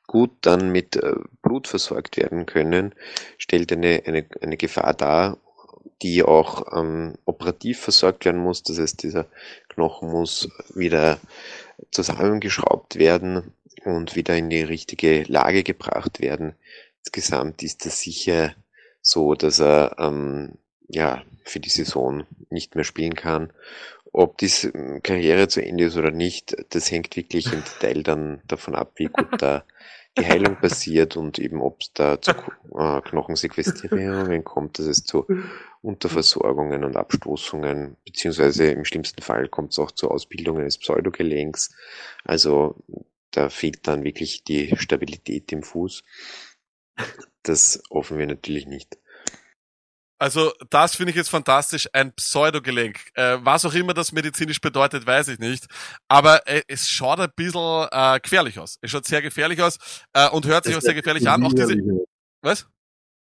gut 0.08 0.32
dann 0.42 0.72
mit 0.72 0.96
äh, 0.96 1.14
Blut 1.42 1.68
versorgt 1.68 2.18
werden 2.18 2.46
können, 2.46 2.96
stellt 3.38 3.72
eine, 3.72 4.04
eine, 4.06 4.26
eine 4.42 4.58
Gefahr 4.58 4.94
dar, 4.94 5.38
die 6.02 6.24
auch 6.24 6.76
ähm, 6.76 7.16
operativ 7.26 7.80
versorgt 7.80 8.26
werden 8.26 8.42
muss. 8.42 8.64
Das 8.64 8.80
heißt, 8.80 9.04
dieser 9.04 9.26
Knochen 9.70 10.10
muss 10.10 10.50
wieder 10.74 11.20
zusammengeschraubt 11.92 12.98
werden 12.98 13.54
und 13.86 14.16
wieder 14.16 14.36
in 14.36 14.50
die 14.50 14.64
richtige 14.64 15.24
Lage 15.24 15.64
gebracht 15.64 16.22
werden. 16.22 16.56
Insgesamt 17.00 17.64
ist 17.64 17.86
das 17.86 18.02
sicher 18.02 18.56
so, 19.02 19.36
dass 19.36 19.60
er 19.60 19.96
ähm, 20.00 20.58
ja, 20.88 21.24
für 21.44 21.60
die 21.60 21.70
Saison 21.70 22.26
nicht 22.50 22.76
mehr 22.76 22.84
spielen 22.84 23.16
kann. 23.16 23.52
ob 24.12 24.38
diese 24.38 24.70
ähm, 24.70 25.02
Karriere 25.04 25.48
zu 25.48 25.64
Ende 25.64 25.86
ist 25.86 25.98
oder 25.98 26.12
nicht, 26.12 26.56
das 26.74 26.92
hängt 26.92 27.16
wirklich 27.16 27.54
im 27.54 27.64
Detail 27.64 28.04
dann 28.04 28.42
davon 28.48 28.76
ab, 28.76 28.94
wie 28.96 29.06
gut 29.06 29.42
da 29.42 29.64
die 30.18 30.26
Heilung 30.26 30.56
passiert 30.58 31.16
und 31.18 31.38
eben 31.40 31.62
ob 31.62 31.82
es 31.82 31.94
da 31.94 32.20
zu 32.22 32.32
äh, 32.32 33.02
Knochensequestrierungen 33.02 34.44
kommt, 34.44 34.80
dass 34.80 34.88
es 34.88 35.04
zu 35.04 35.28
Unterversorgungen 35.82 36.84
und 36.84 36.98
Abstoßungen, 36.98 37.96
beziehungsweise 38.06 38.72
im 38.72 38.84
schlimmsten 38.86 39.22
Fall 39.22 39.48
kommt 39.48 39.72
es 39.72 39.80
auch 39.80 39.92
zur 39.92 40.12
Ausbildung 40.12 40.58
eines 40.58 40.78
Pseudogelenks. 40.78 41.76
Also 42.26 42.76
da 43.32 43.50
fehlt 43.50 43.88
dann 43.88 44.04
wirklich 44.04 44.44
die 44.44 44.76
Stabilität 44.76 45.52
im 45.52 45.64
Fuß. 45.64 46.04
Das 47.44 47.82
hoffen 47.90 48.18
wir 48.18 48.28
natürlich 48.28 48.66
nicht. 48.66 48.98
Also 50.20 50.52
das 50.70 50.96
finde 50.96 51.12
ich 51.12 51.16
jetzt 51.16 51.30
fantastisch, 51.30 51.88
ein 51.94 52.14
Pseudogelenk. 52.14 53.00
Äh, 53.14 53.38
was 53.42 53.66
auch 53.66 53.74
immer 53.74 53.94
das 53.94 54.12
medizinisch 54.12 54.60
bedeutet, 54.60 55.08
weiß 55.08 55.30
ich 55.30 55.40
nicht. 55.40 55.66
Aber 56.10 56.46
äh, 56.46 56.62
es 56.68 56.90
schaut 56.90 57.22
ein 57.22 57.32
bisschen 57.36 57.88
äh, 57.90 58.20
gefährlich 58.20 58.60
aus. 58.60 58.78
Es 58.82 58.92
schaut 58.92 59.06
sehr 59.06 59.22
gefährlich 59.22 59.62
aus 59.62 59.78
äh, 60.14 60.30
und 60.30 60.46
hört 60.46 60.66
sich 60.66 60.74
Es 60.74 60.80
auch 60.80 60.82
sehr 60.82 60.94
gefährlich 60.94 61.28
an. 61.28 61.44
Auch 61.44 61.54
diese, 61.54 61.76
was? 62.42 62.68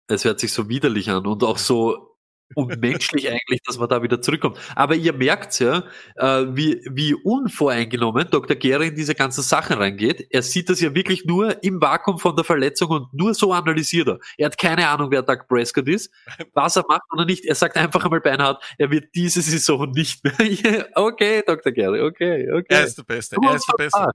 Es 0.08 0.24
hört 0.24 0.39
sich 0.39 0.54
so 0.54 0.69
widerlich 0.69 1.10
an 1.10 1.26
und 1.26 1.43
auch 1.43 1.58
so 1.58 2.14
unmenschlich 2.53 3.29
eigentlich, 3.29 3.62
dass 3.63 3.77
man 3.77 3.89
da 3.89 4.03
wieder 4.03 4.21
zurückkommt. 4.21 4.58
Aber 4.75 4.95
ihr 4.95 5.13
merkt 5.13 5.60
ja, 5.60 5.84
äh, 6.15 6.45
wie, 6.49 6.81
wie 6.91 7.13
unvoreingenommen 7.13 8.29
Dr. 8.29 8.55
Gehre 8.55 8.86
in 8.86 8.95
diese 8.95 9.15
ganzen 9.15 9.41
Sachen 9.41 9.77
reingeht. 9.77 10.27
Er 10.29 10.41
sieht 10.41 10.69
das 10.69 10.79
ja 10.81 10.93
wirklich 10.93 11.25
nur 11.25 11.63
im 11.63 11.81
Vakuum 11.81 12.19
von 12.19 12.36
der 12.36 12.45
Verletzung 12.45 12.89
und 12.89 13.13
nur 13.13 13.34
so 13.34 13.51
analysiert 13.53 14.08
er. 14.08 14.19
Er 14.38 14.45
hat 14.47 14.58
keine 14.58 14.88
Ahnung, 14.88 15.12
wer 15.12 15.23
Doug 15.23 15.47
Prescott 15.47 15.88
ist, 15.88 16.12
was 16.53 16.75
er 16.75 16.86
macht 16.88 17.03
oder 17.12 17.25
nicht. 17.25 17.45
Er 17.45 17.55
sagt 17.55 17.77
einfach 17.77 18.03
einmal 18.03 18.21
beinhart, 18.21 18.63
er 18.77 18.91
wird 18.91 19.05
diese 19.15 19.41
Saison 19.41 19.89
nicht 19.91 20.23
mehr. 20.23 20.88
okay, 20.95 21.43
Dr. 21.45 21.71
Gehre, 21.71 22.03
okay, 22.03 22.51
okay. 22.51 22.65
Er 22.69 22.86
ist 22.86 22.97
der 22.97 23.03
Beste. 23.03 23.38
Er 23.41 23.55
ist 23.55 23.67
der 23.67 23.84
Beste. 23.84 24.12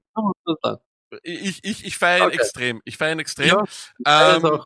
Ich, 1.23 1.65
ich, 1.65 1.85
ich 1.85 1.99
feiere 1.99 2.19
ihn 2.19 2.27
Okay. 2.29 2.37
extrem. 2.37 2.81
Ich 2.85 2.97
feiere 2.97 3.13
ihn 3.13 3.19
extrem. 3.19 3.49
Ja, 3.49 3.63
ist 3.65 3.93
ähm, 4.07 4.61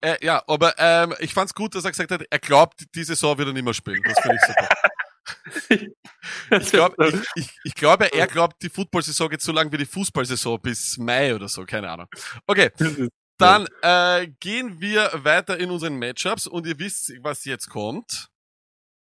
äh, 0.00 0.24
ja, 0.24 0.42
aber 0.46 0.74
ähm, 0.78 1.14
ich 1.18 1.34
fand's 1.34 1.54
gut, 1.54 1.74
dass 1.74 1.84
er 1.84 1.90
gesagt 1.90 2.10
hat, 2.10 2.22
er 2.28 2.38
glaubt, 2.38 2.86
die 2.94 3.04
Saison 3.04 3.36
wird 3.38 3.48
er 3.48 3.54
nicht 3.54 3.64
mehr 3.64 3.74
spielen. 3.74 4.02
Das 4.04 4.18
finde 4.20 4.36
ich 4.36 4.46
super. 4.46 4.68
Ich, 6.50 6.70
glaub, 6.70 6.98
ich, 7.00 7.20
ich, 7.34 7.58
ich 7.64 7.74
glaube, 7.74 8.12
er 8.12 8.26
glaubt, 8.26 8.62
die 8.62 8.70
Football-Saison 8.70 9.28
geht 9.28 9.42
so 9.42 9.52
lang 9.52 9.70
wie 9.70 9.76
die 9.76 9.84
Fußball-Saison 9.84 10.60
bis 10.60 10.96
Mai 10.96 11.34
oder 11.34 11.48
so, 11.48 11.64
keine 11.64 11.90
Ahnung. 11.90 12.06
Okay, 12.46 12.70
dann 13.36 13.66
äh, 13.82 14.28
gehen 14.40 14.80
wir 14.80 15.10
weiter 15.24 15.58
in 15.58 15.70
unseren 15.70 15.98
Matchups 15.98 16.46
und 16.46 16.66
ihr 16.66 16.78
wisst, 16.78 17.12
was 17.22 17.44
jetzt 17.44 17.68
kommt. 17.68 18.28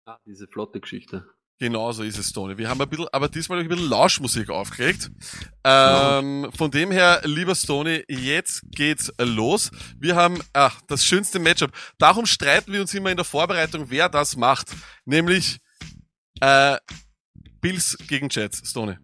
Ah, 0.05 0.17
diese 0.25 0.47
flotte 0.47 0.79
Geschichte. 0.79 1.29
Genau 1.63 1.93
so 1.93 2.03
ist 2.03 2.17
es, 2.17 2.33
Tony. 2.33 2.57
Wir 2.57 2.67
haben 2.67 2.81
ein 2.81 2.89
bisschen, 2.89 3.07
aber 3.13 3.29
diesmal 3.29 3.59
ein 3.59 3.69
bisschen 3.69 3.87
Lauschmusik 3.87 4.49
aufgelegt. 4.49 5.09
Ähm, 5.63 6.51
von 6.53 6.69
dem 6.69 6.91
her, 6.91 7.21
lieber 7.23 7.55
Stony, 7.55 8.03
jetzt 8.09 8.63
geht's 8.75 9.13
los. 9.17 9.71
Wir 9.97 10.17
haben 10.17 10.41
ach, 10.51 10.81
das 10.89 11.05
schönste 11.05 11.39
Matchup. 11.39 11.71
Darum 11.97 12.25
streiten 12.25 12.73
wir 12.73 12.81
uns 12.81 12.93
immer 12.93 13.11
in 13.11 13.15
der 13.15 13.23
Vorbereitung, 13.23 13.85
wer 13.87 14.09
das 14.09 14.35
macht. 14.35 14.75
Nämlich 15.05 15.59
äh, 16.41 16.75
Bills 17.61 17.97
gegen 18.09 18.27
Jets, 18.29 18.61
Stony. 18.69 18.97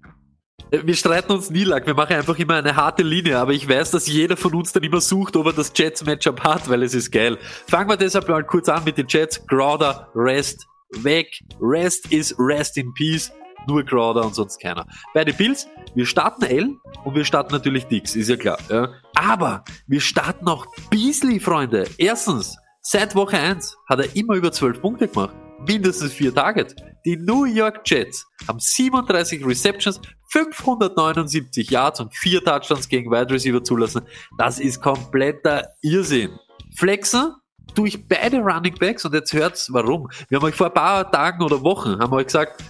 Wir 0.69 0.95
streiten 0.97 1.31
uns 1.31 1.49
nie 1.49 1.63
lang, 1.63 1.85
wir 1.85 1.93
machen 1.93 2.17
einfach 2.17 2.37
immer 2.37 2.55
eine 2.55 2.75
harte 2.75 3.03
Linie, 3.03 3.37
aber 3.37 3.53
ich 3.53 3.69
weiß, 3.69 3.91
dass 3.91 4.05
jeder 4.05 4.35
von 4.35 4.53
uns 4.53 4.73
dann 4.73 4.83
immer 4.83 4.99
sucht, 4.99 5.37
ob 5.37 5.45
er 5.45 5.53
das 5.53 5.71
Jets-Matchup 5.73 6.43
hat, 6.43 6.69
weil 6.69 6.83
es 6.83 6.93
ist 6.93 7.09
geil. 7.09 7.39
Fangen 7.67 7.89
wir 7.89 7.95
deshalb 7.95 8.27
mal 8.27 8.43
kurz 8.43 8.67
an 8.67 8.83
mit 8.83 8.97
den 8.97 9.07
Jets. 9.07 9.47
Crowder, 9.47 10.09
Rest, 10.13 10.67
weg. 10.97 11.27
Rest 11.61 12.11
is 12.11 12.35
Rest 12.37 12.77
in 12.77 12.93
Peace. 12.93 13.31
Nur 13.67 13.83
Crowder 13.83 14.25
und 14.25 14.33
sonst 14.33 14.59
keiner. 14.59 14.87
Bei 15.13 15.23
den 15.23 15.35
Bills, 15.35 15.67
wir 15.93 16.05
starten 16.05 16.43
L 16.43 16.75
und 17.03 17.15
wir 17.15 17.25
starten 17.25 17.53
natürlich 17.53 17.85
Dix, 17.85 18.15
ist 18.15 18.29
ja 18.29 18.37
klar. 18.37 18.57
Ja. 18.69 18.89
Aber 19.15 19.63
wir 19.85 19.99
starten 19.99 20.47
auch 20.47 20.65
Beasley, 20.89 21.39
Freunde. 21.39 21.87
Erstens, 21.97 22.57
seit 22.81 23.15
Woche 23.15 23.37
1 23.37 23.77
hat 23.87 23.99
er 23.99 24.15
immer 24.15 24.35
über 24.35 24.51
12 24.51 24.81
Punkte 24.81 25.07
gemacht. 25.07 25.35
Mindestens 25.67 26.13
vier 26.13 26.33
Targets. 26.33 26.73
Die 27.05 27.17
New 27.17 27.43
York 27.45 27.81
Jets 27.85 28.25
haben 28.47 28.59
37 28.59 29.45
Receptions, 29.45 29.99
579 30.31 31.69
Yards 31.69 31.99
und 31.99 32.15
vier 32.15 32.43
Touchdowns 32.43 32.87
gegen 32.87 33.11
Wide 33.11 33.33
Receiver 33.33 33.63
zulassen. 33.63 34.03
Das 34.37 34.59
ist 34.59 34.81
kompletter 34.81 35.67
Irrsinn. 35.81 36.37
Flexen 36.77 37.33
durch 37.75 38.07
beide 38.07 38.39
Running 38.39 38.75
Backs 38.79 39.05
und 39.05 39.13
jetzt 39.13 39.33
hört's 39.33 39.71
warum. 39.71 40.09
Wir 40.27 40.37
haben 40.37 40.45
euch 40.45 40.55
vor 40.55 40.67
ein 40.67 40.73
paar 40.73 41.11
Tagen 41.11 41.43
oder 41.43 41.61
Wochen 41.63 41.99
haben 41.99 42.13
euch 42.13 42.25
gesagt, 42.25 42.63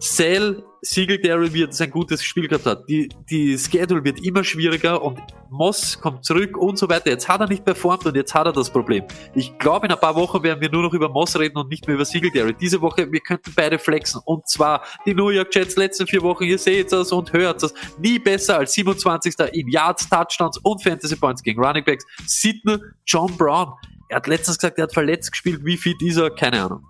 Sell 0.00 0.62
Singletary 0.80 1.52
wird 1.52 1.74
sein 1.74 1.90
gutes 1.90 2.22
Spiel 2.22 2.46
gehabt 2.46 2.66
hat. 2.66 2.88
Die, 2.88 3.08
die 3.28 3.58
Schedule 3.58 4.04
wird 4.04 4.24
immer 4.24 4.44
schwieriger 4.44 5.02
und 5.02 5.18
Moss 5.50 6.00
kommt 6.00 6.24
zurück 6.24 6.56
und 6.56 6.78
so 6.78 6.88
weiter. 6.88 7.10
Jetzt 7.10 7.28
hat 7.28 7.40
er 7.40 7.48
nicht 7.48 7.64
performt 7.64 8.06
und 8.06 8.14
jetzt 8.14 8.34
hat 8.34 8.46
er 8.46 8.52
das 8.52 8.70
Problem. 8.70 9.04
Ich 9.34 9.58
glaube, 9.58 9.86
in 9.86 9.92
ein 9.92 9.98
paar 9.98 10.14
Wochen 10.14 10.42
werden 10.42 10.60
wir 10.60 10.70
nur 10.70 10.82
noch 10.82 10.92
über 10.92 11.08
Moss 11.08 11.36
reden 11.38 11.56
und 11.58 11.68
nicht 11.68 11.86
mehr 11.86 11.96
über 11.96 12.04
Singletary. 12.04 12.54
Diese 12.54 12.80
Woche, 12.80 13.10
wir 13.10 13.20
könnten 13.20 13.52
beide 13.56 13.78
flexen. 13.78 14.20
Und 14.24 14.48
zwar 14.48 14.84
die 15.04 15.14
New 15.14 15.30
York 15.30 15.52
Jets 15.52 15.74
letzten 15.76 16.06
vier 16.06 16.22
Wochen, 16.22 16.44
ihr 16.44 16.58
seht 16.58 16.92
das 16.92 17.10
und 17.10 17.32
hört 17.32 17.62
das. 17.62 17.74
Nie 17.98 18.18
besser 18.20 18.58
als 18.58 18.72
27. 18.74 19.34
in 19.52 19.68
Yards, 19.68 20.08
Touchdowns 20.08 20.58
und 20.58 20.82
Fantasy 20.82 21.16
Points 21.16 21.42
gegen 21.42 21.60
Running 21.60 21.84
Backs. 21.84 22.04
Sidney 22.26 22.78
John 23.04 23.36
Brown. 23.36 23.72
Er 24.08 24.16
hat 24.16 24.26
letztens 24.26 24.58
gesagt, 24.58 24.78
er 24.78 24.84
hat 24.84 24.94
verletzt 24.94 25.32
gespielt. 25.32 25.64
Wie 25.64 25.76
fit 25.76 26.00
ist 26.02 26.16
er? 26.16 26.30
Keine 26.30 26.62
Ahnung. 26.62 26.86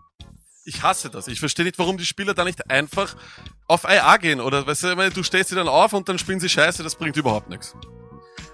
Ich 0.64 0.82
hasse 0.82 1.10
das. 1.10 1.28
Ich 1.28 1.40
verstehe 1.40 1.64
nicht, 1.64 1.78
warum 1.78 1.96
die 1.96 2.04
Spieler 2.04 2.34
da 2.34 2.44
nicht 2.44 2.70
einfach 2.70 3.16
auf 3.66 3.84
IA 3.84 4.16
gehen. 4.18 4.40
Oder 4.40 4.66
weißt 4.66 4.84
du, 4.84 4.96
meine, 4.96 5.10
du 5.10 5.22
stehst 5.22 5.48
sie 5.48 5.54
dann 5.54 5.68
auf 5.68 5.92
und 5.92 6.08
dann 6.08 6.18
spielen 6.18 6.40
sie 6.40 6.48
scheiße, 6.48 6.82
das 6.82 6.94
bringt 6.94 7.16
überhaupt 7.16 7.48
nichts. 7.48 7.74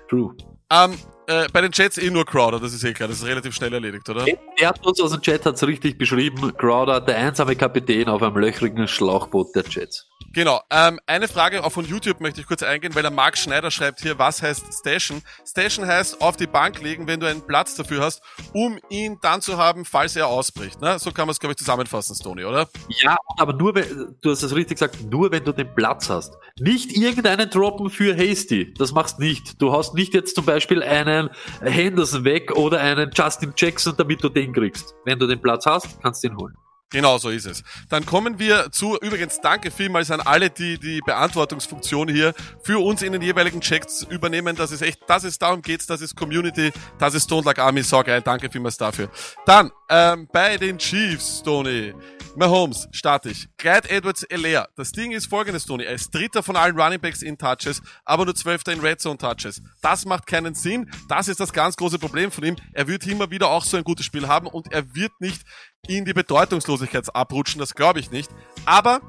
True. 0.09 0.35
Ähm, 0.71 0.97
äh, 1.27 1.47
bei 1.53 1.61
den 1.61 1.73
Jets 1.73 1.99
eh 1.99 2.11
nur 2.11 2.25
Crowder, 2.25 2.61
das 2.61 2.73
ist 2.73 2.85
eh 2.85 2.93
klar, 2.93 3.09
das 3.09 3.19
ist 3.19 3.27
relativ 3.27 3.55
schnell 3.55 3.73
erledigt, 3.73 4.09
oder? 4.09 4.25
Der 4.25 4.69
hat 4.69 4.85
uns 4.87 5.01
aus 5.01 5.13
dem 5.13 5.23
Chat 5.23 5.45
hat's 5.45 5.67
richtig 5.67 5.99
beschrieben. 5.99 6.53
Crowder, 6.57 7.01
der 7.01 7.17
einsame 7.17 7.57
Kapitän 7.57 8.09
auf 8.09 8.23
einem 8.23 8.37
löchrigen 8.37 8.87
Schlauchboot 8.87 9.55
der 9.55 9.65
Jets. 9.69 10.07
Genau. 10.33 10.61
Ähm, 10.71 10.99
eine 11.07 11.29
Frage 11.29 11.65
auch 11.65 11.71
von 11.71 11.85
YouTube 11.85 12.21
möchte 12.21 12.41
ich 12.41 12.47
kurz 12.47 12.63
eingehen, 12.63 12.95
weil 12.95 13.03
der 13.03 13.11
Marc 13.11 13.39
Schneider 13.39 13.71
schreibt 13.71 14.01
hier, 14.01 14.19
was 14.19 14.43
heißt 14.43 14.65
Stashen? 14.73 15.23
Stashen 15.47 15.87
heißt 15.87 16.21
auf 16.21 16.37
die 16.37 16.47
Bank 16.47 16.81
legen, 16.83 17.07
wenn 17.07 17.21
du 17.21 17.27
einen 17.27 17.47
Platz 17.47 17.75
dafür 17.75 18.03
hast, 18.03 18.23
um 18.53 18.79
ihn 18.89 19.19
dann 19.23 19.41
zu 19.41 19.59
haben, 19.59 19.85
falls 19.85 20.17
er 20.17 20.27
ausbricht. 20.27 20.81
Ne? 20.81 20.99
So 20.99 21.13
kann 21.13 21.27
man 21.27 21.33
es, 21.33 21.41
glaube 21.41 21.53
ich, 21.53 21.59
zusammenfassen, 21.59 22.17
Stoney, 22.17 22.45
oder? 22.45 22.69
Ja, 22.89 23.17
aber 23.39 23.53
nur 23.53 23.75
wenn, 23.75 24.17
du 24.21 24.31
hast 24.31 24.43
es 24.43 24.55
richtig 24.55 24.79
gesagt, 24.79 25.11
nur 25.11 25.31
wenn 25.31 25.45
du 25.45 25.53
den 25.53 25.73
Platz 25.75 26.09
hast. 26.11 26.35
Nicht 26.59 26.97
irgendeinen 26.97 27.51
droppen 27.51 27.91
für 27.91 28.17
Hasty. 28.17 28.75
Das 28.75 28.93
machst 28.93 29.19
nicht. 29.19 29.61
Du 29.61 29.73
hast 29.73 29.95
nicht 29.95 30.15
jetzt 30.15 30.35
zum 30.35 30.45
Beispiel 30.45 30.83
einen 30.83 31.31
Henderson 31.61 32.25
weg 32.25 32.53
oder 32.57 32.81
einen 32.81 33.11
Justin 33.15 33.53
Jackson, 33.57 33.95
damit 33.97 34.23
du 34.23 34.29
den 34.29 34.53
kriegst. 34.53 34.95
Wenn 35.05 35.19
du 35.19 35.27
den 35.27 35.41
Platz 35.41 35.67
hast, 35.67 36.01
kannst 36.03 36.25
du 36.25 36.29
ihn 36.29 36.37
holen. 36.37 36.55
Genau 36.91 37.19
so 37.19 37.31
ist 37.31 37.47
es. 37.47 37.65
Dann 37.89 38.07
kommen 38.07 38.39
wir 38.39 38.71
zu, 38.71 38.97
übrigens 39.01 39.41
danke 39.41 39.71
vielmals 39.71 40.11
an 40.13 40.21
alle, 40.21 40.51
die 40.51 40.79
die 40.79 41.01
Beantwortungsfunktion 41.05 42.09
hier 42.09 42.35
für 42.63 42.79
uns 42.79 43.03
in 43.03 43.13
den 43.13 43.23
jeweiligen 43.23 43.61
Checks 43.61 44.07
übernehmen. 44.09 44.55
Das 44.55 44.71
ist 44.71 44.83
echt, 44.83 45.01
das 45.09 45.25
ist, 45.25 45.43
darum 45.43 45.61
geht's, 45.61 45.87
das 45.87 46.01
ist 46.01 46.15
Community, 46.15 46.73
das 46.99 47.15
ist 47.15 47.25
Stone 47.25 47.45
Like 47.45 47.59
Army, 47.59 47.83
so 47.83 48.01
geil. 48.03 48.23
Danke 48.23 48.49
vielmals 48.49 48.77
dafür. 48.77 49.09
Dann, 49.45 49.73
ähm, 49.89 50.29
bei 50.33 50.57
den 50.57 50.79
Chiefs, 50.79 51.43
Tony. 51.43 51.93
Mahomes, 52.37 52.89
starte 52.91 53.31
ich. 53.31 53.47
Clyde 53.59 53.89
Edwards 53.91 54.25
Elair. 54.25 54.69
Das 54.75 54.91
Ding 54.91 55.13
ist 55.13 55.27
folgendes, 55.27 55.67
Tony. 55.67 55.85
Er 55.85 55.93
ist 55.93 56.13
Dritter 56.13 56.43
von 56.43 56.57
allen 56.57 56.79
Running 56.79 57.01
Backs 57.01 57.23
in 57.23 57.39
Touches, 57.39 57.81
aber 58.05 58.25
nur 58.25 58.35
Zwölfter 58.35 58.73
in 58.73 58.81
Red 58.81 59.01
Zone 59.01 59.19
Touches. 59.19 59.63
Das 59.83 60.05
macht 60.05 60.27
keinen 60.27 60.55
Sinn. 60.55 60.91
Das 61.09 61.29
ist 61.29 61.39
das 61.39 61.53
ganz 61.53 61.77
große 61.77 62.01
Problem 62.01 62.33
von 62.33 62.45
ihm. 62.45 62.57
Er 62.73 62.89
wird 62.89 63.07
immer 63.07 63.31
wieder 63.31 63.51
auch 63.51 63.63
so 63.63 63.77
ein 63.77 63.85
gutes 63.85 64.05
Spiel 64.05 64.27
haben 64.27 64.49
und 64.49 64.73
er 64.73 64.95
wird 64.97 65.13
nicht 65.21 65.43
in 65.87 66.05
die 66.05 66.13
Bedeutungslosigkeit 66.13 67.15
abrutschen, 67.15 67.61
das 67.61 67.75
glaube 67.75 68.01
ich 68.01 68.11
nicht. 68.11 68.31
Aber 68.65 69.01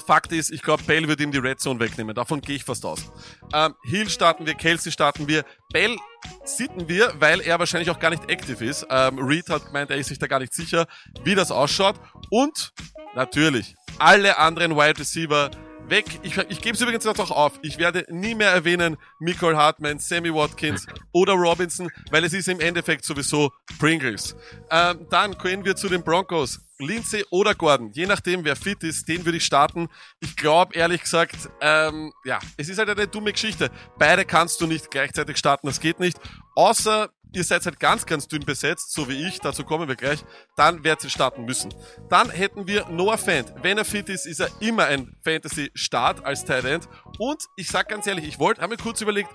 Fakt 0.00 0.32
ist, 0.32 0.50
ich 0.50 0.62
glaube, 0.62 0.82
Bell 0.84 1.06
wird 1.08 1.20
ihm 1.20 1.32
die 1.32 1.38
Red 1.38 1.60
Zone 1.60 1.80
wegnehmen. 1.80 2.14
Davon 2.14 2.40
gehe 2.40 2.56
ich 2.56 2.64
fast 2.64 2.84
aus. 2.84 3.10
Ähm, 3.52 3.74
Hill 3.84 4.08
starten 4.08 4.46
wir, 4.46 4.54
Kelsey 4.54 4.92
starten 4.92 5.28
wir. 5.28 5.44
Bell 5.72 5.96
sitten 6.44 6.88
wir, 6.88 7.12
weil 7.18 7.40
er 7.40 7.58
wahrscheinlich 7.58 7.90
auch 7.90 7.98
gar 7.98 8.10
nicht 8.10 8.30
aktiv 8.30 8.60
ist. 8.60 8.86
Ähm, 8.90 9.18
Reed 9.18 9.48
hat 9.50 9.66
gemeint, 9.66 9.90
er 9.90 9.96
ist 9.96 10.08
sich 10.08 10.18
da 10.18 10.26
gar 10.26 10.40
nicht 10.40 10.54
sicher, 10.54 10.86
wie 11.24 11.34
das 11.34 11.50
ausschaut. 11.50 11.96
Und 12.30 12.72
natürlich, 13.14 13.74
alle 13.98 14.38
anderen 14.38 14.76
Wide 14.76 14.98
Receiver 14.98 15.50
weg. 15.90 16.04
Ich, 16.22 16.36
ich 16.36 16.60
gebe 16.60 16.74
es 16.74 16.80
übrigens 16.80 17.06
auch 17.06 17.30
auf. 17.30 17.58
Ich 17.62 17.78
werde 17.78 18.04
nie 18.08 18.34
mehr 18.34 18.50
erwähnen 18.50 18.96
Michael 19.18 19.56
Hartman, 19.56 19.98
Sammy 19.98 20.32
Watkins 20.32 20.86
oder 21.12 21.34
Robinson, 21.34 21.90
weil 22.10 22.24
es 22.24 22.32
ist 22.32 22.48
im 22.48 22.60
Endeffekt 22.60 23.04
sowieso 23.04 23.52
Pringles. 23.78 24.36
Ähm, 24.70 25.06
dann 25.10 25.36
gehen 25.38 25.64
wir 25.64 25.76
zu 25.76 25.88
den 25.88 26.02
Broncos. 26.02 26.60
Lindsay 26.80 27.24
oder 27.30 27.56
Gordon, 27.56 27.90
je 27.92 28.06
nachdem 28.06 28.44
wer 28.44 28.54
fit 28.54 28.84
ist, 28.84 29.08
den 29.08 29.24
würde 29.24 29.38
ich 29.38 29.44
starten. 29.44 29.88
Ich 30.20 30.36
glaube 30.36 30.74
ehrlich 30.74 31.02
gesagt, 31.02 31.50
ähm, 31.60 32.12
ja, 32.24 32.38
es 32.56 32.68
ist 32.68 32.78
halt 32.78 32.88
eine 32.88 33.08
dumme 33.08 33.32
Geschichte. 33.32 33.70
Beide 33.98 34.24
kannst 34.24 34.60
du 34.60 34.66
nicht 34.68 34.90
gleichzeitig 34.90 35.38
starten, 35.38 35.66
das 35.66 35.80
geht 35.80 35.98
nicht. 35.98 36.20
Außer 36.54 37.10
ihr 37.32 37.44
seid 37.44 37.64
halt 37.64 37.80
ganz, 37.80 38.06
ganz 38.06 38.28
dünn 38.28 38.44
besetzt, 38.44 38.92
so 38.92 39.08
wie 39.08 39.26
ich, 39.26 39.40
dazu 39.40 39.64
kommen 39.64 39.88
wir 39.88 39.96
gleich, 39.96 40.24
dann 40.56 40.84
werdet 40.84 41.04
ihr 41.04 41.10
starten 41.10 41.44
müssen. 41.44 41.72
Dann 42.08 42.30
hätten 42.30 42.66
wir 42.66 42.88
Noah 42.88 43.18
Fant. 43.18 43.52
Wenn 43.62 43.78
er 43.78 43.84
fit 43.84 44.08
ist, 44.08 44.26
ist 44.26 44.40
er 44.40 44.50
immer 44.60 44.86
ein 44.86 45.16
Fantasy-Start 45.22 46.24
als 46.24 46.44
Tight. 46.44 46.88
Und 47.18 47.44
ich 47.56 47.68
sag 47.68 47.88
ganz 47.88 48.06
ehrlich, 48.06 48.26
ich 48.26 48.38
wollte, 48.38 48.60
habe 48.62 48.74
mir 48.74 48.82
kurz 48.82 49.00
überlegt, 49.00 49.30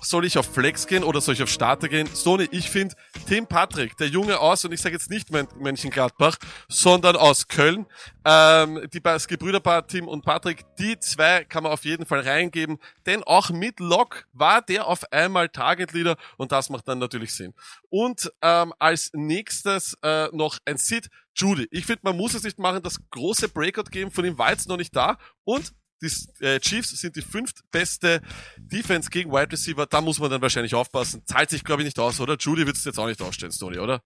soll 0.00 0.24
ich 0.24 0.38
auf 0.38 0.46
Flex 0.46 0.86
gehen 0.86 1.04
oder 1.04 1.20
soll 1.20 1.34
ich 1.34 1.42
auf 1.42 1.48
Starter 1.48 1.88
gehen? 1.88 2.08
Sony, 2.12 2.48
ich 2.50 2.70
finde 2.70 2.94
Tim 3.26 3.46
Patrick, 3.46 3.96
der 3.96 4.08
Junge 4.08 4.38
aus, 4.40 4.64
und 4.64 4.72
ich 4.72 4.80
sage 4.80 4.94
jetzt 4.94 5.10
nicht 5.10 5.30
Mönchengladbach, 5.30 6.36
sondern 6.68 7.16
aus 7.16 7.48
Köln, 7.48 7.86
ähm, 8.24 8.86
die, 8.92 9.02
das 9.02 9.28
Gebrüderpaar 9.28 9.86
Tim 9.86 10.08
und 10.08 10.24
Patrick, 10.24 10.64
die 10.78 10.98
zwei 10.98 11.44
kann 11.44 11.62
man 11.62 11.72
auf 11.72 11.84
jeden 11.84 12.06
Fall 12.06 12.20
reingeben, 12.20 12.78
denn 13.06 13.22
auch 13.24 13.50
mit 13.50 13.80
Lock 13.80 14.26
war 14.32 14.62
der 14.62 14.86
auf 14.86 15.12
einmal 15.12 15.48
Target 15.48 15.92
Leader 15.92 16.16
und 16.36 16.52
das 16.52 16.70
macht 16.70 16.88
dann 16.88 16.98
natürlich 16.98 17.34
Sinn. 17.34 17.54
Und 17.90 18.32
ähm, 18.42 18.72
als 18.78 19.10
nächstes 19.14 19.96
äh, 20.02 20.28
noch 20.32 20.58
ein 20.64 20.76
Sid 20.76 21.08
Judy. 21.38 21.68
Ich 21.70 21.86
finde, 21.86 22.00
man 22.02 22.16
muss 22.16 22.34
es 22.34 22.42
nicht 22.42 22.58
machen, 22.58 22.82
das 22.82 22.98
große 23.10 23.48
Breakout 23.48 23.90
geben 23.90 24.10
von 24.10 24.24
ihm 24.24 24.38
war 24.38 24.50
jetzt 24.50 24.68
noch 24.68 24.76
nicht 24.76 24.94
da 24.94 25.18
und 25.44 25.72
die 26.02 26.44
äh, 26.44 26.60
Chiefs 26.60 26.90
sind 26.90 27.16
die 27.16 27.22
fünftbeste 27.22 28.20
Defense 28.56 29.10
gegen 29.10 29.32
Wide 29.32 29.52
Receiver. 29.52 29.86
Da 29.86 30.00
muss 30.00 30.18
man 30.18 30.30
dann 30.30 30.42
wahrscheinlich 30.42 30.74
aufpassen. 30.74 31.22
Zahlt 31.26 31.50
sich, 31.50 31.64
glaube 31.64 31.82
ich, 31.82 31.86
nicht 31.86 31.98
aus, 31.98 32.20
oder? 32.20 32.36
Judy 32.38 32.66
wird 32.66 32.76
es 32.76 32.84
jetzt 32.84 32.98
auch 32.98 33.06
nicht 33.06 33.20
ausstellen, 33.20 33.52
Stoney, 33.52 33.78
oder? 33.78 34.02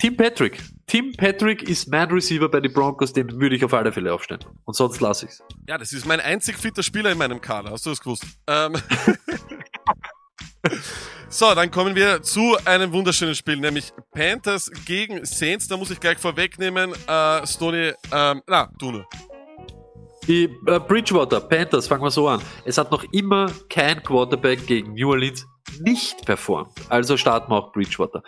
Tim 0.00 0.16
Patrick. 0.16 0.62
Tim 0.86 1.12
Patrick 1.12 1.62
ist 1.62 1.88
mein 1.88 2.08
Receiver 2.08 2.48
bei 2.48 2.60
den 2.60 2.72
Broncos, 2.72 3.12
den 3.12 3.40
würde 3.40 3.56
ich 3.56 3.64
auf 3.64 3.74
alle 3.74 3.90
Fälle 3.92 4.12
aufstellen. 4.12 4.44
Und 4.64 4.74
sonst 4.74 5.00
lasse 5.00 5.26
ich's. 5.26 5.42
Ja, 5.66 5.76
das 5.76 5.92
ist 5.92 6.06
mein 6.06 6.20
einzig 6.20 6.56
fitter 6.56 6.82
Spieler 6.82 7.10
in 7.10 7.18
meinem 7.18 7.40
Kader. 7.40 7.70
Hast 7.70 7.84
du 7.84 7.90
das 7.90 8.00
gewusst? 8.00 8.24
Ähm 8.46 8.76
so, 11.28 11.52
dann 11.54 11.70
kommen 11.70 11.96
wir 11.96 12.22
zu 12.22 12.56
einem 12.64 12.92
wunderschönen 12.92 13.34
Spiel, 13.34 13.56
nämlich 13.56 13.92
Panthers 14.12 14.70
gegen 14.84 15.24
Saints. 15.24 15.66
Da 15.66 15.76
muss 15.76 15.90
ich 15.90 15.98
gleich 15.98 16.18
vorwegnehmen, 16.18 16.92
äh, 17.08 17.46
Stoney, 17.46 17.92
ähm, 18.12 18.42
na, 18.46 18.70
du 18.78 18.92
nur. 18.92 19.08
Die 20.28 20.44
äh, 20.66 20.78
Bridgewater 20.78 21.40
Panthers, 21.40 21.88
fangen 21.88 22.02
wir 22.02 22.10
so 22.10 22.28
an. 22.28 22.40
Es 22.66 22.76
hat 22.76 22.90
noch 22.90 23.02
immer 23.12 23.50
kein 23.70 24.02
Quarterback 24.02 24.66
gegen 24.66 24.92
New 24.92 25.08
Orleans 25.10 25.46
nicht 25.80 26.26
performt. 26.26 26.70
Also 26.90 27.16
starten 27.16 27.50
wir 27.50 27.56
auch 27.56 27.72
Bridgewater. 27.72 28.22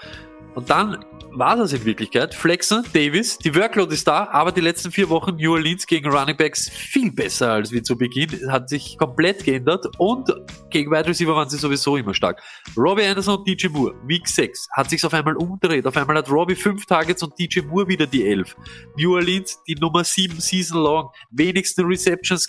Und 0.54 0.68
dann 0.68 1.04
war 1.32 1.56
das 1.56 1.72
in 1.72 1.84
Wirklichkeit. 1.84 2.34
Flexen, 2.34 2.84
Davis, 2.92 3.38
die 3.38 3.54
Workload 3.54 3.92
ist 3.94 4.06
da, 4.06 4.28
aber 4.32 4.52
die 4.52 4.60
letzten 4.60 4.90
vier 4.90 5.08
Wochen 5.08 5.36
New 5.36 5.52
Orleans 5.52 5.86
gegen 5.86 6.10
Running 6.10 6.36
Backs 6.36 6.68
viel 6.68 7.12
besser 7.12 7.52
als 7.52 7.70
wie 7.72 7.82
zu 7.82 7.96
Beginn. 7.96 8.50
Hat 8.50 8.68
sich 8.68 8.98
komplett 8.98 9.44
geändert 9.44 9.86
und 9.98 10.28
gegen 10.70 10.90
Wide 10.90 11.06
Receiver 11.06 11.34
waren 11.34 11.48
sie 11.48 11.58
sowieso 11.58 11.96
immer 11.96 12.14
stark. 12.14 12.42
Robbie 12.76 13.04
Anderson 13.04 13.38
und 13.38 13.48
DJ 13.48 13.68
Moore, 13.68 13.94
Week 14.06 14.26
6, 14.26 14.68
hat 14.72 14.90
sich 14.90 15.04
auf 15.04 15.14
einmal 15.14 15.36
umgedreht. 15.36 15.86
Auf 15.86 15.96
einmal 15.96 16.16
hat 16.16 16.30
Robbie 16.30 16.56
fünf 16.56 16.84
Targets 16.86 17.22
und 17.22 17.38
DJ 17.38 17.60
Moore 17.60 17.88
wieder 17.88 18.06
die 18.06 18.26
elf. 18.26 18.56
New 18.96 19.14
Orleans, 19.14 19.62
die 19.68 19.76
Nummer 19.76 20.04
sieben 20.04 20.40
Season 20.40 20.82
long, 20.82 21.10
wenigsten 21.30 21.86
Receptions 21.86 22.46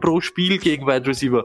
pro 0.00 0.20
Spiel 0.20 0.58
gegen 0.58 0.86
Wide 0.86 1.06
Receiver 1.06 1.44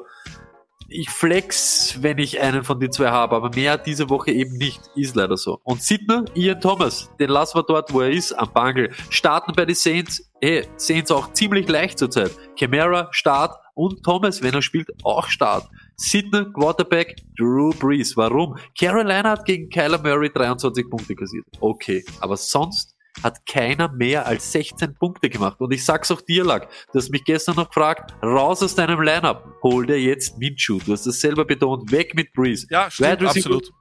ich 0.90 1.10
flex, 1.10 1.98
wenn 2.02 2.18
ich 2.18 2.40
einen 2.42 2.64
von 2.64 2.80
den 2.80 2.92
zwei 2.92 3.10
habe, 3.10 3.36
aber 3.36 3.50
mehr 3.54 3.78
diese 3.78 4.10
Woche 4.10 4.32
eben 4.32 4.58
nicht. 4.58 4.82
Ist 4.96 5.16
leider 5.16 5.38
so. 5.38 5.60
Und 5.64 5.82
Sidner, 5.82 6.26
Ian 6.36 6.60
Thomas, 6.62 7.10
den 7.20 7.30
lassen 7.30 7.58
wir 7.58 7.64
dort, 7.64 7.94
wo 7.94 8.02
er 8.02 8.12
ist, 8.12 8.34
am 8.34 8.52
Bangel. 8.54 8.92
Starten 9.10 9.54
bei 9.56 9.66
den 9.66 9.76
Saints, 9.76 10.30
hey, 10.42 10.68
Saints 10.78 11.12
auch 11.12 11.34
ziemlich 11.34 11.68
leicht 11.68 12.00
zurzeit. 12.00 12.32
Camara, 12.58 13.08
Start 13.12 13.56
und 13.76 14.04
Thomas, 14.04 14.42
wenn 14.42 14.54
er 14.54 14.62
spielt, 14.62 14.90
auch 15.04 15.28
Start. 15.28 15.68
Sidner, 15.96 16.46
Quarterback, 16.54 17.16
Drew 17.38 17.72
Brees. 17.72 18.16
Warum? 18.18 18.58
Carolina 18.78 19.32
hat 19.32 19.46
gegen 19.46 19.70
Kyler 19.70 20.02
Murray 20.02 20.30
23 20.32 20.90
Punkte 20.90 21.16
kassiert. 21.16 21.46
Okay, 21.60 22.04
aber 22.22 22.38
sonst 22.38 22.96
hat 23.24 23.46
keiner 23.46 23.92
mehr 23.92 24.26
als 24.26 24.52
16 24.52 24.96
Punkte 24.96 25.30
gemacht. 25.30 25.60
Und 25.60 25.72
ich 25.72 25.84
sag's 25.84 26.12
auch 26.12 26.22
dir, 26.22 26.44
Lack, 26.44 26.70
du 26.92 27.00
hast 27.00 27.10
mich 27.10 27.24
gestern 27.24 27.56
noch 27.56 27.68
gefragt, 27.68 28.14
raus 28.24 28.64
aus 28.64 28.76
deinem 28.76 29.02
Lineup, 29.02 29.44
hol 29.64 29.86
dir 29.86 30.00
jetzt 30.00 30.38
Minshew. 30.38 30.80
Du 30.86 30.94
hast 30.94 31.06
es 31.06 31.20
selber 31.20 31.46
betont, 31.46 31.92
weg 31.92 32.16
mit 32.16 32.34
Breeze. 32.34 32.68
Ja, 32.70 32.90
stimmt, 32.90 33.24
absolut. 33.24 33.72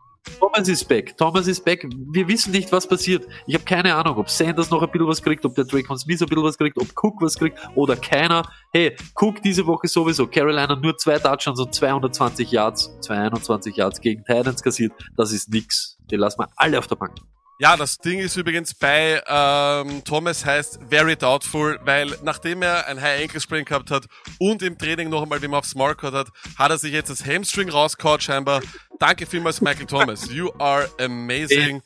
Thomas 0.40 0.68
ist 0.68 0.84
back. 0.88 1.16
Thomas 1.16 1.46
ist 1.46 1.64
back. 1.64 1.86
Wir 2.12 2.28
wissen 2.28 2.52
nicht, 2.52 2.70
was 2.70 2.86
passiert. 2.86 3.26
Ich 3.46 3.54
habe 3.54 3.64
keine 3.64 3.94
Ahnung, 3.94 4.18
ob 4.18 4.28
Sanders 4.28 4.70
noch 4.70 4.82
ein 4.82 4.90
bisschen 4.90 5.06
was 5.06 5.22
kriegt, 5.22 5.44
ob 5.44 5.54
der 5.54 5.64
Drake 5.64 5.86
Smith 5.96 6.20
ein 6.20 6.28
bisschen 6.28 6.44
was 6.44 6.58
kriegt, 6.58 6.76
ob 6.78 6.88
Cook 6.94 7.20
was 7.20 7.36
kriegt 7.38 7.58
oder 7.74 7.96
keiner. 7.96 8.42
Hey, 8.72 8.94
Cook 9.14 9.42
diese 9.42 9.66
Woche 9.66 9.88
sowieso. 9.88 10.26
Carolina 10.26 10.76
nur 10.76 10.96
zwei 10.96 11.18
Touchdowns 11.18 11.60
und 11.60 11.74
220 11.74 12.50
Yards, 12.50 12.98
221 13.00 13.76
Yards 13.76 14.00
gegen 14.00 14.24
Titans 14.24 14.62
kassiert. 14.62 14.92
Das 15.16 15.32
ist 15.32 15.50
nix. 15.50 15.96
Die 16.10 16.16
lassen 16.16 16.40
wir 16.40 16.48
alle 16.56 16.78
auf 16.78 16.86
der 16.86 16.96
Bank. 16.96 17.14
Ja, 17.60 17.76
das 17.76 17.98
Ding 17.98 18.20
ist 18.20 18.36
übrigens 18.36 18.72
bei 18.72 19.20
ähm, 19.26 20.04
Thomas 20.04 20.44
heißt 20.44 20.78
very 20.88 21.16
doubtful, 21.16 21.80
weil 21.82 22.16
nachdem 22.22 22.62
er 22.62 22.86
ein 22.86 23.00
High 23.00 23.22
Ankle 23.22 23.40
Sprain 23.40 23.64
gehabt 23.64 23.90
hat 23.90 24.06
und 24.38 24.62
im 24.62 24.78
Training 24.78 25.08
noch 25.08 25.22
einmal, 25.22 25.42
wie 25.42 25.48
man 25.48 25.58
aufs 25.58 25.74
Maul 25.74 25.96
hat, 26.00 26.28
hat 26.56 26.70
er 26.70 26.78
sich 26.78 26.92
jetzt 26.92 27.10
das 27.10 27.26
Hamstring 27.26 27.68
rausgehauen 27.68 28.20
scheinbar. 28.20 28.62
Danke 29.00 29.26
vielmals, 29.26 29.60
Michael 29.60 29.86
Thomas. 29.86 30.30
You 30.30 30.52
are 30.60 30.88
amazing. 31.00 31.82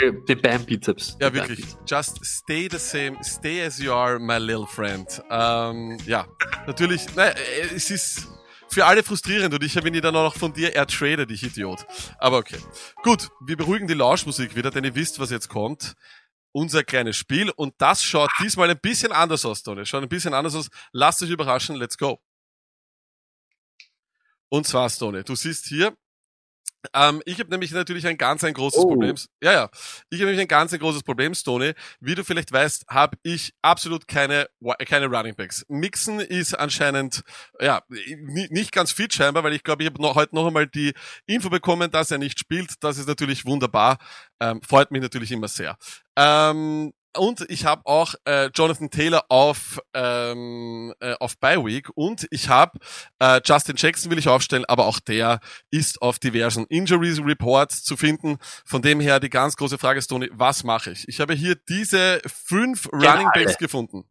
Den 0.00 0.40
Bam-Bizeps. 0.40 1.18
Ja, 1.20 1.32
wirklich. 1.32 1.66
Just 1.86 2.24
stay 2.24 2.68
the 2.70 2.78
same. 2.78 3.22
Stay 3.22 3.62
as 3.62 3.78
you 3.78 3.92
are, 3.92 4.18
my 4.18 4.38
little 4.38 4.66
friend. 4.66 5.06
Ähm, 5.30 5.98
ja, 6.06 6.26
natürlich, 6.66 7.14
naja, 7.14 7.34
es 7.74 7.90
ist 7.90 8.28
für 8.72 8.86
alle 8.86 9.02
frustrierend 9.02 9.54
und 9.54 9.62
ich 9.62 9.76
habe 9.76 9.88
ihn 9.88 10.00
dann 10.00 10.16
auch 10.16 10.24
noch 10.24 10.36
von 10.36 10.52
dir 10.52 10.74
ertradet, 10.74 11.30
ich 11.30 11.42
Idiot. 11.42 11.86
Aber 12.18 12.38
okay. 12.38 12.58
Gut, 13.02 13.28
wir 13.44 13.56
beruhigen 13.56 13.86
die 13.86 13.94
Lauschmusik 13.94 14.56
wieder, 14.56 14.70
denn 14.70 14.84
ihr 14.84 14.94
wisst, 14.94 15.18
was 15.18 15.30
jetzt 15.30 15.48
kommt. 15.48 15.94
Unser 16.52 16.82
kleines 16.82 17.16
Spiel 17.16 17.50
und 17.50 17.74
das 17.78 18.02
schaut 18.02 18.30
diesmal 18.40 18.70
ein 18.70 18.78
bisschen 18.78 19.12
anders 19.12 19.44
aus, 19.44 19.62
Tony. 19.62 19.86
Schaut 19.86 20.02
ein 20.02 20.08
bisschen 20.08 20.34
anders 20.34 20.54
aus. 20.54 20.68
Lasst 20.92 21.22
euch 21.22 21.30
überraschen, 21.30 21.76
let's 21.76 21.96
go. 21.96 22.20
Und 24.48 24.66
zwar, 24.66 24.90
Stone, 24.90 25.24
du 25.24 25.34
siehst 25.34 25.66
hier 25.66 25.96
ähm, 26.94 27.22
ich 27.24 27.38
habe 27.38 27.50
nämlich 27.50 27.70
natürlich 27.72 28.06
ein 28.06 28.18
ganz 28.18 28.44
ein 28.44 28.54
großes 28.54 28.82
oh. 28.82 28.88
Problem. 28.88 29.16
Ja, 29.42 29.52
ja. 29.52 29.70
Ich 30.10 30.18
habe 30.18 30.26
nämlich 30.26 30.40
ein 30.40 30.48
ganz 30.48 30.72
ein 30.72 30.80
großes 30.80 31.02
Problem, 31.02 31.34
Stone. 31.34 31.74
Wie 32.00 32.14
du 32.14 32.24
vielleicht 32.24 32.52
weißt, 32.52 32.86
habe 32.88 33.16
ich 33.22 33.54
absolut 33.62 34.08
keine 34.08 34.48
keine 34.86 35.06
Running 35.06 35.34
Backs. 35.34 35.64
Mixen 35.68 36.20
ist 36.20 36.54
anscheinend 36.54 37.22
ja 37.60 37.82
nicht 37.88 38.72
ganz 38.72 38.92
fit 38.92 39.14
scheinbar, 39.14 39.44
weil 39.44 39.52
ich 39.52 39.62
glaube, 39.62 39.82
ich 39.82 39.90
habe 39.90 40.02
noch, 40.02 40.14
heute 40.14 40.34
noch 40.34 40.46
einmal 40.46 40.66
die 40.66 40.92
Info 41.26 41.50
bekommen, 41.50 41.90
dass 41.90 42.10
er 42.10 42.18
nicht 42.18 42.38
spielt. 42.38 42.74
Das 42.80 42.98
ist 42.98 43.08
natürlich 43.08 43.44
wunderbar. 43.44 43.98
Ähm, 44.40 44.60
freut 44.62 44.90
mich 44.90 45.02
natürlich 45.02 45.32
immer 45.32 45.48
sehr. 45.48 45.76
Ähm, 46.16 46.92
und 47.16 47.44
ich 47.48 47.64
habe 47.64 47.82
auch 47.84 48.14
äh, 48.24 48.46
Jonathan 48.54 48.90
Taylor 48.90 49.24
auf 49.28 49.80
ähm, 49.94 50.94
äh, 51.00 51.14
auf 51.20 51.38
Bye 51.38 51.64
Week 51.64 51.88
und 51.94 52.26
ich 52.30 52.48
habe 52.48 52.78
äh, 53.18 53.40
Justin 53.44 53.76
Jackson 53.76 54.10
will 54.10 54.18
ich 54.18 54.28
aufstellen, 54.28 54.64
aber 54.66 54.86
auch 54.86 55.00
der 55.00 55.40
ist 55.70 56.00
auf 56.00 56.18
diversen 56.18 56.66
Injuries 56.66 57.20
Reports 57.22 57.82
zu 57.84 57.96
finden. 57.96 58.38
Von 58.64 58.82
dem 58.82 59.00
her 59.00 59.20
die 59.20 59.30
ganz 59.30 59.56
große 59.56 59.78
Frage 59.78 59.98
ist, 59.98 60.08
Tony, 60.08 60.30
was 60.32 60.64
mache 60.64 60.92
ich? 60.92 61.06
Ich 61.08 61.20
habe 61.20 61.34
hier 61.34 61.56
diese 61.68 62.20
fünf 62.26 62.88
Running 62.92 63.28
Backs 63.34 63.52
alle. 63.52 63.56
gefunden. 63.56 64.04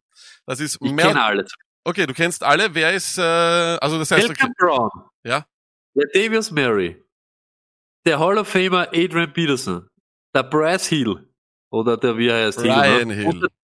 Das 0.46 0.60
ist 0.60 0.78
ich 0.80 0.92
Mel 0.92 1.06
kenne 1.06 1.22
alle. 1.22 1.46
Okay, 1.84 2.06
du 2.06 2.14
kennst 2.14 2.44
alle. 2.44 2.74
Wer 2.74 2.92
ist 2.92 3.18
äh, 3.18 3.22
also 3.22 3.98
das 3.98 4.10
heißt 4.10 4.28
Malcolm 4.28 4.52
okay. 4.58 4.66
Brown. 4.66 4.90
Ja. 5.24 5.46
Der 5.94 6.06
Davius 6.14 6.50
Mary. 6.50 7.02
Der 8.06 8.18
Hall 8.18 8.38
of 8.38 8.48
Famer 8.48 8.88
Adrian 8.92 9.32
Peterson. 9.32 9.88
Der 10.34 10.42
Brass 10.42 10.86
Hill. 10.86 11.31
Oder 11.72 11.96
der, 11.96 12.18
wie 12.18 12.30
heißt? 12.30 12.58
Brian 12.58 13.10
Hill. 13.10 13.32
Hill. 13.32 13.48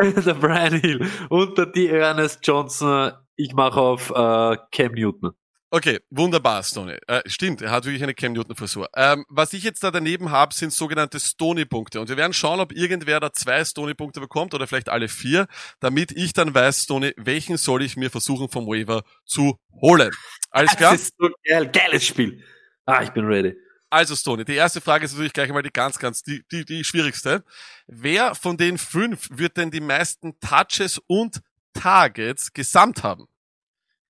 Der, 0.00 0.12
der 0.22 0.34
Brian 0.34 0.80
Hill. 0.80 1.06
Und 1.28 1.58
der 1.58 1.66
die 1.66 1.88
Ernest 1.88 2.40
Johnson. 2.42 3.12
Ich 3.36 3.52
mache 3.52 3.78
auf 3.78 4.10
äh, 4.10 4.56
Cam 4.72 4.92
Newton. 4.92 5.32
Okay, 5.70 5.98
wunderbar, 6.08 6.62
Stoney. 6.62 6.96
Äh, 7.06 7.20
stimmt, 7.26 7.60
er 7.60 7.70
hat 7.70 7.84
wirklich 7.84 8.02
eine 8.02 8.14
Cam 8.14 8.32
Newton-Frisur. 8.32 8.88
Ähm, 8.94 9.26
was 9.28 9.52
ich 9.52 9.62
jetzt 9.62 9.82
da 9.82 9.90
daneben 9.90 10.30
habe, 10.30 10.54
sind 10.54 10.72
sogenannte 10.72 11.20
Stoney-Punkte. 11.20 12.00
Und 12.00 12.08
wir 12.08 12.16
werden 12.16 12.32
schauen, 12.32 12.60
ob 12.60 12.72
irgendwer 12.72 13.20
da 13.20 13.32
zwei 13.32 13.64
Stoney-Punkte 13.64 14.20
bekommt 14.20 14.54
oder 14.54 14.66
vielleicht 14.66 14.88
alle 14.88 15.08
vier, 15.08 15.46
damit 15.80 16.12
ich 16.12 16.32
dann 16.32 16.54
weiß, 16.54 16.84
Stoney, 16.84 17.12
welchen 17.16 17.56
soll 17.56 17.82
ich 17.82 17.96
mir 17.96 18.10
versuchen 18.10 18.48
vom 18.48 18.66
Waiver 18.66 19.02
zu 19.24 19.58
holen. 19.82 20.12
Alles 20.50 20.70
klar? 20.76 20.92
Das 20.92 21.02
ist 21.02 21.14
so 21.18 21.28
geil, 21.46 21.70
geiles 21.70 22.06
Spiel. 22.06 22.42
Ah, 22.86 23.02
ich 23.02 23.10
bin 23.10 23.26
ready. 23.26 23.54
Also, 23.94 24.16
Stone, 24.16 24.44
die 24.44 24.56
erste 24.56 24.80
Frage 24.80 25.04
ist 25.04 25.12
natürlich 25.12 25.32
gleich 25.32 25.46
einmal 25.46 25.62
die 25.62 25.70
ganz, 25.70 26.00
ganz, 26.00 26.24
die, 26.24 26.42
die, 26.50 26.64
die 26.64 26.82
schwierigste. 26.82 27.44
Wer 27.86 28.34
von 28.34 28.56
den 28.56 28.76
fünf 28.76 29.28
wird 29.30 29.56
denn 29.56 29.70
die 29.70 29.80
meisten 29.80 30.36
Touches 30.40 31.00
und 31.06 31.40
Targets 31.74 32.52
gesamt 32.52 33.04
haben? 33.04 33.28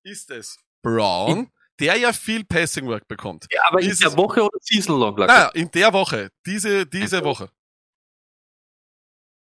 Ist 0.01 0.31
es 0.31 0.57
Brown, 0.81 1.51
der 1.79 1.97
ja 1.97 2.13
viel 2.13 2.43
Passing 2.45 2.87
Work 2.87 3.07
bekommt? 3.07 3.45
Ja, 3.51 3.61
aber 3.67 3.79
ist 3.79 4.01
in 4.01 4.09
der 4.09 4.17
Woche 4.17 4.41
oder 4.41 4.57
Season 4.59 4.99
Long? 4.99 5.17
Naja, 5.17 5.49
in 5.49 5.69
der 5.69 5.93
Woche. 5.93 6.31
Diese, 6.47 6.87
diese 6.87 7.23
Woche. 7.23 7.51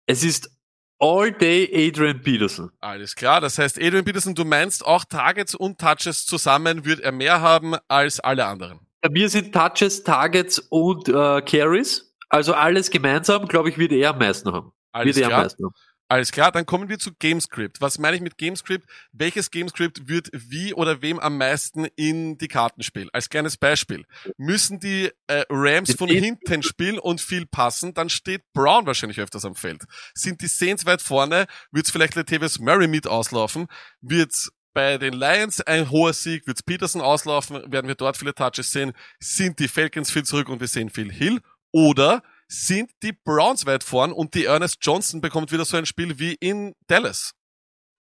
Es 0.05 0.23
ist 0.23 0.51
All 0.99 1.33
Day 1.33 1.89
Adrian 1.89 2.21
Peterson. 2.21 2.71
Alles 2.81 3.15
klar. 3.15 3.41
Das 3.41 3.57
heißt, 3.57 3.79
Adrian 3.79 4.05
Peterson, 4.05 4.35
du 4.35 4.45
meinst 4.45 4.85
auch 4.85 5.07
Targets 5.07 5.55
und 5.55 5.81
Touches 5.81 6.27
zusammen 6.27 6.85
wird 6.85 7.01
er 7.01 7.13
mehr 7.13 7.41
haben 7.41 7.77
als 7.89 8.21
alle 8.21 8.45
anderen. 8.45 8.88
Bei 9.01 9.09
mir 9.11 9.29
sind 9.29 9.53
Touches, 9.53 10.03
Targets 10.05 10.59
und 10.59 11.09
äh, 11.09 11.43
Carries. 11.43 12.15
Also 12.29 12.55
alles 12.55 12.91
gemeinsam, 12.91 13.47
glaube 13.47 13.71
ich, 13.71 13.79
wird 13.79 13.93
er 13.93 14.11
am 14.11 14.19
meisten 14.19 14.53
haben. 14.53 14.73
Alles 14.93 15.17
wird 15.17 15.25
er 15.25 15.27
am 15.27 15.31
klar. 15.31 15.43
meisten 15.43 15.65
haben. 15.65 15.75
Alles 16.11 16.33
klar, 16.33 16.51
dann 16.53 16.65
kommen 16.65 16.89
wir 16.89 16.99
zu 16.99 17.11
Gamescript. 17.19 17.83
Was 17.83 17.99
meine 17.99 18.17
ich 18.17 18.23
mit 18.23 18.39
Gamescript? 18.39 18.89
Welches 19.13 19.51
Gamescript 19.51 20.09
wird 20.09 20.31
wie 20.33 20.73
oder 20.73 21.03
wem 21.03 21.21
am 21.21 21.37
meisten 21.37 21.85
in 21.97 22.39
die 22.39 22.49
Karten 22.49 22.83
spielen? 22.83 23.11
Als 23.13 23.29
kleines 23.29 23.59
Beispiel. 23.59 24.07
Müssen 24.39 24.81
die 24.81 25.11
äh, 25.27 25.45
Rams 25.51 25.95
von 25.95 26.09
hinten 26.09 26.63
spielen 26.63 26.99
und 26.99 27.21
viel 27.21 27.45
passen, 27.45 27.93
dann 27.93 28.09
steht 28.09 28.43
Brown 28.55 28.87
wahrscheinlich 28.87 29.21
öfters 29.21 29.45
am 29.45 29.55
Feld. 29.55 29.85
Sind 30.15 30.41
die 30.41 30.47
Saints 30.47 30.87
weit 30.87 31.03
vorne, 31.03 31.47
wird's 31.73 31.91
vielleicht 31.91 32.15
Latavius 32.15 32.59
Murray 32.59 32.89
mit 32.89 33.07
auslaufen, 33.07 33.67
wird's 34.01 34.51
bei 34.75 34.99
den 34.99 35.15
Lions 35.15 35.61
ein 35.61 35.91
hoher 35.91 36.13
Sieg, 36.13 36.47
wird's 36.47 36.63
Peterson 36.63 37.01
auslaufen, 37.01 37.71
werden 37.71 37.89
wir 37.89 37.95
dort 37.95 38.17
viele 38.17 38.35
Touches 38.35 38.71
sehen, 38.71 38.93
sind 39.19 39.59
die 39.59 39.69
Falcons 39.69 40.11
viel 40.11 40.25
zurück 40.25 40.49
und 40.49 40.61
wir 40.61 40.69
sehen 40.69 40.91
viel 40.91 41.13
Hill, 41.13 41.41
oder 41.73 42.23
sind 42.49 42.91
die 43.03 43.13
Browns 43.13 43.67
weit 43.67 43.85
vorn 43.85 44.13
und 44.13 44.35
die 44.35 44.47
Ernest 44.47 44.79
Johnson 44.81 45.21
bekommt 45.21 45.53
wieder 45.53 45.65
so 45.65 45.77
ein 45.77 45.87
Spiel 45.87 46.19
wie 46.19 46.35
in 46.35 46.75
Dallas. 46.87 47.35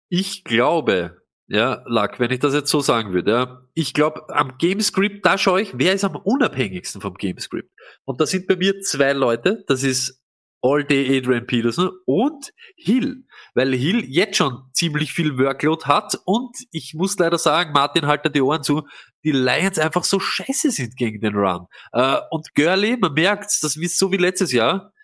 Ich 0.09 0.45
glaube, 0.45 1.23
ja, 1.47 1.83
Luck, 1.87 2.19
wenn 2.19 2.31
ich 2.31 2.41
das 2.41 2.55
jetzt 2.55 2.71
so 2.71 2.81
sagen 2.81 3.13
würde, 3.13 3.31
ja, 3.31 3.63
ich 3.75 3.95
glaube, 3.95 4.29
am 4.35 4.57
Gamescript, 4.59 5.25
da 5.25 5.39
schaue 5.39 5.63
ich, 5.63 5.79
wer 5.79 5.93
ist 5.93 6.05
am 6.05 6.17
unabhängigsten 6.17 7.01
vom 7.01 7.15
Gamescript. 7.15 7.71
Und 8.05 8.21
da 8.21 8.27
sind 8.27 8.47
bei 8.47 8.57
mir 8.57 8.81
zwei 8.81 9.13
Leute, 9.13 9.65
das 9.67 9.83
ist 9.83 10.24
All 10.65 10.83
Day 10.83 11.19
Adrian 11.19 11.47
Peterson 11.47 11.91
und 12.07 12.55
Hill, 12.75 13.27
weil 13.55 13.75
Hill 13.75 14.03
jetzt 14.09 14.39
schon 14.39 14.63
ziemlich 14.73 15.13
viel 15.13 15.37
Workload 15.37 15.85
hat 15.85 16.19
und 16.25 16.57
ich 16.71 16.95
muss 16.95 17.19
leider 17.19 17.37
sagen, 17.37 17.73
Martin 17.73 18.07
haltet 18.07 18.35
die 18.35 18.41
Ohren 18.41 18.63
zu, 18.63 18.83
die 19.25 19.33
Lions 19.33 19.79
einfach 19.79 20.05
so 20.05 20.19
scheiße 20.19 20.71
sind 20.71 20.97
gegen 20.97 21.21
den 21.21 21.37
Run. 21.37 21.67
Äh, 21.93 22.17
und 22.31 22.55
Gurley, 22.55 22.97
man 22.97 23.13
merkt, 23.13 23.51
das 23.61 23.77
ist 23.77 23.99
so 23.99 24.11
wie 24.11 24.17
letztes 24.17 24.53
Jahr, 24.53 24.95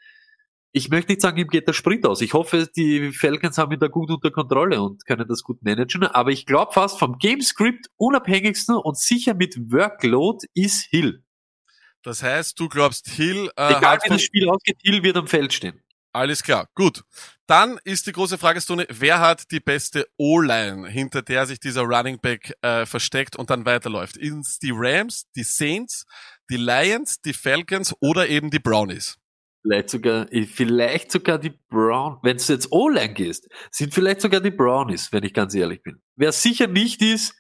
ich 0.73 0.89
möchte 0.89 1.13
nicht 1.13 1.21
sagen, 1.21 1.37
ihm 1.37 1.49
geht 1.49 1.69
der 1.69 1.73
Sprit 1.75 2.07
aus. 2.07 2.23
Ich 2.23 2.33
hoffe, 2.33 2.69
die 2.75 3.13
Falcons 3.13 3.59
haben 3.59 3.73
ihn 3.73 3.81
da 3.81 3.89
gut 3.89 4.11
unter 4.11 4.31
Kontrolle 4.31 4.81
und 4.81 5.05
können 5.05 5.27
das 5.29 5.43
gut 5.43 5.63
managen. 5.63 6.05
Aber 6.05 6.31
ich 6.31 6.47
glaube 6.47 6.73
fast 6.73 6.99
vom 6.99 7.19
Gamescript 7.19 7.89
unabhängigsten 7.97 8.77
und 8.77 8.97
sicher 8.97 9.35
mit 9.35 9.57
Workload 9.71 10.47
ist 10.55 10.87
Hill. 10.89 11.25
Das 12.03 12.23
heißt, 12.23 12.59
du 12.59 12.69
glaubst, 12.69 13.09
Hill 13.09 13.51
äh, 13.57 13.77
Egal 13.77 13.97
hat 13.97 14.05
wie 14.05 14.09
das 14.09 14.23
Spiel 14.23 14.49
ausgeht, 14.49 14.79
Hill 14.83 15.03
wird 15.03 15.17
am 15.17 15.27
Feld 15.27 15.53
stehen. 15.53 15.83
alles 16.13 16.43
klar, 16.43 16.69
gut. 16.75 17.05
Dann 17.47 17.79
ist 17.85 18.07
die 18.07 18.13
große 18.13 18.39
Fragestunde, 18.39 18.87
wer 18.91 19.21
hat 19.21 19.51
die 19.51 19.61
beste 19.61 20.07
O-Line, 20.17 20.89
hinter 20.89 21.23
der 21.23 21.47
sich 21.47 21.59
dieser 21.59 21.83
Running 21.83 22.19
Back 22.21 22.55
äh, 22.63 22.87
versteckt 22.87 23.37
und 23.37 23.51
dann 23.51 23.65
weiterläuft? 23.67 24.17
Ist 24.17 24.63
die 24.63 24.73
Rams, 24.73 25.27
die 25.35 25.43
Saints, 25.43 26.07
die 26.49 26.57
Lions, 26.57 27.21
die 27.21 27.33
Falcons 27.33 27.95
oder 28.01 28.29
eben 28.29 28.51
die 28.51 28.61
Brownies? 28.61 29.19
Vielleicht 29.63 29.91
sogar, 29.91 30.27
vielleicht 30.47 31.13
sogar 31.13 31.39
die 31.39 31.53
Brown, 31.69 32.19
wenn 32.23 32.39
du 32.39 32.43
jetzt 32.45 32.73
O-Line 32.73 33.13
gehst, 33.13 33.47
sind 33.71 33.93
vielleicht 33.93 34.23
sogar 34.23 34.41
die 34.41 34.51
Brownies, 34.51 35.13
wenn 35.13 35.23
ich 35.23 35.35
ganz 35.35 35.55
ehrlich 35.55 35.83
bin. 35.83 36.01
Wer 36.17 36.33
sicher 36.33 36.67
nicht 36.67 37.03
ist, 37.03 37.35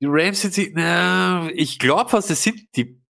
die 0.00 0.06
Rams 0.06 0.42
sind 0.42 0.52
sie, 0.52 0.72
na, 0.74 1.48
ich 1.54 1.78
glaube 1.78 2.10
fast, 2.10 2.30
es 2.30 2.42
sind 2.42 2.60
die, 2.76 3.00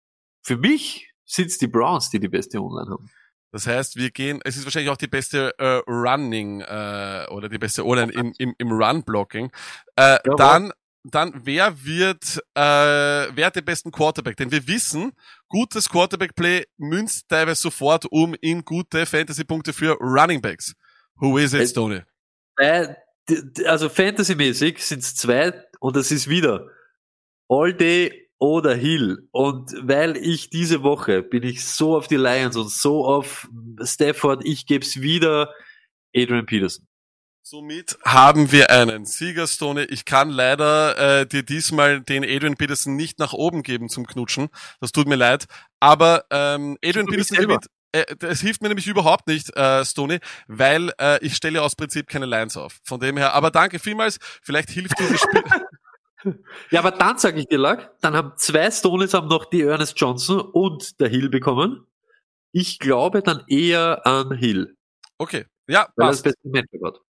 für 0.46 0.56
mich 0.56 1.10
sind 1.24 1.48
es 1.48 1.58
die 1.58 1.66
Browns, 1.66 2.08
die 2.08 2.20
die 2.20 2.28
beste 2.28 2.62
O-Line 2.62 2.88
haben. 2.88 3.10
Das 3.50 3.66
heißt, 3.66 3.96
wir 3.96 4.10
gehen, 4.10 4.40
es 4.44 4.56
ist 4.56 4.64
wahrscheinlich 4.64 4.90
auch 4.90 4.96
die 4.96 5.08
beste 5.08 5.52
äh, 5.58 5.82
Running 5.90 6.60
äh, 6.60 7.26
oder 7.30 7.48
die 7.48 7.58
beste 7.58 7.84
O-Line 7.84 8.12
im, 8.12 8.32
im, 8.38 8.54
im 8.56 8.70
Run-Blocking. 8.70 9.50
Äh, 9.96 10.18
Jawohl. 10.24 10.36
dann, 10.36 10.72
dann, 11.02 11.32
wer 11.44 11.84
wird, 11.84 12.38
äh, 12.54 12.60
wer 13.34 13.46
hat 13.46 13.56
den 13.56 13.64
besten 13.64 13.90
Quarterback? 13.90 14.36
Denn 14.36 14.52
wir 14.52 14.64
wissen, 14.68 15.12
gutes 15.48 15.88
Quarterback-Play 15.88 16.66
münzt 16.76 17.28
teilweise 17.28 17.62
sofort 17.62 18.06
um 18.06 18.36
in 18.40 18.64
gute 18.64 19.04
Fantasy-Punkte 19.04 19.72
für 19.72 19.94
Running 19.94 20.40
Backs. 20.40 20.74
Who 21.16 21.38
is 21.38 21.54
it, 21.54 21.62
Äh, 21.62 21.66
Stoney? 21.66 22.02
Äh, 22.58 22.94
also 23.64 23.88
Fantasy-mäßig 23.88 24.78
sind 24.78 25.00
es 25.00 25.16
zwei 25.16 25.64
und 25.80 25.96
es 25.96 26.12
ist 26.12 26.28
wieder 26.28 26.68
All 27.48 27.74
Day 27.74 28.25
oder 28.38 28.74
Hill. 28.74 29.28
Und 29.30 29.72
weil 29.82 30.16
ich 30.16 30.50
diese 30.50 30.82
Woche 30.82 31.22
bin 31.22 31.42
ich 31.42 31.64
so 31.64 31.96
auf 31.96 32.08
die 32.08 32.16
Lions 32.16 32.56
und 32.56 32.70
so 32.70 33.06
auf 33.06 33.48
Stafford, 33.82 34.44
ich 34.44 34.66
gebe 34.66 34.84
es 34.84 35.00
wieder 35.00 35.52
Adrian 36.14 36.46
Peterson. 36.46 36.86
Somit 37.42 37.96
haben 38.04 38.50
wir 38.50 38.70
einen 38.70 39.04
Sieger, 39.04 39.46
Stoney. 39.46 39.84
Ich 39.84 40.04
kann 40.04 40.30
leider 40.30 41.20
äh, 41.20 41.26
dir 41.26 41.44
diesmal 41.44 42.00
den 42.00 42.24
Adrian 42.24 42.56
Peterson 42.56 42.96
nicht 42.96 43.20
nach 43.20 43.32
oben 43.32 43.62
geben 43.62 43.88
zum 43.88 44.04
Knutschen. 44.04 44.48
Das 44.80 44.90
tut 44.90 45.06
mir 45.06 45.14
leid. 45.14 45.46
Aber 45.78 46.24
ähm, 46.30 46.76
Adrian 46.84 47.06
Peterson 47.06 47.38
gewinnt. 47.38 47.66
Äh, 47.92 48.16
das 48.18 48.40
hilft 48.40 48.62
mir 48.62 48.68
nämlich 48.68 48.88
überhaupt 48.88 49.28
nicht, 49.28 49.56
äh, 49.56 49.84
Stoney, 49.84 50.18
weil 50.48 50.92
äh, 51.00 51.24
ich 51.24 51.36
stelle 51.36 51.62
aus 51.62 51.76
Prinzip 51.76 52.08
keine 52.08 52.26
Lines 52.26 52.56
auf. 52.56 52.80
Von 52.82 52.98
dem 52.98 53.16
her, 53.16 53.32
aber 53.32 53.52
danke 53.52 53.78
vielmals. 53.78 54.18
Vielleicht 54.42 54.70
hilft 54.70 54.98
dieses 54.98 55.20
Spiel. 55.20 55.44
Ja, 56.70 56.80
aber 56.80 56.90
dann 56.92 57.18
sage 57.18 57.40
ich 57.40 57.46
dir, 57.46 57.58
Lack, 57.58 58.00
dann 58.00 58.16
haben 58.16 58.32
zwei 58.36 58.70
Stones 58.70 59.14
haben 59.14 59.28
noch 59.28 59.44
die 59.44 59.62
Ernest 59.62 59.98
Johnson 60.00 60.40
und 60.40 60.98
der 61.00 61.08
Hill 61.08 61.28
bekommen. 61.28 61.86
Ich 62.52 62.78
glaube 62.78 63.22
dann 63.22 63.44
eher 63.48 64.06
an 64.06 64.32
Hill, 64.32 64.76
Okay, 65.18 65.44
ja, 65.68 65.88
weil 65.96 66.06
er 66.08 66.10
das 66.10 66.22
passt. 66.22 66.24
beste 66.24 66.48
Matchup 66.48 66.84
hat. 66.84 67.00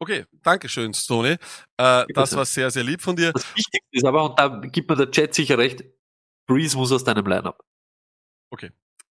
Okay, 0.00 0.24
danke 0.42 0.68
schön, 0.68 0.94
Stoney. 0.94 1.36
Äh, 1.76 2.04
das 2.14 2.36
war 2.36 2.44
sehr, 2.44 2.70
sehr 2.70 2.84
lieb 2.84 3.02
von 3.02 3.16
dir. 3.16 3.32
Das 3.32 3.44
Wichtigste 3.56 3.88
ist 3.90 4.04
aber, 4.04 4.30
und 4.30 4.38
da 4.38 4.48
gibt 4.48 4.88
mir 4.88 4.96
der 4.96 5.10
Chat 5.10 5.34
sicher 5.34 5.58
recht, 5.58 5.84
Breeze 6.46 6.76
muss 6.76 6.92
aus 6.92 7.04
deinem 7.04 7.26
Lineup. 7.26 7.60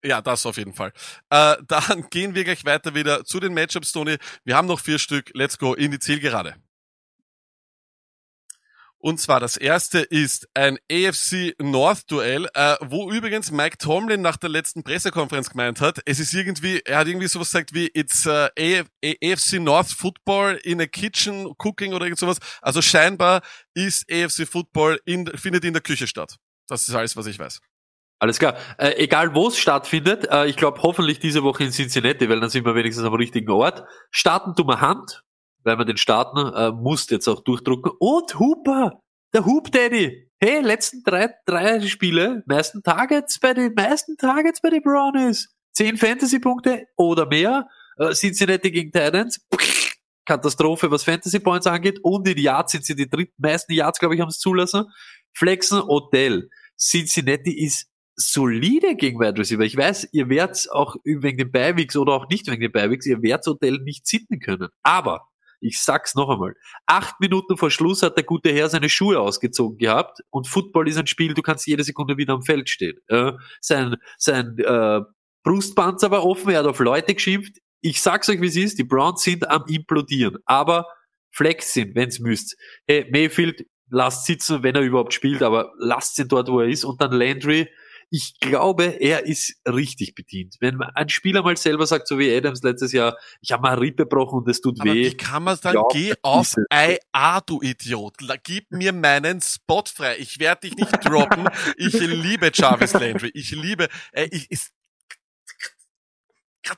Ja, 0.04 0.20
das 0.20 0.44
auf 0.44 0.58
jeden 0.58 0.74
Fall. 0.74 0.92
Äh, 1.30 1.56
dann 1.66 2.06
gehen 2.10 2.34
wir 2.34 2.44
gleich 2.44 2.64
weiter 2.64 2.94
wieder 2.94 3.24
zu 3.24 3.40
den 3.40 3.54
Matchups, 3.54 3.92
Tony. 3.92 4.18
Wir 4.44 4.56
haben 4.56 4.68
noch 4.68 4.80
vier 4.80 4.98
Stück. 4.98 5.30
Let's 5.34 5.58
go 5.58 5.72
in 5.72 5.90
die 5.92 5.98
Zielgerade. 5.98 6.56
Und 9.04 9.20
zwar 9.20 9.38
das 9.38 9.58
erste 9.58 9.98
ist 9.98 10.48
ein 10.54 10.78
AFC 10.90 11.54
North 11.58 12.10
Duell, 12.10 12.48
äh, 12.54 12.76
wo 12.80 13.12
übrigens 13.12 13.50
Mike 13.50 13.76
Tomlin 13.76 14.22
nach 14.22 14.38
der 14.38 14.48
letzten 14.48 14.82
Pressekonferenz 14.82 15.50
gemeint 15.50 15.82
hat, 15.82 16.00
es 16.06 16.20
ist 16.20 16.32
irgendwie, 16.32 16.80
er 16.86 17.00
hat 17.00 17.06
irgendwie 17.06 17.26
sowas 17.26 17.50
gesagt 17.50 17.74
wie 17.74 17.90
it's 17.92 18.24
uh, 18.24 18.48
AF 18.58 18.88
AFC 19.04 19.60
North 19.60 19.88
Football 19.88 20.58
in 20.62 20.80
a 20.80 20.86
kitchen 20.86 21.52
cooking 21.58 21.92
oder 21.92 22.06
irgend 22.06 22.18
sowas. 22.18 22.38
Also 22.62 22.80
scheinbar 22.80 23.42
ist 23.74 24.10
AFC 24.10 24.48
Football 24.48 24.98
in, 25.04 25.26
findet 25.36 25.66
in 25.66 25.74
der 25.74 25.82
Küche 25.82 26.06
statt. 26.06 26.38
Das 26.66 26.88
ist 26.88 26.94
alles, 26.94 27.14
was 27.14 27.26
ich 27.26 27.38
weiß. 27.38 27.60
Alles 28.20 28.38
klar. 28.38 28.56
Äh, 28.78 28.94
egal 29.04 29.34
wo 29.34 29.48
es 29.48 29.58
stattfindet, 29.58 30.30
äh, 30.30 30.46
ich 30.46 30.56
glaube 30.56 30.80
hoffentlich 30.80 31.18
diese 31.18 31.42
Woche 31.42 31.64
in 31.64 31.72
Cincinnati, 31.72 32.26
weil 32.30 32.40
dann 32.40 32.48
sind 32.48 32.64
wir 32.64 32.74
wenigstens 32.74 33.04
am 33.04 33.12
richtigen 33.12 33.50
Ort. 33.50 33.84
Starten 34.10 34.54
tun 34.54 34.66
wir 34.66 34.80
Hand, 34.80 35.23
weil 35.64 35.78
wir 35.78 35.84
den 35.84 35.96
starten, 35.96 36.38
äh, 36.54 36.70
muss 36.70 37.10
jetzt 37.10 37.28
auch 37.28 37.40
durchdrucken. 37.40 37.92
Und 37.98 38.38
Hooper, 38.38 39.02
der 39.34 39.44
Hoop 39.44 39.72
Daddy. 39.72 40.30
Hey, 40.40 40.60
letzten 40.60 41.02
drei, 41.02 41.34
drei 41.46 41.80
Spiele, 41.80 42.42
meisten 42.46 42.82
Targets 42.82 43.40
bei 43.40 43.54
den 43.54 43.72
meisten 43.74 44.16
Targets 44.16 44.60
bei 44.60 44.70
den 44.70 44.82
Brownies. 44.82 45.54
Zehn 45.72 45.96
Fantasy-Punkte 45.96 46.86
oder 46.96 47.26
mehr. 47.26 47.68
Äh, 47.98 48.12
Cincinnati 48.12 48.70
gegen 48.70 48.92
Titans. 48.92 49.44
Katastrophe, 50.26 50.90
was 50.90 51.04
Fantasy 51.04 51.40
Points 51.40 51.66
angeht. 51.66 51.98
Und 52.02 52.28
in 52.28 52.38
Yards 52.38 52.72
sind 52.72 52.84
sie 52.84 52.94
die 52.94 53.08
drittmeisten 53.08 53.74
Yards, 53.74 53.98
glaube 53.98 54.14
ich, 54.14 54.20
haben 54.20 54.28
es 54.28 54.38
zulassen. 54.38 54.86
Flexen, 55.34 55.80
Odell. 55.80 56.48
Cincinnati 56.78 57.64
ist 57.64 57.88
solide 58.16 58.94
gegen 58.96 59.18
Wide 59.18 59.38
Receiver. 59.38 59.62
Ich 59.62 59.76
weiß, 59.76 60.08
ihr 60.12 60.28
werdet 60.28 60.68
auch 60.70 60.96
wegen 61.04 61.38
den 61.38 61.50
Beiweeks 61.50 61.96
oder 61.96 62.12
auch 62.12 62.28
nicht 62.28 62.46
wegen 62.48 62.62
den 62.62 62.72
Beiweeks, 62.72 63.06
ihr 63.06 63.22
werdet 63.22 63.48
Odell 63.48 63.78
nicht 63.78 64.06
sitten 64.06 64.38
können. 64.38 64.68
Aber, 64.82 65.28
ich 65.64 65.80
sag's 65.80 66.14
noch 66.14 66.28
einmal, 66.28 66.54
acht 66.86 67.20
Minuten 67.20 67.56
vor 67.56 67.70
Schluss 67.70 68.02
hat 68.02 68.16
der 68.16 68.24
gute 68.24 68.52
Herr 68.52 68.68
seine 68.68 68.88
Schuhe 68.88 69.18
ausgezogen 69.18 69.78
gehabt 69.78 70.20
und 70.30 70.46
Football 70.46 70.88
ist 70.88 70.98
ein 70.98 71.06
Spiel, 71.06 71.34
du 71.34 71.42
kannst 71.42 71.66
jede 71.66 71.84
Sekunde 71.84 72.16
wieder 72.16 72.34
am 72.34 72.42
Feld 72.42 72.68
stehen. 72.68 72.98
Sein 73.60 73.96
sein 74.18 74.58
äh, 74.58 75.00
Brustpanzer 75.42 76.10
war 76.10 76.24
offen, 76.24 76.50
er 76.50 76.60
hat 76.60 76.66
auf 76.66 76.78
Leute 76.78 77.14
geschimpft. 77.14 77.58
Ich 77.80 78.00
sag's 78.00 78.28
euch, 78.28 78.40
wie 78.40 78.46
es 78.46 78.56
ist, 78.56 78.78
die 78.78 78.84
Browns 78.84 79.22
sind 79.22 79.48
am 79.48 79.64
implodieren, 79.66 80.38
aber 80.46 80.86
Flex 81.30 81.72
sind, 81.72 81.94
wenn's 81.94 82.20
müsst. 82.20 82.56
Hey, 82.86 83.08
Mayfield, 83.10 83.66
lasst 83.90 84.26
sitzen, 84.26 84.62
wenn 84.62 84.74
er 84.74 84.82
überhaupt 84.82 85.12
spielt, 85.12 85.42
aber 85.42 85.72
lasst 85.78 86.18
ihn 86.18 86.28
dort, 86.28 86.48
wo 86.48 86.60
er 86.60 86.68
ist. 86.68 86.84
Und 86.84 87.00
dann 87.00 87.12
Landry, 87.12 87.68
ich 88.14 88.38
glaube, 88.38 88.84
er 89.00 89.26
ist 89.26 89.56
richtig 89.66 90.14
bedient. 90.14 90.54
Wenn 90.60 90.80
ein 90.80 91.08
Spieler 91.08 91.42
mal 91.42 91.56
selber 91.56 91.84
sagt, 91.84 92.06
so 92.06 92.16
wie 92.16 92.32
Adams 92.32 92.62
letztes 92.62 92.92
Jahr, 92.92 93.18
ich 93.40 93.50
habe 93.50 93.62
mal 93.62 93.72
eine 93.72 93.80
Rippe 93.80 94.04
gebrochen 94.04 94.38
und 94.38 94.48
es 94.48 94.60
tut 94.60 94.80
Aber 94.80 94.94
weh. 94.94 95.06
wie 95.10 95.16
kann 95.16 95.42
man 95.42 95.58
dann, 95.60 95.74
Ja, 95.74 95.82
geh 95.90 96.14
auf 96.22 96.54
IA, 96.72 97.40
du 97.40 97.60
Idiot. 97.60 98.14
Gib 98.44 98.70
mir 98.70 98.92
meinen 98.92 99.40
Spot 99.40 99.82
frei. 99.92 100.16
Ich 100.18 100.38
werde 100.38 100.68
dich 100.68 100.76
nicht 100.76 101.04
droppen. 101.04 101.48
Ich 101.76 101.94
liebe 101.94 102.52
Jarvis 102.54 102.92
Landry. 102.92 103.32
Ich 103.34 103.50
liebe, 103.50 103.88
äh, 104.12 104.28
ich, 104.30 104.48
ist, 104.48 104.70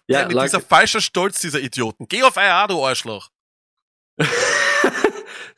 Ja, 0.09 0.27
dieser 0.27 0.63
falscher 0.63 1.03
Stolz 1.03 1.43
dieser 1.43 1.61
Idioten. 1.61 2.09
Geh 2.09 2.23
auf 2.23 2.37
IA, 2.37 2.67
du 2.67 2.83
Arschloch. 2.83 3.29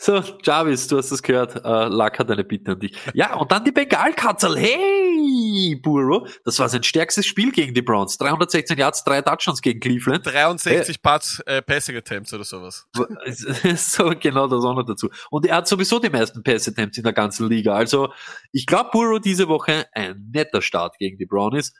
So, 0.01 0.23
Jarvis, 0.45 0.87
du 0.87 0.97
hast 0.97 1.11
es 1.11 1.23
gehört. 1.23 1.57
Äh, 1.65 1.89
Luck 1.89 2.21
hat 2.21 2.31
eine 2.31 2.45
Bitte 2.45 2.73
an 2.73 2.79
dich. 2.79 2.97
Ja, 3.15 3.35
und 3.35 3.51
dann 3.51 3.65
die 3.65 3.73
Bengalkatzel. 3.73 4.57
Hey, 4.57 5.75
Burrow. 5.83 6.31
Das 6.45 6.61
war 6.61 6.69
sein 6.69 6.85
stärkstes 6.85 7.27
Spiel 7.27 7.51
gegen 7.51 7.75
die 7.75 7.83
Browns. 7.83 8.17
316 8.17 8.79
Yards, 8.79 9.03
drei 9.03 9.23
Touchdowns 9.23 9.61
gegen 9.61 9.81
Cleveland. 9.81 10.25
63 10.25 11.03
Pass, 11.03 11.43
äh, 11.47 11.63
Passing 11.63 11.97
Attempts 11.97 12.33
oder 12.33 12.45
sowas. 12.45 12.87
so, 13.77 14.13
genau 14.21 14.47
das 14.47 14.65
auch 14.65 14.77
noch 14.77 14.87
dazu. 14.87 15.11
Und 15.31 15.47
er 15.47 15.57
hat 15.57 15.67
sowieso 15.67 15.99
die 15.99 16.11
meisten 16.11 16.45
Pass 16.45 16.69
Attempts 16.69 16.97
in 16.97 17.03
der 17.03 17.13
ganzen 17.13 17.49
Liga. 17.49 17.75
Also, 17.75 18.13
ich 18.53 18.67
glaube, 18.67 18.91
Burrow 18.93 19.21
diese 19.21 19.49
Woche 19.49 19.87
ein 19.93 20.31
netter 20.33 20.63
Start 20.63 20.97
gegen 20.99 21.19
die 21.19 21.27
Brownies. 21.27 21.75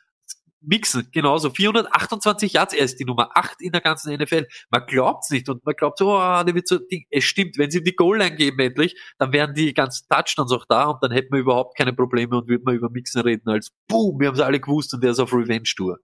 Mixen, 0.61 1.09
genauso. 1.13 1.51
428 1.51 2.53
Yards, 2.53 2.75
er 2.75 2.85
ist 2.85 2.99
die 2.99 3.05
Nummer 3.05 3.31
8 3.35 3.61
in 3.61 3.73
der 3.73 3.81
ganzen 3.81 4.15
NFL. 4.15 4.47
Man 4.71 4.87
glaubt's 4.87 5.31
nicht 5.31 5.49
und 5.49 5.65
man 5.65 5.75
glaubt 5.75 5.99
so, 5.99 6.13
oh, 6.13 6.43
der 6.43 6.55
wird 6.55 6.69
so, 6.69 6.79
es 7.11 7.25
stimmt, 7.25 7.59
wenn 7.59 7.71
sie 7.71 7.79
ihm 7.79 7.85
die 7.85 7.95
Goal-Line 7.95 8.37
geben 8.37 8.59
endlich, 8.59 8.97
dann 9.19 9.33
wären 9.33 9.55
die 9.55 9.73
ganzen 9.75 10.07
Touchdowns 10.09 10.53
auch 10.53 10.65
da 10.69 10.87
und 10.87 11.03
dann 11.03 11.13
hätten 11.13 11.33
wir 11.33 11.41
überhaupt 11.41 11.77
keine 11.77 11.93
Probleme 11.93 12.37
und 12.37 12.49
würden 12.49 12.67
wir 12.67 12.75
über 12.75 12.91
Mixen 12.91 13.21
reden 13.23 13.49
als, 13.49 13.71
boom, 13.89 14.19
wir 14.21 14.29
haben's 14.29 14.41
alle 14.41 14.61
gewusst 14.61 14.93
und 14.95 15.03
der 15.03 15.13
ist 15.13 15.21
auf 15.21 15.33
Revenge-Tour. 15.33 15.99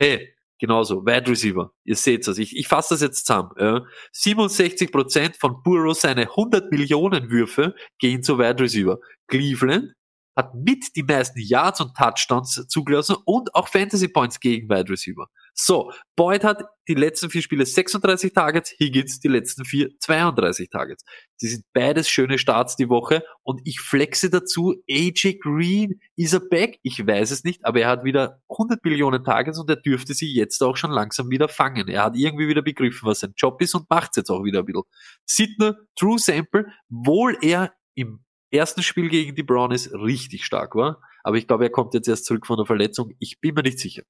Hey, 0.00 0.34
genauso, 0.58 1.04
Wide 1.06 1.30
Receiver, 1.30 1.72
ihr 1.84 1.96
seht's 1.96 2.26
das, 2.26 2.38
ich, 2.38 2.56
ich 2.56 2.68
fasse 2.68 2.94
das 2.94 3.02
jetzt 3.02 3.26
zusammen. 3.26 3.50
Ja. 3.58 3.84
67% 4.14 5.38
von 5.38 5.62
Burrow 5.62 5.96
seine 5.96 6.22
100 6.22 6.70
Millionen 6.70 7.30
Würfe 7.30 7.74
gehen 7.98 8.22
zu 8.22 8.38
Wide 8.38 8.62
Receiver. 8.62 8.98
Cleveland 9.28 9.92
hat 10.36 10.54
mit 10.54 10.96
die 10.96 11.02
meisten 11.02 11.40
Yards 11.40 11.80
und 11.80 11.96
Touchdowns 11.96 12.66
zugelassen 12.68 13.16
und 13.24 13.54
auch 13.54 13.68
Fantasy 13.68 14.08
Points 14.08 14.40
gegen 14.40 14.68
Wide 14.68 14.90
Receiver. 14.90 15.26
So, 15.54 15.92
Boyd 16.16 16.44
hat 16.44 16.64
die 16.88 16.94
letzten 16.94 17.30
vier 17.30 17.42
Spiele 17.42 17.66
36 17.66 18.32
Targets, 18.32 18.74
Higgins 18.78 19.20
die 19.20 19.28
letzten 19.28 19.64
vier 19.64 19.90
32 19.98 20.70
Targets. 20.70 21.04
Sie 21.36 21.48
sind 21.48 21.64
beides 21.72 22.08
schöne 22.08 22.38
Starts 22.38 22.76
die 22.76 22.88
Woche 22.88 23.22
und 23.42 23.60
ich 23.64 23.80
flexe 23.80 24.30
dazu, 24.30 24.74
AJ 24.88 25.38
Green 25.40 26.00
ist 26.16 26.32
er 26.32 26.40
back. 26.40 26.78
Ich 26.82 27.06
weiß 27.06 27.30
es 27.30 27.44
nicht, 27.44 27.64
aber 27.64 27.80
er 27.80 27.88
hat 27.88 28.04
wieder 28.04 28.40
100 28.48 28.82
Millionen 28.84 29.24
Targets 29.24 29.58
und 29.58 29.68
er 29.68 29.76
dürfte 29.76 30.14
sie 30.14 30.32
jetzt 30.32 30.62
auch 30.62 30.76
schon 30.76 30.90
langsam 30.90 31.30
wieder 31.30 31.48
fangen. 31.48 31.88
Er 31.88 32.04
hat 32.04 32.16
irgendwie 32.16 32.48
wieder 32.48 32.62
begriffen, 32.62 33.06
was 33.06 33.20
sein 33.20 33.34
Job 33.36 33.60
ist 33.60 33.74
und 33.74 33.90
macht 33.90 34.10
es 34.12 34.16
jetzt 34.16 34.30
auch 34.30 34.44
wieder 34.44 34.60
ein 34.60 34.66
bisschen. 34.66 34.82
Sidner, 35.26 35.76
True 35.96 36.18
Sample, 36.18 36.66
wohl 36.88 37.36
er 37.42 37.72
im 37.94 38.24
ersten 38.50 38.82
Spiel 38.82 39.08
gegen 39.08 39.34
die 39.34 39.42
Brownies 39.42 39.92
richtig 39.92 40.44
stark 40.44 40.74
war. 40.74 41.02
Aber 41.22 41.36
ich 41.36 41.46
glaube, 41.46 41.64
er 41.64 41.70
kommt 41.70 41.94
jetzt 41.94 42.08
erst 42.08 42.24
zurück 42.24 42.46
von 42.46 42.56
der 42.56 42.66
Verletzung. 42.66 43.14
Ich 43.18 43.40
bin 43.40 43.54
mir 43.54 43.62
nicht 43.62 43.78
sicher. 43.78 44.02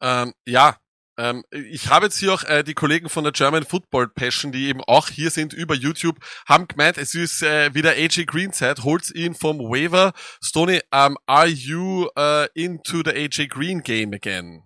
Ähm, 0.00 0.32
ja, 0.46 0.76
ähm, 1.16 1.44
ich 1.50 1.88
habe 1.90 2.06
jetzt 2.06 2.18
hier 2.18 2.34
auch 2.34 2.42
äh, 2.44 2.64
die 2.64 2.74
Kollegen 2.74 3.08
von 3.08 3.24
der 3.24 3.32
German 3.32 3.64
Football 3.64 4.08
Passion, 4.08 4.50
die 4.50 4.66
eben 4.66 4.80
auch 4.82 5.08
hier 5.08 5.30
sind 5.30 5.52
über 5.52 5.74
YouTube, 5.74 6.18
haben 6.46 6.66
gemeint, 6.66 6.98
es 6.98 7.14
ist 7.14 7.42
äh, 7.42 7.72
wieder 7.74 7.90
AJ 7.90 8.24
Green 8.26 8.52
Zeit, 8.52 8.82
holt 8.82 9.10
ihn 9.14 9.34
vom 9.34 9.58
Waiver. 9.60 10.12
Stoney, 10.42 10.80
um, 10.92 11.16
are 11.26 11.46
you 11.46 12.08
uh, 12.18 12.46
into 12.54 13.02
the 13.04 13.10
AJ 13.10 13.48
Green 13.48 13.82
game 13.82 14.12
again? 14.12 14.62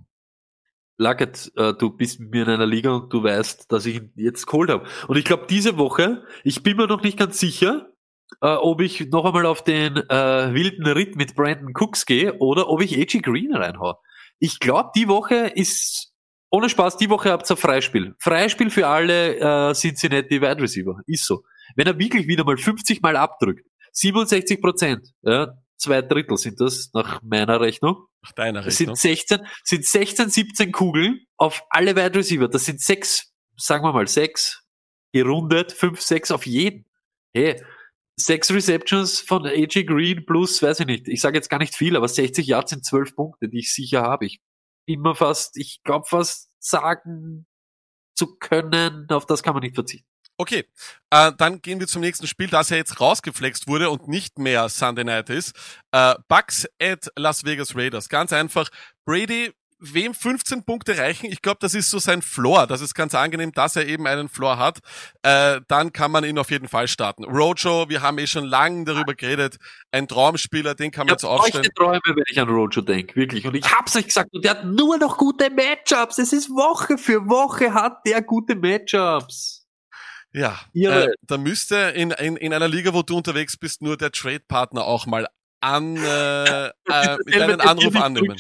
Luckett, 0.97 1.53
äh, 1.57 1.75
du 1.75 1.91
bist 1.91 2.19
mit 2.19 2.31
mir 2.31 2.43
in 2.43 2.49
einer 2.49 2.67
Liga 2.67 2.91
und 2.91 3.13
du 3.13 3.23
weißt, 3.23 3.71
dass 3.71 3.87
ich 3.87 3.97
ihn 3.97 4.13
jetzt 4.17 4.47
geholt 4.47 4.71
habe. 4.71 4.89
Und 5.07 5.17
ich 5.17 5.25
glaube, 5.25 5.47
diese 5.49 5.77
Woche, 5.77 6.25
ich 6.43 6.63
bin 6.63 6.77
mir 6.77 6.89
noch 6.89 7.03
nicht 7.03 7.19
ganz 7.19 7.39
sicher, 7.39 7.93
äh, 8.41 8.55
ob 8.55 8.81
ich 8.81 9.09
noch 9.11 9.25
einmal 9.25 9.47
auf 9.47 9.63
den 9.63 9.97
äh, 9.97 10.55
wilden 10.55 10.87
Ritt 10.87 11.17
mit 11.17 11.35
Brandon 11.35 11.73
Cooks 11.75 12.07
gehe 12.07 12.39
oder 12.39 12.69
ob 12.69 12.83
ich 12.83 12.97
AJ 12.97 13.21
Green 13.23 13.55
reinhau. 13.55 13.99
Ich 14.39 14.61
glaube, 14.61 14.91
die 14.95 15.09
Woche 15.09 15.53
ist, 15.55 16.13
ohne 16.51 16.69
Spaß, 16.69 16.97
die 16.97 17.11
Woche 17.11 17.31
habt 17.31 17.51
ihr 17.51 17.55
ein 17.55 17.59
Freispiel. 17.59 18.15
Freispiel 18.19 18.71
für 18.71 18.87
alle 18.87 19.71
äh, 19.71 19.75
Cincinnati 19.75 20.41
Wide 20.41 20.63
Receiver. 20.63 21.01
Ist 21.07 21.25
so. 21.25 21.43
Wenn 21.75 21.87
er 21.87 21.99
wirklich 21.99 22.27
wieder 22.27 22.45
mal 22.45 22.57
50 22.57 23.03
Mal 23.03 23.17
abdrückt, 23.17 23.67
67 23.93 24.61
Prozent, 24.61 25.09
ja, 25.23 25.55
zwei 25.77 26.03
Drittel 26.03 26.37
sind 26.37 26.61
das 26.61 26.91
nach 26.93 27.21
meiner 27.23 27.61
Rechnung. 27.61 28.05
Nach 28.23 28.33
deiner 28.33 28.65
Rechnung. 28.65 28.97
Sind 28.97 28.99
16, 28.99 29.47
sind 29.65 29.85
16, 29.85 30.31
17 30.31 30.73
Kugeln 30.73 31.21
auf 31.37 31.65
alle 31.71 31.97
Wide 31.97 32.19
Receiver. 32.19 32.49
Das 32.49 32.65
sind 32.65 32.81
sechs, 32.81 33.33
sagen 33.57 33.85
wir 33.85 33.93
mal 33.93 34.07
sechs, 34.07 34.63
gerundet, 35.13 35.73
fünf, 35.73 36.01
sechs 36.01 36.31
auf 36.31 36.47
jeden. 36.47 36.85
Hey, 37.33 37.63
Sechs 38.21 38.51
Receptions 38.51 39.21
von 39.21 39.47
AJ 39.47 39.85
Green 39.85 40.27
plus, 40.27 40.61
weiß 40.63 40.81
ich 40.81 40.87
nicht, 40.87 41.09
ich 41.09 41.21
sage 41.21 41.37
jetzt 41.37 41.49
gar 41.49 41.59
nicht 41.59 41.75
viel, 41.75 41.97
aber 41.97 42.09
60 42.09 42.47
Yards 42.47 42.71
sind 42.71 42.85
zwölf 42.85 43.15
Punkte, 43.15 43.49
die 43.49 43.61
ich 43.61 43.73
sicher 43.73 44.03
habe. 44.03 44.27
Ich 44.27 44.41
immer 44.87 45.15
fast, 45.15 45.57
ich 45.57 45.83
glaube 45.85 46.07
fast 46.09 46.51
sagen 46.59 47.47
zu 48.17 48.37
können, 48.39 49.07
auf 49.11 49.27
das 49.27 49.43
kann 49.43 49.55
man 49.55 49.63
nicht 49.63 49.75
verzichten. 49.75 50.09
Okay, 50.41 50.65
äh, 51.11 51.33
dann 51.37 51.61
gehen 51.63 51.81
wir 51.81 51.89
zum 51.89 52.01
nächsten 52.01 52.29
Spiel, 52.29 52.47
das 52.47 52.71
ja 52.71 52.77
jetzt 52.77 53.01
rausgeflext 53.01 53.67
wurde 53.67 53.91
und 53.91 54.07
nicht 54.07 54.39
mehr 54.39 54.69
Sunday 54.69 55.05
Night 55.05 55.31
ist. 55.31 55.53
Äh, 55.91 56.15
Bucks 56.29 56.69
at 56.81 57.11
Las 57.17 57.45
Vegas 57.45 57.75
Raiders. 57.75 58.09
Ganz 58.09 58.33
einfach, 58.33 58.69
Brady 59.05 59.53
wem 59.81 60.15
15 60.15 60.65
Punkte 60.65 60.99
reichen, 60.99 61.27
ich 61.27 61.43
glaube, 61.43 61.59
das 61.61 61.75
ist 61.75 61.91
so 61.91 61.99
sein 61.99 62.23
Floor. 62.23 62.67
Das 62.67 62.81
ist 62.81 62.95
ganz 62.95 63.15
angenehm, 63.15 63.53
dass 63.53 63.77
er 63.77 63.87
eben 63.87 64.07
einen 64.07 64.29
Floor 64.29 64.59
hat. 64.59 64.79
Äh, 65.23 65.61
dann 65.69 65.93
kann 65.93 66.11
man 66.11 66.25
ihn 66.25 66.39
auf 66.39 66.51
jeden 66.51 66.69
Fall 66.69 66.89
starten. 66.89 67.25
Rojo, 67.25 67.89
wir 67.89 68.03
haben 68.03 68.19
eh 68.19 68.27
schon 68.27 68.45
lange 68.45 68.85
darüber 68.85 69.15
geredet. 69.15 69.59
Ein 69.93 70.09
Traumspieler, 70.09 70.75
den 70.75 70.91
kann 70.91 71.07
man 71.07 71.15
jetzt 71.15 71.25
aufstellen. 71.25 71.65
Ich 71.65 71.75
Träume, 71.75 72.01
wenn 72.05 72.25
ich 72.29 72.41
an 72.41 72.49
Rojo 72.49 72.81
denke, 72.81 73.17
wirklich. 73.17 73.47
Und 73.47 73.55
ich 73.55 73.73
hab's 73.73 73.95
euch 73.97 74.07
gesagt, 74.07 74.33
und 74.33 74.45
der 74.45 74.53
hat 74.53 74.65
nur 74.65 74.99
noch 74.99 75.17
gute 75.17 75.51
Matchups. 75.51 76.19
Es 76.19 76.33
ist 76.33 76.51
Woche 76.51 76.99
für 76.99 77.29
Woche 77.29 77.73
hat 77.73 78.07
der 78.07 78.23
gute 78.23 78.57
Matchups. 78.57 79.67
Ja, 80.33 80.59
äh, 80.75 81.09
da 81.23 81.39
müsste 81.39 81.77
in, 81.77 82.11
in, 82.11 82.37
in 82.37 82.53
einer 82.53 82.69
Liga, 82.69 82.93
wo 82.93 83.03
du 83.03 83.17
unterwegs 83.17 83.57
bist, 83.57 83.81
nur 83.81 83.97
der 83.97 84.13
Trade-Partner 84.13 84.85
auch 84.85 85.07
mal 85.07 85.27
an, 85.61 85.97
äh, 85.97 86.67
äh, 86.67 87.17
mit 87.25 87.41
einem 87.41 87.61
Anruf 87.61 87.97
annehmen. 87.97 88.37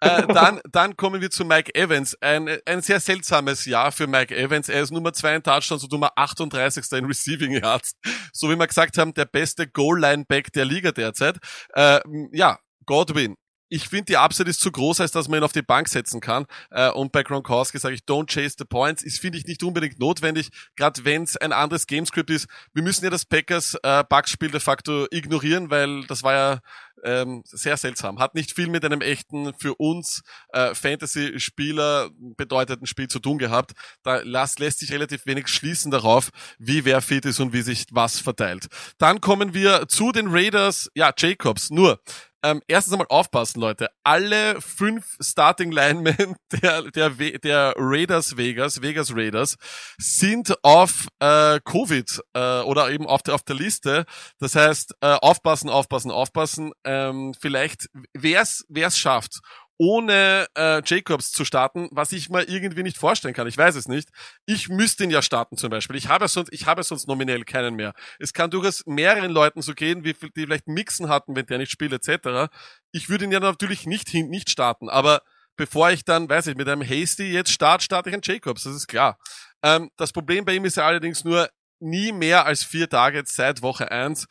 Äh, 0.00 0.26
dann, 0.32 0.60
dann 0.70 0.96
kommen 0.96 1.20
wir 1.20 1.30
zu 1.30 1.44
Mike 1.44 1.74
Evans. 1.74 2.16
Ein, 2.20 2.58
ein 2.66 2.82
sehr 2.82 3.00
seltsames 3.00 3.64
Jahr 3.64 3.92
für 3.92 4.06
Mike 4.06 4.36
Evans. 4.36 4.68
Er 4.68 4.82
ist 4.82 4.90
Nummer 4.90 5.12
2 5.12 5.36
in 5.36 5.42
Touchdowns 5.42 5.84
und 5.84 5.92
Nummer 5.92 6.12
38. 6.16 6.84
in 6.92 7.04
Receiving 7.06 7.52
Yards. 7.52 7.94
So 8.32 8.50
wie 8.50 8.56
wir 8.56 8.66
gesagt 8.66 8.98
haben, 8.98 9.14
der 9.14 9.26
beste 9.26 9.66
Goal-Line-Back 9.66 10.52
der 10.52 10.64
Liga 10.64 10.92
derzeit. 10.92 11.38
Äh, 11.74 12.00
ja, 12.32 12.58
Godwin, 12.84 13.36
ich 13.68 13.88
finde, 13.88 14.04
die 14.06 14.16
Upside 14.16 14.48
ist 14.48 14.60
zu 14.60 14.70
groß, 14.70 15.00
als 15.00 15.12
dass 15.12 15.28
man 15.28 15.40
ihn 15.40 15.44
auf 15.44 15.52
die 15.52 15.62
Bank 15.62 15.88
setzen 15.88 16.20
kann. 16.20 16.46
Äh, 16.70 16.90
und 16.90 17.12
bei 17.12 17.22
Gronkowski 17.22 17.78
sage 17.78 17.94
ich, 17.94 18.02
don't 18.02 18.32
chase 18.32 18.56
the 18.58 18.64
points. 18.64 19.02
Ist, 19.02 19.20
finde 19.20 19.38
ich, 19.38 19.46
nicht 19.46 19.62
unbedingt 19.62 19.98
notwendig, 19.98 20.50
gerade 20.76 21.04
wenn 21.04 21.22
es 21.22 21.36
ein 21.36 21.52
anderes 21.52 21.86
Gamescript 21.86 22.30
ist. 22.30 22.46
Wir 22.72 22.82
müssen 22.82 23.04
ja 23.04 23.10
das 23.10 23.24
Packers 23.24 23.74
äh, 23.82 24.04
de 24.40 24.60
facto 24.60 25.06
ignorieren, 25.10 25.70
weil 25.70 26.04
das 26.06 26.22
war 26.22 26.32
ja 26.32 26.60
ähm, 27.04 27.42
sehr 27.44 27.76
seltsam. 27.76 28.18
Hat 28.18 28.34
nicht 28.34 28.54
viel 28.54 28.68
mit 28.68 28.84
einem 28.84 29.00
echten, 29.00 29.52
für 29.54 29.74
uns 29.74 30.22
äh, 30.52 30.74
Fantasy-Spieler 30.74 32.10
bedeuteten 32.36 32.86
Spiel 32.86 33.08
zu 33.08 33.18
tun 33.18 33.38
gehabt. 33.38 33.72
Da 34.02 34.20
las, 34.22 34.58
lässt 34.58 34.78
sich 34.78 34.92
relativ 34.92 35.26
wenig 35.26 35.48
schließen 35.48 35.90
darauf, 35.90 36.30
wie 36.58 36.84
wer 36.84 37.00
fit 37.02 37.24
ist 37.24 37.40
und 37.40 37.52
wie 37.52 37.62
sich 37.62 37.86
was 37.90 38.18
verteilt. 38.20 38.68
Dann 38.98 39.20
kommen 39.20 39.54
wir 39.54 39.88
zu 39.88 40.12
den 40.12 40.28
Raiders, 40.28 40.90
ja, 40.94 41.12
Jacobs. 41.16 41.70
Nur, 41.70 42.00
ähm, 42.46 42.62
erstens 42.68 42.92
einmal 42.92 43.08
aufpassen, 43.10 43.60
Leute. 43.60 43.88
Alle 44.04 44.60
fünf 44.60 45.16
Starting 45.20 45.72
Linemen 45.72 46.36
der, 46.62 46.82
der, 46.90 47.10
der 47.10 47.74
Raiders 47.76 48.36
Vegas, 48.36 48.82
Vegas 48.82 49.14
Raiders, 49.14 49.56
sind 49.98 50.54
auf 50.62 51.08
äh, 51.18 51.58
Covid 51.64 52.20
äh, 52.34 52.60
oder 52.60 52.90
eben 52.90 53.06
auf 53.06 53.22
der, 53.22 53.34
auf 53.34 53.42
der 53.42 53.56
Liste. 53.56 54.04
Das 54.38 54.54
heißt, 54.54 54.94
äh, 55.00 55.16
aufpassen, 55.20 55.68
aufpassen, 55.70 56.10
aufpassen. 56.10 56.72
Ähm, 56.84 57.34
vielleicht, 57.40 57.88
wer 58.12 58.42
es 58.42 58.98
schafft 58.98 59.40
ohne 59.78 60.46
äh, 60.56 60.82
Jacobs 60.84 61.32
zu 61.32 61.44
starten, 61.44 61.88
was 61.90 62.12
ich 62.12 62.30
mir 62.30 62.48
irgendwie 62.48 62.82
nicht 62.82 62.96
vorstellen 62.96 63.34
kann. 63.34 63.46
Ich 63.46 63.58
weiß 63.58 63.74
es 63.74 63.88
nicht. 63.88 64.08
Ich 64.46 64.68
müsste 64.68 65.04
ihn 65.04 65.10
ja 65.10 65.22
starten 65.22 65.56
zum 65.56 65.70
Beispiel. 65.70 65.96
Ich 65.96 66.08
habe 66.08 66.28
sonst, 66.28 66.52
ich 66.52 66.66
habe 66.66 66.82
sonst 66.82 67.08
nominell 67.08 67.44
keinen 67.44 67.74
mehr. 67.74 67.92
Es 68.18 68.32
kann 68.32 68.50
durchaus 68.50 68.84
mehreren 68.86 69.30
Leuten 69.30 69.62
so 69.62 69.74
gehen, 69.74 70.04
wie 70.04 70.14
die 70.14 70.44
vielleicht 70.44 70.68
Mixen 70.68 71.08
hatten, 71.08 71.36
wenn 71.36 71.46
der 71.46 71.58
nicht 71.58 71.70
spielt 71.70 71.92
etc. 71.92 72.50
Ich 72.92 73.08
würde 73.08 73.24
ihn 73.24 73.32
ja 73.32 73.40
natürlich 73.40 73.86
nicht 73.86 74.12
nicht 74.14 74.50
starten, 74.50 74.88
aber 74.88 75.22
bevor 75.56 75.90
ich 75.90 76.04
dann, 76.04 76.28
weiß 76.28 76.48
ich, 76.48 76.56
mit 76.56 76.68
einem 76.68 76.82
Hasty 76.82 77.24
jetzt 77.24 77.50
start, 77.50 77.82
starte 77.82 78.10
ich 78.10 78.14
einen 78.14 78.22
Jacobs. 78.24 78.64
Das 78.64 78.74
ist 78.74 78.86
klar. 78.86 79.18
Ähm, 79.62 79.90
das 79.96 80.12
Problem 80.12 80.44
bei 80.44 80.54
ihm 80.54 80.64
ist 80.64 80.76
ja 80.76 80.86
allerdings 80.86 81.24
nur 81.24 81.48
nie 81.80 82.12
mehr 82.12 82.46
als 82.46 82.64
vier 82.64 82.88
Tage 82.88 83.22
seit 83.26 83.62
Woche 83.62 83.90
eins. 83.90 84.26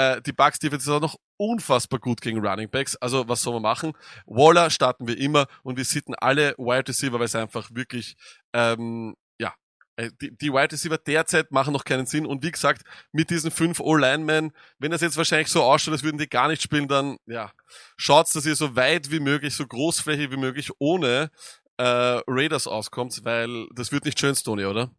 Äh, 0.00 0.22
die 0.22 0.32
Bucks 0.32 0.58
Defense 0.58 0.88
ist 0.88 0.96
auch 0.96 1.00
noch 1.00 1.16
unfassbar 1.36 2.00
gut 2.00 2.22
gegen 2.22 2.44
Running 2.44 2.70
Backs. 2.70 2.96
Also 2.96 3.28
was 3.28 3.42
soll 3.42 3.52
man 3.54 3.62
machen? 3.62 3.92
Waller 4.24 4.70
starten 4.70 5.06
wir 5.06 5.18
immer 5.18 5.46
und 5.62 5.76
wir 5.76 5.84
sitten 5.84 6.14
alle 6.14 6.54
Wide 6.56 6.88
Receiver, 6.88 7.18
weil 7.18 7.26
es 7.26 7.34
einfach 7.34 7.68
wirklich 7.74 8.16
ähm, 8.54 9.14
ja 9.38 9.54
äh, 9.96 10.10
die, 10.22 10.34
die 10.34 10.52
Wide 10.52 10.72
Receiver 10.72 10.96
derzeit 10.96 11.50
machen 11.50 11.74
noch 11.74 11.84
keinen 11.84 12.06
Sinn. 12.06 12.24
Und 12.24 12.42
wie 12.42 12.50
gesagt, 12.50 12.82
mit 13.12 13.28
diesen 13.28 13.50
fünf 13.50 13.78
O-Linemen, 13.78 14.52
wenn 14.78 14.90
das 14.90 15.02
jetzt 15.02 15.18
wahrscheinlich 15.18 15.48
so 15.48 15.62
ausschaut, 15.62 15.92
als 15.92 16.02
würden 16.02 16.18
die 16.18 16.28
gar 16.28 16.48
nicht 16.48 16.62
spielen, 16.62 16.88
dann 16.88 17.18
ja, 17.26 17.52
schaut's, 17.98 18.32
dass 18.32 18.46
ihr 18.46 18.56
so 18.56 18.76
weit 18.76 19.10
wie 19.10 19.20
möglich, 19.20 19.54
so 19.54 19.66
großflächig 19.66 20.30
wie 20.30 20.38
möglich 20.38 20.70
ohne 20.78 21.30
äh, 21.76 22.22
Raiders 22.26 22.66
auskommt, 22.66 23.20
weil 23.24 23.66
das 23.74 23.92
wird 23.92 24.06
nicht 24.06 24.18
schön, 24.18 24.34
Tony, 24.34 24.64
oder? 24.64 24.90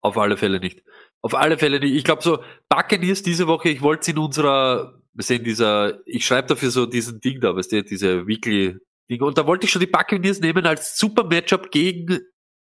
Auf 0.00 0.16
alle 0.16 0.36
Fälle 0.36 0.58
nicht. 0.58 0.82
Auf 1.22 1.34
alle 1.34 1.58
Fälle 1.58 1.80
nicht. 1.80 1.94
Ich 1.94 2.04
glaube 2.04 2.22
so, 2.22 2.42
Buccaneers 2.68 3.22
diese 3.22 3.46
Woche, 3.46 3.68
ich 3.70 3.82
wollte 3.82 4.10
in 4.10 4.18
unserer, 4.18 5.00
wir 5.12 5.24
sehen 5.24 5.44
dieser, 5.44 5.98
ich 6.06 6.24
schreibe 6.24 6.48
dafür 6.48 6.70
so 6.70 6.86
diesen 6.86 7.20
Ding 7.20 7.40
da, 7.40 7.56
weißt 7.56 7.72
du, 7.72 7.82
diese 7.82 8.26
Weekly 8.26 8.76
Ding. 9.10 9.22
Und 9.22 9.36
da 9.38 9.46
wollte 9.46 9.64
ich 9.66 9.72
schon 9.72 9.80
die 9.80 9.86
Buccaneers 9.86 10.40
nehmen 10.40 10.66
als 10.66 10.96
super 10.98 11.24
Matchup 11.24 11.70
gegen 11.70 12.20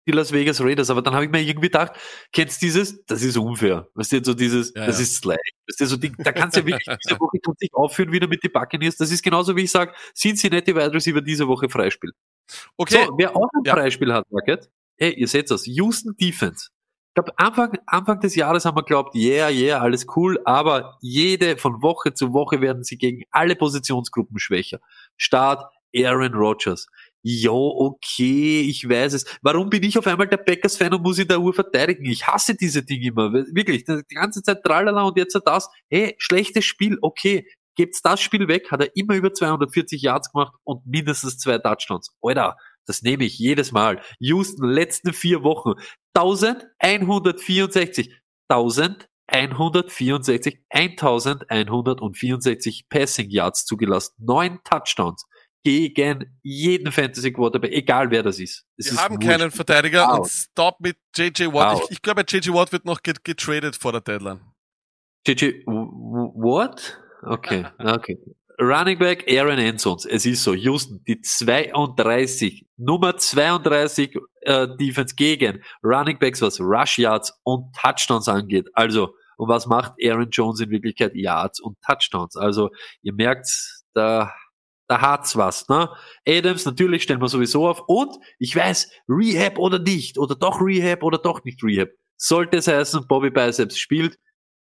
die 0.09 0.13
Las 0.13 0.33
Vegas 0.33 0.61
Raiders, 0.63 0.89
aber 0.89 1.03
dann 1.03 1.15
habe 1.15 1.27
ich 1.27 1.31
mir 1.31 1.43
irgendwie 1.43 1.69
gedacht, 1.69 1.93
kennst 2.33 2.63
du 2.63 2.67
dieses, 2.67 3.05
das 3.05 3.23
ist 3.23 3.37
unfair. 3.37 3.89
Weißt 3.95 4.13
du, 4.13 4.25
so 4.25 4.35
dieses, 4.35 4.73
Ja, 4.75 4.87
das 4.87 4.97
ja. 4.97 5.03
ist 5.03 5.17
Slack. 5.17 5.39
Weißt 5.69 5.81
du, 5.81 5.87
so 5.87 5.97
Ding, 5.99 6.15
da 6.19 6.33
kannst 6.33 6.57
du 6.57 6.61
ja 6.61 6.67
wirklich 6.67 6.97
diese 7.05 7.21
Woche 7.21 7.39
tut 7.43 7.59
sich 7.59 7.69
aufführen 7.75 8.11
wieder 8.11 8.27
mit 8.27 8.43
den 8.43 8.51
Buccaneers. 8.51 8.97
Das 8.97 9.13
ist 9.13 9.23
genauso 9.23 9.55
wie 9.57 9.65
ich 9.65 9.71
sage, 9.71 9.93
Cincinnati 10.17 10.75
Wide 10.75 10.95
Receiver 10.95 11.21
diese 11.21 11.47
Woche 11.47 11.69
Freispiel. 11.69 12.13
Okay, 12.79 13.05
So, 13.07 13.19
wer 13.19 13.37
auch 13.37 13.49
ein 13.53 13.63
Ja. 13.65 13.75
Freispiel 13.75 14.13
hat, 14.13 14.25
Market, 14.31 14.71
hey, 14.97 15.13
ihr 15.13 15.29
seht 15.29 15.51
das, 15.51 15.67
Houston 15.67 16.17
Defense. 16.17 16.71
Ich 17.11 17.15
glaube, 17.15 17.33
Anfang, 17.39 17.77
Anfang 17.87 18.21
des 18.21 18.37
Jahres 18.37 18.65
haben 18.65 18.77
wir 18.77 18.83
geglaubt, 18.83 19.17
yeah, 19.17 19.51
yeah, 19.51 19.81
alles 19.81 20.07
cool, 20.15 20.41
aber 20.45 20.97
jede, 21.01 21.57
von 21.57 21.83
Woche 21.83 22.15
zu 22.15 22.33
Woche 22.33 22.61
werden 22.61 22.85
sie 22.85 22.99
gegen 22.99 23.25
alle 23.33 23.57
Positionsgruppen 23.57 24.39
schwächer. 24.39 24.79
Start 25.17 25.65
Aaron 25.93 26.35
Rodgers. 26.35 26.87
Jo, 27.23 27.75
okay, 27.77 28.61
ich 28.61 28.89
weiß 28.89 29.15
es. 29.15 29.25
Warum 29.43 29.71
bin 29.71 29.83
ich 29.83 29.99
auf 29.99 30.07
einmal 30.07 30.29
der 30.29 30.37
Packers-Fan 30.37 30.95
und 30.95 31.03
muss 31.03 31.19
in 31.19 31.27
der 31.27 31.41
Uhr 31.41 31.53
verteidigen? 31.53 32.05
Ich 32.05 32.29
hasse 32.29 32.55
diese 32.55 32.85
Dinge 32.85 33.09
immer. 33.09 33.33
Wirklich, 33.33 33.85
die 33.85 34.15
ganze 34.15 34.41
Zeit 34.43 34.63
tralala 34.63 35.03
und 35.03 35.19
jetzt 35.19 35.39
das. 35.45 35.69
Hey, 35.91 36.15
schlechtes 36.19 36.65
Spiel, 36.65 36.97
okay. 37.03 37.45
Gebt's 37.77 38.03
das 38.03 38.21
Spiel 38.21 38.47
weg, 38.47 38.71
hat 38.71 38.83
er 38.83 38.95
immer 38.97 39.15
über 39.15 39.33
240 39.33 40.03
Yards 40.03 40.33
gemacht 40.33 40.55
und 40.65 40.87
mindestens 40.87 41.39
zwei 41.39 41.59
Touchdowns. 41.59 42.15
Alter, 42.21 42.57
das 42.87 43.03
nehme 43.03 43.25
ich 43.25 43.39
jedes 43.39 43.71
Mal. 43.73 44.01
Houston, 44.19 44.69
letzten 44.69 45.13
vier 45.13 45.45
Wochen. 45.45 45.75
1164. 46.15 48.11
1164. 48.49 50.59
1164 50.73 52.89
Passing 52.89 53.31
Yards 53.31 53.65
zugelassen. 53.65 54.15
Neun 54.19 54.61
Touchdowns 54.65 55.25
gegen 55.63 56.39
jeden 56.43 56.91
Fantasy 56.91 57.33
Quarterback, 57.33 57.73
egal 57.73 58.11
wer 58.11 58.23
das 58.23 58.39
ist. 58.39 58.65
Es 58.79 58.87
wir 58.87 58.93
ist 58.93 59.05
haben 59.05 59.17
wurscht. 59.17 59.29
keinen 59.29 59.51
Verteidiger 59.51 60.09
Wow. 60.09 60.19
und 60.21 60.29
stop 60.29 60.81
mit 60.81 60.97
JJ 61.15 61.53
Watt. 61.53 61.77
Wow. 61.77 61.83
Ich, 61.85 61.91
ich 61.93 62.03
glaube, 62.03 62.25
JJ 62.27 62.51
Watt 62.55 62.73
wird 62.73 62.87
noch 62.87 63.03
get- 63.03 63.23
getradet 63.25 63.77
vor 63.77 63.93
der 63.93 64.01
Deadline. 64.01 64.41
JJ, 65.27 65.45
w- 65.45 65.65
w- 65.67 66.43
what? 66.43 66.99
Okay, 67.23 67.67
okay. 67.79 68.19
Running 68.61 68.99
Back 68.99 69.25
Aaron 69.27 69.59
Ensons. 69.59 70.05
Es 70.05 70.27
ist 70.27 70.45
so, 70.45 70.53
Houston, 70.53 71.03
die 71.09 71.21
32, 71.23 72.67
Nummer 72.77 73.17
32 73.17 74.17
äh, 74.43 74.69
Defense 74.79 75.15
gegen 75.15 75.63
Running 75.83 76.19
Backs, 76.19 76.43
was 76.43 76.61
Rush 76.61 76.99
Yards 76.99 77.33
und 77.43 77.75
Touchdowns 77.75 78.29
angeht. 78.29 78.69
Also, 78.75 79.15
und 79.39 79.49
was 79.49 79.67
macht 79.67 79.95
Aaron 80.05 80.29
Jones 80.31 80.61
in 80.61 80.69
Wirklichkeit? 80.69 81.15
Yards 81.15 81.59
und 81.61 81.79
Touchdowns. 81.81 82.37
Also, 82.37 82.69
ihr 83.01 83.15
merkt, 83.15 83.49
da, 83.95 84.31
da 84.89 85.01
hat's 85.01 85.37
was, 85.37 85.67
ne? 85.71 85.89
Adams, 86.29 86.67
natürlich 86.67 87.05
stellen 87.05 87.23
wir 87.23 87.29
sowieso 87.29 87.67
auf. 87.67 87.83
Und 87.87 88.15
ich 88.39 88.55
weiß, 88.55 88.91
Rehab 89.09 89.59
oder 89.59 89.79
nicht, 89.79 90.19
oder 90.19 90.35
doch 90.35 90.61
Rehab 90.61 91.03
oder 91.03 91.17
doch 91.17 91.45
nicht 91.45 91.65
Rehab. 91.65 91.89
Sollte 92.19 92.59
es 92.59 92.69
heißen, 92.69 93.07
Bobby 93.09 93.31
Biceps 93.31 93.79
spielt, 93.79 94.19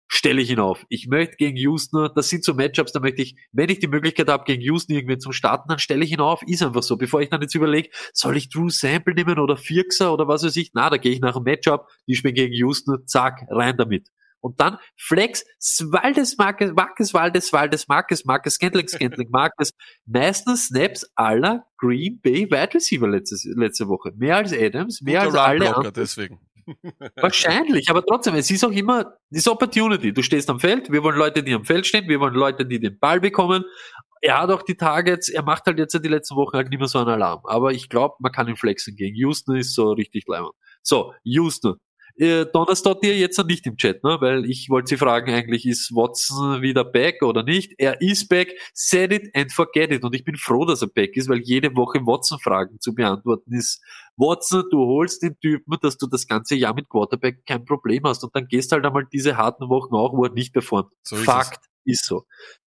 stelle 0.08 0.40
ich 0.40 0.50
ihn 0.50 0.58
auf. 0.58 0.84
Ich 0.88 1.06
möchte 1.06 1.36
gegen 1.36 1.56
Houston, 1.58 2.10
das 2.14 2.28
sind 2.28 2.42
so 2.42 2.54
Matchups, 2.54 2.92
da 2.92 3.00
möchte 3.00 3.22
ich, 3.22 3.36
wenn 3.52 3.68
ich 3.68 3.78
die 3.78 3.86
Möglichkeit 3.86 4.28
habe, 4.28 4.44
gegen 4.44 4.62
Houston 4.62 4.94
irgendwie 4.94 5.18
zum 5.18 5.32
Starten, 5.32 5.68
dann 5.68 5.78
stelle 5.78 6.04
ich 6.04 6.10
ihn 6.10 6.20
auf. 6.20 6.42
Ist 6.46 6.62
einfach 6.62 6.82
so. 6.82 6.96
Bevor 6.96 7.20
ich 7.20 7.28
dann 7.28 7.42
jetzt 7.42 7.54
überlege, 7.54 7.90
soll 8.12 8.36
ich 8.36 8.48
Drew 8.48 8.70
Sample 8.70 9.14
nehmen 9.14 9.38
oder 9.38 9.56
Firxer 9.56 10.12
oder 10.12 10.26
was 10.26 10.42
weiß 10.42 10.56
ich, 10.56 10.72
na, 10.74 10.90
da 10.90 10.96
gehe 10.96 11.12
ich 11.12 11.20
nach 11.20 11.34
dem 11.34 11.44
Matchup, 11.44 11.88
die 12.06 12.14
spielen 12.14 12.34
gegen 12.34 12.54
Houston, 12.54 13.06
zack, 13.06 13.46
rein 13.50 13.76
damit. 13.76 14.08
Und 14.40 14.60
dann 14.60 14.78
Flex, 14.96 15.44
Waldes, 15.90 16.38
Marcus, 16.38 16.72
Marcus, 16.72 17.12
Waldes, 17.12 17.52
Waldes, 17.52 17.88
Marcus, 17.88 18.24
Marcus, 18.24 18.54
Scantling, 18.54 18.88
Scantling, 18.88 19.28
Marcus. 19.30 19.72
Meistens 20.06 20.66
Snaps 20.66 21.10
aller 21.16 21.66
Green 21.76 22.20
Bay 22.20 22.46
Wide 22.48 22.74
Receiver 22.74 23.08
letztes, 23.08 23.44
letzte 23.56 23.88
Woche. 23.88 24.12
Mehr 24.16 24.36
als 24.36 24.52
Adams, 24.52 25.00
mehr 25.02 25.24
Guter 25.24 25.42
als 25.42 25.48
alle 25.48 25.76
anderen. 25.76 25.94
deswegen. 25.94 26.40
Wahrscheinlich, 27.16 27.90
aber 27.90 28.04
trotzdem, 28.04 28.34
es 28.34 28.50
ist 28.50 28.64
auch 28.64 28.70
immer 28.70 29.16
diese 29.30 29.50
Opportunity. 29.50 30.12
Du 30.12 30.22
stehst 30.22 30.50
am 30.50 30.60
Feld, 30.60 30.90
wir 30.90 31.02
wollen 31.02 31.18
Leute, 31.18 31.42
die 31.42 31.54
am 31.54 31.64
Feld 31.64 31.86
stehen, 31.86 32.08
wir 32.08 32.20
wollen 32.20 32.34
Leute, 32.34 32.66
die 32.66 32.80
den 32.80 32.98
Ball 32.98 33.20
bekommen. 33.20 33.64
Er 34.20 34.40
hat 34.40 34.50
auch 34.50 34.62
die 34.62 34.76
Targets, 34.76 35.28
er 35.28 35.42
macht 35.42 35.66
halt 35.66 35.78
jetzt 35.78 35.92
die 35.92 36.08
letzten 36.08 36.36
Wochen 36.36 36.56
halt 36.56 36.70
nicht 36.70 36.78
mehr 36.78 36.88
so 36.88 36.98
einen 36.98 37.08
Alarm. 37.08 37.40
Aber 37.44 37.72
ich 37.72 37.88
glaube, 37.88 38.16
man 38.18 38.32
kann 38.32 38.48
ihn 38.48 38.56
flexen 38.56 38.96
gegen 38.96 39.14
Houston, 39.16 39.56
ist 39.56 39.74
so 39.74 39.92
richtig 39.92 40.24
leibend. 40.26 40.52
So, 40.82 41.14
Houston. 41.22 41.76
Äh, 42.18 42.46
Donnerstag 42.52 43.00
dir 43.00 43.16
jetzt 43.16 43.38
noch 43.38 43.46
nicht 43.46 43.64
im 43.66 43.76
Chat, 43.76 44.02
ne? 44.02 44.16
Weil 44.20 44.44
ich 44.44 44.68
wollte 44.70 44.88
Sie 44.88 44.96
fragen, 44.96 45.32
eigentlich 45.32 45.64
ist 45.66 45.94
Watson 45.94 46.62
wieder 46.62 46.84
back 46.84 47.22
oder 47.22 47.44
nicht? 47.44 47.74
Er 47.78 48.00
ist 48.00 48.28
back, 48.28 48.52
set 48.74 49.12
it 49.12 49.30
and 49.34 49.52
forget 49.52 49.92
it. 49.92 50.02
Und 50.02 50.14
ich 50.14 50.24
bin 50.24 50.36
froh, 50.36 50.64
dass 50.64 50.82
er 50.82 50.88
back 50.88 51.16
ist, 51.16 51.28
weil 51.28 51.38
jede 51.38 51.76
Woche 51.76 52.00
Watson-Fragen 52.00 52.80
zu 52.80 52.94
beantworten 52.94 53.54
ist 53.54 53.80
Watson, 54.16 54.64
du 54.70 54.78
holst 54.78 55.22
den 55.22 55.38
Typen, 55.38 55.76
dass 55.80 55.96
du 55.96 56.08
das 56.08 56.26
ganze 56.26 56.56
Jahr 56.56 56.74
mit 56.74 56.88
Quarterback 56.88 57.46
kein 57.46 57.64
Problem 57.64 58.02
hast 58.04 58.24
und 58.24 58.34
dann 58.34 58.48
gehst 58.48 58.72
halt 58.72 58.84
einmal 58.84 59.06
diese 59.12 59.36
harten 59.36 59.68
Wochen 59.68 59.94
auch, 59.94 60.12
wo 60.12 60.24
er 60.24 60.32
nicht 60.32 60.52
performt. 60.52 60.92
So 61.04 61.16
ist 61.16 61.24
Fakt 61.24 61.66
ist 61.84 62.04
so. 62.04 62.24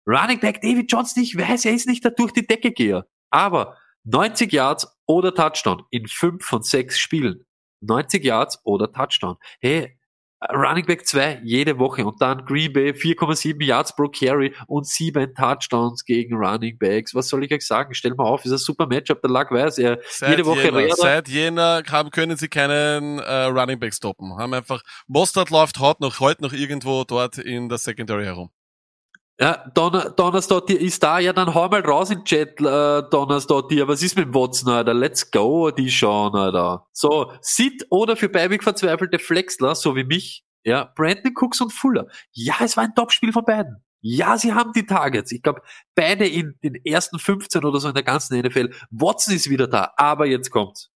Running 0.06 0.40
Back 0.40 0.62
David 0.62 0.90
Johnson, 0.90 1.22
ich 1.22 1.36
weiß, 1.36 1.66
er 1.66 1.74
ist 1.74 1.86
nicht 1.86 2.02
der 2.02 2.12
durch 2.12 2.32
die 2.32 2.46
Decke 2.46 2.72
Geher. 2.72 3.06
Aber 3.30 3.76
90 4.04 4.52
Yards 4.52 4.86
oder 5.06 5.34
Touchdown 5.34 5.82
in 5.90 6.06
fünf 6.06 6.44
von 6.44 6.62
sechs 6.62 6.98
Spielen. 6.98 7.44
90 7.86 8.24
Yards 8.24 8.60
oder 8.64 8.92
Touchdown. 8.92 9.36
Hey, 9.60 9.98
Running 10.52 10.84
Back 10.84 11.06
2 11.06 11.40
jede 11.42 11.78
Woche 11.78 12.04
und 12.04 12.20
dann 12.20 12.44
Green 12.44 12.72
Bay 12.72 12.90
4,7 12.90 13.62
Yards 13.64 13.94
pro 13.96 14.08
Carry 14.08 14.54
und 14.66 14.86
sieben 14.86 15.34
Touchdowns 15.34 16.04
gegen 16.04 16.36
Running 16.36 16.76
Backs. 16.78 17.14
Was 17.14 17.28
soll 17.28 17.44
ich 17.44 17.52
euch 17.52 17.66
sagen? 17.66 17.94
Stell 17.94 18.14
mal 18.14 18.24
auf, 18.24 18.44
ist 18.44 18.52
ein 18.52 18.58
super 18.58 18.86
Matchup. 18.86 19.22
Der 19.22 19.30
Luck 19.30 19.50
weiß, 19.50 19.78
er 19.78 20.00
Seit 20.08 20.30
jede 20.30 20.46
Woche 20.46 20.74
Räder. 20.74 20.94
seit 20.96 21.28
Jänner 21.28 21.82
haben, 21.90 22.10
können 22.10 22.36
sie 22.36 22.48
keinen 22.48 23.18
äh, 23.20 23.44
Running 23.44 23.78
Back 23.78 23.94
stoppen. 23.94 24.36
Haben 24.36 24.54
einfach, 24.54 24.82
Mostert 25.06 25.50
läuft 25.50 25.78
heute 25.78 26.02
noch, 26.02 26.20
heute 26.20 26.42
noch 26.42 26.52
irgendwo 26.52 27.04
dort 27.04 27.38
in 27.38 27.68
der 27.68 27.78
Secondary 27.78 28.24
herum. 28.24 28.50
Ja, 29.40 29.68
Donner, 29.74 30.10
Donnerstag 30.10 30.70
ist 30.70 31.02
da, 31.02 31.18
ja, 31.18 31.32
dann 31.32 31.54
hau 31.54 31.68
mal 31.68 31.80
raus 31.80 32.10
in 32.10 32.18
den 32.18 32.24
Chat, 32.24 32.60
äh, 32.60 33.02
Donnerstag 33.10 33.68
dir. 33.68 33.88
Was 33.88 34.00
ist 34.00 34.16
mit 34.16 34.26
dem 34.26 34.34
Watson, 34.34 34.72
Alter? 34.72 34.94
Let's 34.94 35.28
go, 35.28 35.72
die 35.72 35.90
schauen, 35.90 36.36
Alter. 36.36 36.86
So, 36.92 37.32
Sit 37.40 37.84
oder 37.90 38.14
für 38.16 38.28
Beibig 38.28 38.62
verzweifelte 38.62 39.18
Flexler, 39.18 39.74
so 39.74 39.96
wie 39.96 40.04
mich, 40.04 40.44
ja, 40.62 40.84
Brandon 40.94 41.32
Cooks 41.34 41.60
und 41.60 41.72
Fuller. 41.72 42.06
Ja, 42.32 42.54
es 42.60 42.76
war 42.76 42.84
ein 42.84 42.94
Topspiel 42.94 43.32
von 43.32 43.44
beiden. 43.44 43.84
Ja, 44.02 44.38
sie 44.38 44.52
haben 44.52 44.72
die 44.72 44.86
Targets. 44.86 45.32
Ich 45.32 45.42
glaube, 45.42 45.62
beide 45.96 46.28
in 46.28 46.56
den 46.62 46.76
ersten 46.84 47.18
15 47.18 47.64
oder 47.64 47.80
so 47.80 47.88
in 47.88 47.94
der 47.94 48.02
ganzen 48.04 48.38
NFL. 48.38 48.70
Watson 48.90 49.34
ist 49.34 49.50
wieder 49.50 49.66
da, 49.66 49.94
aber 49.96 50.26
jetzt 50.26 50.50
kommt's. 50.50 50.92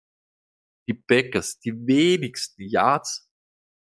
Die 0.89 0.93
Packers, 0.93 1.59
die 1.59 1.71
wenigsten 1.71 2.63
Yards 2.63 3.24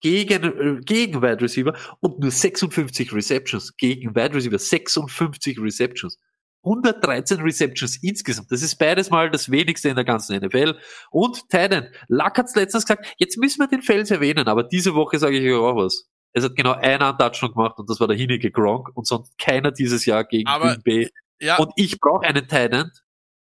gegen, 0.05 0.45
äh, 0.45 0.81
gegen 0.85 1.23
Wide 1.23 1.41
Receiver 1.41 1.75
und 2.01 2.19
nur 2.21 2.31
56 2.31 3.11
Receptions 3.15 3.75
gegen 3.79 4.15
Wide 4.15 4.35
Receiver. 4.35 4.59
56 4.59 5.59
Receptions. 5.59 6.19
113 6.63 7.41
Receptions 7.41 8.03
insgesamt. 8.03 8.51
Das 8.53 8.63
ist 8.63 8.77
beides 8.77 9.09
mal 9.11 9.31
das 9.31 9.51
wenigste 9.51 9.89
in 9.89 9.95
der 9.97 10.05
ganzen 10.05 10.37
NFL. 10.37 10.79
Und 11.11 11.49
Titan. 11.49 11.89
Luck 12.09 12.37
hat's 12.37 12.55
letztens 12.55 12.85
gesagt, 12.85 13.15
jetzt 13.19 13.39
müssen 13.39 13.61
wir 13.61 13.67
den 13.67 13.81
Fels 13.83 14.11
erwähnen, 14.11 14.47
aber 14.47 14.63
diese 14.63 14.95
Woche 14.95 15.19
sage 15.19 15.39
ich 15.39 15.51
euch 15.51 15.59
auch 15.59 15.77
was. 15.77 16.07
Es 16.35 16.45
hat 16.45 16.55
genau 16.57 16.73
einer 16.73 17.09
einen 17.09 17.19
Touchdown 17.19 17.53
gemacht 17.53 17.79
und 17.79 17.89
das 17.89 17.99
war 18.01 18.09
der 18.09 18.17
Hinige 18.17 18.51
Gronk 18.51 18.91
und 18.95 19.07
sonst 19.07 19.39
keiner 19.39 19.73
dieses 19.73 20.05
Jahr 20.05 20.25
gegen 20.25 20.49
Aber- 20.49 20.77
Bay. 20.85 21.09
Ja, 21.41 21.57
Und 21.57 21.73
ich 21.77 21.99
brauche 21.99 22.27
einen 22.27 22.47
Titan, 22.47 22.91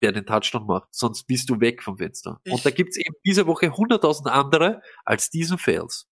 der 0.02 0.12
den 0.12 0.24
Touchdown 0.26 0.66
macht, 0.66 0.88
sonst 0.92 1.24
bist 1.26 1.50
du 1.50 1.60
weg 1.60 1.82
vom 1.82 1.96
Fenster. 1.98 2.40
Ich- 2.44 2.52
und 2.52 2.64
da 2.64 2.70
gibt's 2.70 2.96
eben 2.96 3.14
diese 3.24 3.46
Woche 3.46 3.66
100.000 3.70 4.28
andere 4.30 4.80
als 5.04 5.30
diesen 5.30 5.58
Fails. 5.58 6.06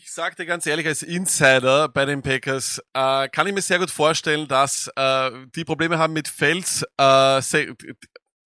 Ich 0.00 0.12
sag 0.12 0.36
dir 0.36 0.46
ganz 0.46 0.64
ehrlich, 0.64 0.86
als 0.86 1.02
Insider 1.02 1.88
bei 1.88 2.04
den 2.04 2.22
Packers 2.22 2.80
äh, 2.92 3.28
kann 3.30 3.48
ich 3.48 3.52
mir 3.52 3.62
sehr 3.62 3.80
gut 3.80 3.90
vorstellen, 3.90 4.46
dass 4.46 4.88
äh, 4.94 5.30
die 5.56 5.64
Probleme 5.64 5.98
haben 5.98 6.12
mit 6.12 6.28
Fels, 6.28 6.84
äh, 7.00 7.42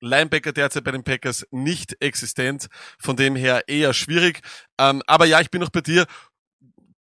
Linebacker 0.01 0.53
derzeit 0.53 0.83
bei 0.83 0.93
den 0.93 1.05
Packers 1.05 1.47
nicht 1.51 1.95
existent, 2.01 2.69
von 2.99 3.17
dem 3.17 3.37
her 3.37 3.65
eher 3.69 3.93
schwierig. 3.93 4.41
Ähm, 4.79 5.03
aber 5.07 5.27
ja, 5.27 5.43
ich 5.43 5.51
bin 5.51 5.61
noch 5.61 5.69
bei 5.69 5.83
dir. 5.83 6.07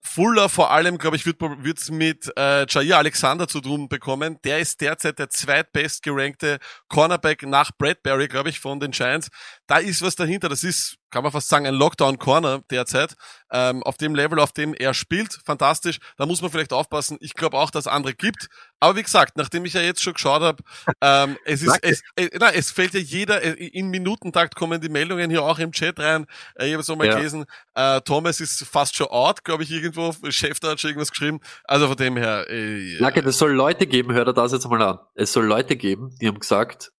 Fuller 0.03 0.47
vor 0.47 0.69
allem, 0.69 0.99
glaube 0.99 1.15
ich, 1.15 1.25
wird 1.25 1.41
wird's 1.41 1.89
mit 1.89 2.31
äh, 2.37 2.67
Jair 2.69 2.99
Alexander 2.99 3.47
zu 3.47 3.61
tun 3.61 3.89
bekommen. 3.89 4.37
Der 4.43 4.59
ist 4.59 4.79
derzeit 4.79 5.17
der 5.17 5.31
zweitbest 5.31 6.03
gerankte 6.03 6.59
Cornerback 6.87 7.41
nach 7.47 7.71
Bradbury, 7.75 8.27
glaube 8.27 8.49
ich, 8.49 8.59
von 8.59 8.79
den 8.79 8.91
Giants. 8.91 9.29
Da 9.67 9.77
ist 9.77 10.01
was 10.01 10.15
dahinter. 10.15 10.49
Das 10.49 10.63
ist, 10.63 10.97
kann 11.09 11.23
man 11.23 11.31
fast 11.31 11.49
sagen, 11.49 11.65
ein 11.65 11.73
Lockdown-Corner 11.73 12.61
derzeit. 12.69 13.15
Ähm, 13.51 13.83
auf 13.83 13.97
dem 13.97 14.15
Level, 14.15 14.39
auf 14.39 14.51
dem 14.51 14.73
er 14.73 14.93
spielt, 14.93 15.39
fantastisch. 15.45 15.99
Da 16.17 16.25
muss 16.25 16.41
man 16.41 16.51
vielleicht 16.51 16.73
aufpassen. 16.73 17.17
Ich 17.21 17.33
glaube 17.33 17.57
auch, 17.57 17.71
dass 17.71 17.85
es 17.85 17.91
andere 17.91 18.13
gibt. 18.13 18.47
Aber 18.79 18.95
wie 18.97 19.03
gesagt, 19.03 19.37
nachdem 19.37 19.65
ich 19.65 19.73
ja 19.73 19.81
jetzt 19.81 20.03
schon 20.03 20.13
geschaut 20.13 20.41
habe, 20.41 20.61
ähm, 21.01 21.37
es 21.45 21.61
ist, 21.63 21.79
es, 21.81 22.01
äh, 22.15 22.29
na, 22.39 22.51
es 22.51 22.71
fällt 22.71 22.93
ja 22.93 22.99
jeder, 22.99 23.41
äh, 23.41 23.51
in 23.53 23.89
Minutentakt 23.89 24.55
kommen 24.55 24.81
die 24.81 24.89
Meldungen 24.89 25.29
hier 25.29 25.43
auch 25.43 25.57
im 25.59 25.71
Chat 25.71 25.99
rein. 25.99 26.25
Äh, 26.55 26.67
ich 26.67 26.73
habe 26.73 26.81
es 26.81 26.89
auch 26.89 26.95
mal 26.97 27.07
Ja. 27.07 27.15
gelesen, 27.15 27.45
äh, 27.75 28.01
Thomas 28.01 28.39
ist 28.39 28.63
fast 28.65 28.95
schon 28.95 29.07
out, 29.07 29.43
glaube 29.43 29.63
ich, 29.63 29.71
irgendwo. 29.71 30.13
Chef 30.29 30.59
da 30.59 30.71
hat 30.71 30.79
schon 30.81 30.89
irgendwas 30.89 31.11
geschrieben. 31.11 31.39
Also 31.63 31.87
von 31.87 31.97
dem 31.97 32.17
her, 32.17 32.45
äh, 32.49 32.97
Lacke, 32.97 33.21
es 33.21 33.37
soll 33.37 33.51
Leute 33.51 33.87
geben, 33.87 34.13
hört 34.13 34.27
er 34.27 34.33
das 34.33 34.51
jetzt 34.51 34.67
mal 34.67 34.81
an. 34.81 34.99
Es 35.15 35.31
soll 35.33 35.45
Leute 35.45 35.75
geben, 35.75 36.15
die 36.21 36.27
haben 36.27 36.39
gesagt, 36.39 36.91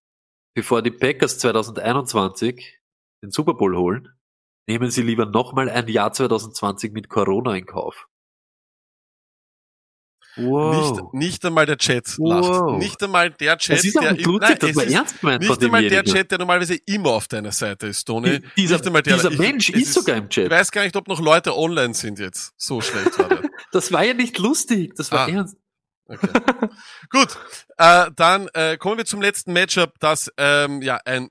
bevor 0.56 0.82
die 0.82 0.92
Packers 0.92 1.38
2021 1.40 2.80
den 3.24 3.32
Super 3.32 3.54
Bowl 3.54 3.76
holen, 3.76 4.10
nehmen 4.68 4.90
sie 4.90 5.04
lieber 5.04 5.26
nochmal 5.28 5.70
ein 5.70 5.88
Jahr 5.88 6.12
2020 6.12 6.92
mit 6.94 7.10
Corona 7.10 7.56
in 7.56 7.66
Kauf. 7.66 8.08
Wow. 10.38 10.92
Nicht, 10.92 11.14
nicht 11.14 11.46
einmal 11.46 11.66
der 11.66 11.78
Chat 11.78 12.18
Wow. 12.18 12.50
lacht. 12.50 12.80
Nicht 12.80 13.02
einmal 13.02 13.30
der 13.32 13.58
Chat, 13.58 13.86
ist 13.86 13.96
der 13.96 14.18
lustig, 14.18 14.62
Nein, 14.62 14.88
ist 14.88 14.94
ernst 14.94 15.24
Nicht 15.24 15.64
einmal 15.64 15.88
der. 15.88 16.04
Chat, 16.04 16.30
der 16.32 16.40
normalerweise 16.40 16.76
immer 16.86 17.12
auf 17.12 17.30
deiner 17.30 17.54
Seite 17.54 17.88
ist, 17.88 18.04
Tony. 18.04 18.42
Die- 18.42 18.48
Dieser, 18.58 18.80
der, 18.80 19.02
dieser 19.02 19.32
ich- 19.32 19.40
Mensch 19.40 19.70
ist 19.70 19.94
sogar 19.94 20.18
im 20.18 20.26
Ich 20.26 20.30
Chat. 20.32 20.52
weiß 20.52 20.72
gar 20.72 20.84
nicht, 20.84 20.96
ob 20.98 21.08
noch 21.08 21.22
Leute 21.22 21.56
online 21.58 21.94
sind 21.94 22.20
jetzt. 22.20 22.54
So 22.58 22.82
schlecht 22.82 23.18
war 23.18 23.30
der. 23.30 23.46
Das 23.72 23.92
war 23.92 24.06
ja 24.06 24.14
nicht 24.14 24.38
lustig, 24.38 24.94
das 24.96 25.12
war 25.12 25.28
Ah. 25.28 25.30
ernst. 25.32 25.58
Okay. 26.08 26.28
Gut, 27.10 27.38
äh, 27.78 28.12
dann 28.16 28.48
äh, 28.54 28.78
kommen 28.78 28.98
wir 28.98 29.06
zum 29.06 29.22
letzten 29.22 29.54
Matchup, 29.54 29.94
das 30.00 30.32
ähm, 30.38 30.82
ja 30.82 31.00
ein 31.06 31.30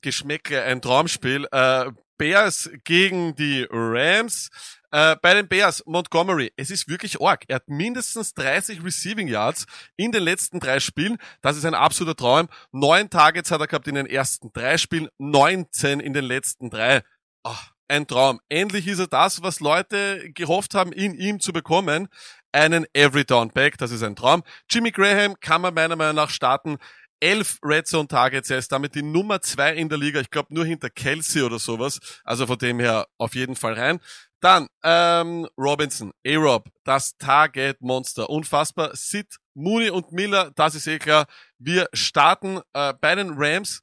Geschmäckle, 0.00 0.62
ein 0.62 0.82
Traumspiel. 0.82 1.46
Äh, 1.50 1.90
Bears 2.20 2.70
gegen 2.84 3.34
die 3.34 3.66
Rams. 3.70 4.50
Äh, 4.90 5.16
bei 5.22 5.32
den 5.32 5.48
Bears, 5.48 5.82
Montgomery, 5.86 6.52
es 6.56 6.70
ist 6.70 6.86
wirklich 6.86 7.18
arg. 7.18 7.44
Er 7.48 7.56
hat 7.56 7.68
mindestens 7.68 8.34
30 8.34 8.84
Receiving 8.84 9.26
Yards 9.26 9.64
in 9.96 10.12
den 10.12 10.24
letzten 10.24 10.60
drei 10.60 10.80
Spielen. 10.80 11.16
Das 11.40 11.56
ist 11.56 11.64
ein 11.64 11.74
absoluter 11.74 12.16
Traum. 12.16 12.48
Neun 12.72 13.08
Targets 13.08 13.50
hat 13.50 13.60
er 13.60 13.68
gehabt 13.68 13.88
in 13.88 13.94
den 13.94 14.06
ersten 14.06 14.52
drei 14.52 14.76
Spielen, 14.76 15.08
19 15.16 16.00
in 16.00 16.12
den 16.12 16.24
letzten 16.24 16.68
drei. 16.68 17.02
Ach, 17.42 17.70
ein 17.88 18.06
Traum. 18.06 18.40
Endlich 18.48 18.86
ist 18.86 18.98
er 18.98 19.06
das, 19.06 19.42
was 19.42 19.60
Leute 19.60 20.30
gehofft 20.32 20.74
haben, 20.74 20.92
in 20.92 21.14
ihm 21.14 21.40
zu 21.40 21.52
bekommen. 21.52 22.08
Einen 22.52 22.86
Every 22.92 23.24
Down 23.24 23.50
Back, 23.50 23.78
das 23.78 23.90
ist 23.90 24.02
ein 24.02 24.16
Traum. 24.16 24.42
Jimmy 24.68 24.90
Graham 24.90 25.38
kann 25.40 25.60
man 25.60 25.74
meiner 25.74 25.96
Meinung 25.96 26.16
nach 26.16 26.30
starten. 26.30 26.78
Elf 27.20 27.58
Red 27.62 27.86
Zone 27.86 28.08
Targets, 28.08 28.48
er 28.48 28.58
ist 28.58 28.72
damit 28.72 28.94
die 28.94 29.02
Nummer 29.02 29.42
zwei 29.42 29.74
in 29.74 29.90
der 29.90 29.98
Liga. 29.98 30.20
Ich 30.20 30.30
glaube 30.30 30.54
nur 30.54 30.64
hinter 30.64 30.88
Kelsey 30.88 31.42
oder 31.42 31.58
sowas. 31.58 32.00
Also 32.24 32.46
von 32.46 32.56
dem 32.58 32.80
her 32.80 33.06
auf 33.18 33.34
jeden 33.34 33.56
Fall 33.56 33.74
rein. 33.74 34.00
Dann 34.40 34.68
ähm, 34.82 35.46
Robinson, 35.58 36.12
A-Rob, 36.26 36.70
das 36.84 37.18
Target 37.18 37.82
Monster, 37.82 38.30
unfassbar. 38.30 38.96
Sid, 38.96 39.36
Mooney 39.52 39.90
und 39.90 40.12
Miller, 40.12 40.50
das 40.56 40.74
ist 40.74 40.86
eh 40.86 40.98
klar. 40.98 41.26
Wir 41.58 41.88
starten 41.92 42.60
äh, 42.72 42.94
bei 42.98 43.14
den 43.14 43.34
Rams. 43.36 43.82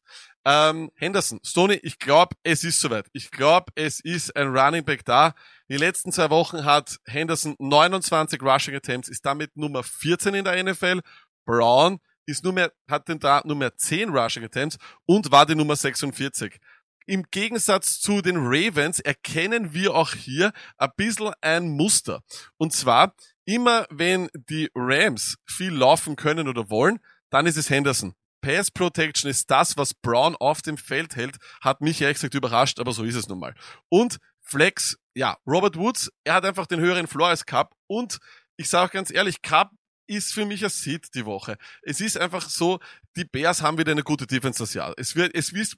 Ähm, 0.49 0.91
Henderson, 0.95 1.41
Stoney, 1.43 1.77
ich 1.83 1.99
glaube, 1.99 2.33
es 2.41 2.63
ist 2.63 2.79
soweit. 2.79 3.07
Ich 3.11 3.31
glaube, 3.31 3.65
es 3.75 3.99
ist 3.99 4.33
ein 4.33 4.47
Running 4.47 4.85
Back 4.85 5.03
da. 5.03 5.35
Die 5.67 5.75
letzten 5.75 6.13
zwei 6.13 6.29
Wochen 6.29 6.63
hat 6.63 6.99
Henderson 7.05 7.57
29 7.59 8.41
Rushing 8.41 8.73
Attempts, 8.73 9.09
ist 9.09 9.25
damit 9.25 9.57
Nummer 9.57 9.83
14 9.83 10.35
in 10.35 10.45
der 10.45 10.63
NFL. 10.63 11.01
Brown 11.45 11.99
ist 12.25 12.45
nur 12.45 12.53
mehr, 12.53 12.71
hat 12.89 13.09
den 13.09 13.19
da 13.19 13.41
nur 13.43 13.57
mehr 13.57 13.75
10 13.75 14.07
Rushing 14.07 14.45
Attempts 14.45 14.77
und 15.05 15.33
war 15.33 15.45
die 15.45 15.55
Nummer 15.55 15.75
46. 15.75 16.61
Im 17.07 17.25
Gegensatz 17.29 17.99
zu 17.99 18.21
den 18.21 18.37
Ravens 18.37 19.01
erkennen 19.01 19.73
wir 19.73 19.95
auch 19.95 20.13
hier 20.13 20.53
ein 20.77 20.91
bisschen 20.95 21.33
ein 21.41 21.71
Muster. 21.71 22.23
Und 22.55 22.71
zwar, 22.71 23.13
immer 23.43 23.85
wenn 23.89 24.29
die 24.33 24.69
Rams 24.73 25.35
viel 25.45 25.73
laufen 25.73 26.15
können 26.15 26.47
oder 26.47 26.69
wollen, 26.69 26.99
dann 27.31 27.47
ist 27.47 27.57
es 27.57 27.69
Henderson. 27.69 28.15
Pass 28.41 28.71
Protection 28.71 29.29
ist 29.29 29.49
das, 29.49 29.77
was 29.77 29.93
Brown 29.93 30.35
auf 30.35 30.61
dem 30.61 30.77
Feld 30.77 31.15
hält, 31.15 31.37
hat 31.61 31.81
mich 31.81 32.01
ehrlich 32.01 32.15
gesagt 32.15 32.35
überrascht, 32.35 32.79
aber 32.79 32.93
so 32.93 33.03
ist 33.03 33.15
es 33.15 33.27
nun 33.27 33.39
mal. 33.39 33.55
Und 33.89 34.17
Flex, 34.41 34.97
ja, 35.15 35.37
Robert 35.45 35.75
Woods, 35.77 36.11
er 36.23 36.35
hat 36.35 36.45
einfach 36.45 36.67
den 36.67 36.79
höheren 36.79 37.07
Floor 37.07 37.29
als 37.29 37.45
Cup 37.45 37.75
und 37.87 38.19
ich 38.55 38.69
sage 38.69 38.87
auch 38.87 38.93
ganz 38.93 39.11
ehrlich, 39.11 39.41
Cup 39.41 39.71
ist 40.07 40.33
für 40.33 40.45
mich 40.45 40.63
ein 40.63 40.69
Seed 40.69 41.13
die 41.13 41.25
Woche. 41.25 41.57
Es 41.81 41.99
ist 41.99 42.17
einfach 42.17 42.49
so, 42.49 42.79
die 43.15 43.25
Bears 43.25 43.61
haben 43.61 43.77
wieder 43.77 43.91
eine 43.91 44.03
gute 44.03 44.25
Defense 44.25 44.59
das 44.59 44.73
Jahr. 44.73 44.93
Es 44.97 45.15
wird, 45.15 45.35
es 45.35 45.53
wird, 45.53 45.75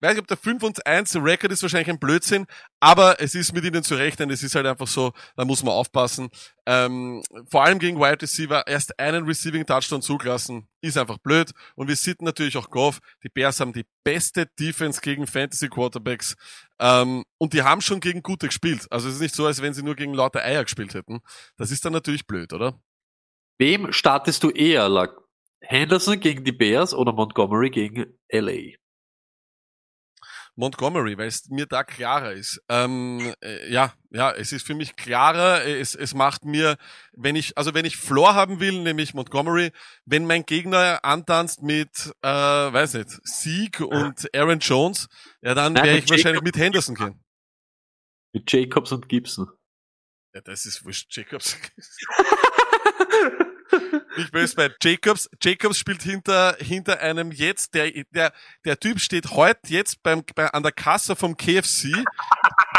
weiß 0.00 0.12
nicht, 0.12 0.20
ob 0.20 0.26
der 0.26 0.36
5 0.36 0.62
und 0.62 0.86
1 0.86 1.16
Record 1.16 1.52
ist 1.52 1.62
wahrscheinlich 1.62 1.90
ein 1.90 1.98
Blödsinn, 1.98 2.46
aber 2.80 3.20
es 3.20 3.34
ist 3.34 3.52
mit 3.52 3.64
ihnen 3.64 3.82
zu 3.82 3.94
rechnen. 3.94 4.30
Es 4.30 4.42
ist 4.42 4.54
halt 4.54 4.66
einfach 4.66 4.86
so, 4.86 5.12
da 5.36 5.44
muss 5.44 5.62
man 5.62 5.74
aufpassen. 5.74 6.30
Ähm, 6.66 7.22
vor 7.50 7.64
allem 7.64 7.78
gegen 7.78 7.98
Wide 7.98 8.22
Receiver 8.22 8.66
erst 8.66 8.98
einen 8.98 9.24
Receiving 9.24 9.66
Touchdown 9.66 10.02
zugelassen, 10.02 10.68
ist 10.80 10.98
einfach 10.98 11.18
blöd. 11.18 11.52
Und 11.74 11.88
wir 11.88 11.96
sitten 11.96 12.24
natürlich 12.24 12.56
auch 12.56 12.70
Goff. 12.70 13.00
Die 13.22 13.28
Bears 13.28 13.60
haben 13.60 13.72
die 13.72 13.86
beste 14.04 14.46
Defense 14.58 15.00
gegen 15.00 15.26
Fantasy 15.26 15.68
Quarterbacks. 15.68 16.36
Ähm, 16.78 17.24
und 17.38 17.52
die 17.52 17.62
haben 17.62 17.80
schon 17.80 18.00
gegen 18.00 18.22
gute 18.22 18.46
gespielt. 18.46 18.86
Also 18.90 19.08
es 19.08 19.16
ist 19.16 19.20
nicht 19.20 19.34
so, 19.34 19.46
als 19.46 19.62
wenn 19.62 19.74
sie 19.74 19.82
nur 19.82 19.94
gegen 19.94 20.14
lauter 20.14 20.42
Eier 20.42 20.64
gespielt 20.64 20.94
hätten. 20.94 21.20
Das 21.56 21.70
ist 21.70 21.84
dann 21.84 21.92
natürlich 21.92 22.26
blöd, 22.26 22.52
oder? 22.52 22.80
Wem 23.58 23.92
startest 23.92 24.42
du 24.42 24.50
eher, 24.50 24.88
Lack? 24.88 25.24
Henderson 25.60 26.20
gegen 26.20 26.44
die 26.44 26.52
Bears 26.52 26.94
oder 26.94 27.12
Montgomery 27.12 27.70
gegen 27.70 28.18
LA? 28.30 28.76
Montgomery, 30.56 31.16
weil 31.18 31.28
es 31.28 31.48
mir 31.48 31.66
da 31.66 31.84
klarer 31.84 32.32
ist. 32.32 32.62
Ähm, 32.68 33.34
äh, 33.42 33.70
ja, 33.70 33.92
ja, 34.10 34.32
es 34.32 34.52
ist 34.52 34.66
für 34.66 34.74
mich 34.74 34.96
klarer. 34.96 35.64
Es, 35.64 35.94
es 35.94 36.14
macht 36.14 36.44
mir, 36.44 36.76
wenn 37.12 37.36
ich, 37.36 37.56
also 37.58 37.74
wenn 37.74 37.84
ich 37.84 37.96
Floor 37.96 38.34
haben 38.34 38.60
will, 38.60 38.82
nämlich 38.82 39.14
Montgomery. 39.14 39.72
Wenn 40.04 40.26
mein 40.26 40.44
Gegner 40.44 41.04
antanzt 41.04 41.62
mit, 41.62 42.12
äh, 42.22 42.28
weiß 42.28 42.94
nicht, 42.94 43.10
Sieg 43.24 43.80
und 43.80 44.34
Aaron 44.34 44.58
Jones, 44.60 45.08
ja, 45.42 45.54
dann 45.54 45.72
mit 45.72 45.84
ich 45.84 46.10
wahrscheinlich 46.10 46.24
Jacob- 46.24 46.44
mit 46.44 46.56
Henderson 46.56 46.94
gehen. 46.94 47.24
Mit 48.32 48.50
Jacobs 48.50 48.92
und 48.92 49.08
Gibson. 49.08 49.48
Ja, 50.34 50.40
das 50.40 50.66
ist 50.66 50.84
wurscht, 50.84 51.16
Jacobs. 51.16 51.56
Ich 54.16 54.30
böse 54.30 54.54
bei 54.54 54.70
Jacobs. 54.82 55.28
Jacobs 55.42 55.78
spielt 55.78 56.02
hinter, 56.02 56.56
hinter 56.58 57.00
einem 57.00 57.32
jetzt, 57.32 57.74
der, 57.74 57.90
der, 58.10 58.32
der 58.64 58.78
Typ 58.78 59.00
steht 59.00 59.30
heute 59.30 59.60
jetzt 59.68 60.02
beim, 60.02 60.22
bei, 60.34 60.48
an 60.48 60.62
der 60.62 60.72
Kasse 60.72 61.16
vom 61.16 61.36
KFC, 61.36 61.92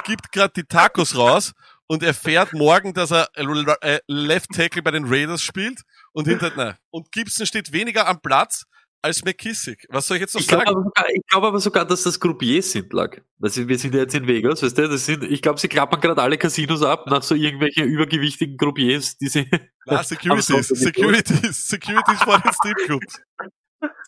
gibt 0.05 0.31
gerade 0.31 0.53
die 0.55 0.63
Tacos 0.63 1.15
raus 1.15 1.53
und 1.87 2.03
erfährt 2.03 2.53
morgen, 2.53 2.93
dass 2.93 3.11
er 3.11 3.29
äh, 3.35 3.99
Left 4.07 4.51
Tackle 4.51 4.81
bei 4.81 4.91
den 4.91 5.05
Raiders 5.05 5.41
spielt 5.41 5.81
und 6.13 6.27
hinter, 6.27 6.51
nein. 6.55 6.77
Und 6.89 7.11
Gibson 7.11 7.45
steht 7.45 7.71
weniger 7.71 8.07
am 8.07 8.21
Platz 8.21 8.65
als 9.05 9.23
McKissick. 9.23 9.85
Was 9.89 10.07
soll 10.07 10.17
ich 10.17 10.21
jetzt 10.21 10.33
noch 10.33 10.41
Ich 10.41 10.47
glaube 10.47 10.65
sagen? 10.65 10.75
aber, 10.77 10.83
sogar- 10.85 11.09
ich 11.09 11.21
glaub 11.27 11.43
aber 11.43 11.59
sogar, 11.59 11.85
dass 11.85 12.03
das 12.03 12.19
Groupiers 12.19 12.71
sind. 12.71 12.93
Also 13.41 13.67
wir 13.67 13.77
sind 13.79 13.93
ja 13.93 14.01
jetzt 14.01 14.15
in 14.15 14.27
Vegas, 14.27 14.61
weißt 14.63 14.77
du, 14.77 14.89
das 14.89 15.05
sind, 15.05 15.23
ich 15.23 15.41
glaube, 15.41 15.59
sie 15.59 15.67
klappern 15.67 16.01
gerade 16.01 16.21
alle 16.21 16.37
Casinos 16.37 16.81
ab 16.81 17.05
nach 17.07 17.23
so 17.23 17.35
irgendwelchen 17.35 17.85
übergewichtigen 17.85 18.57
Groupiers, 18.57 19.17
die 19.17 19.27
sie... 19.27 19.49
Na, 19.85 20.03
Securities, 20.03 20.67
Securities, 20.67 21.67
Securities 21.67 22.23
vor 22.23 22.39
den 22.39 22.53
Stripclubs. 22.53 23.21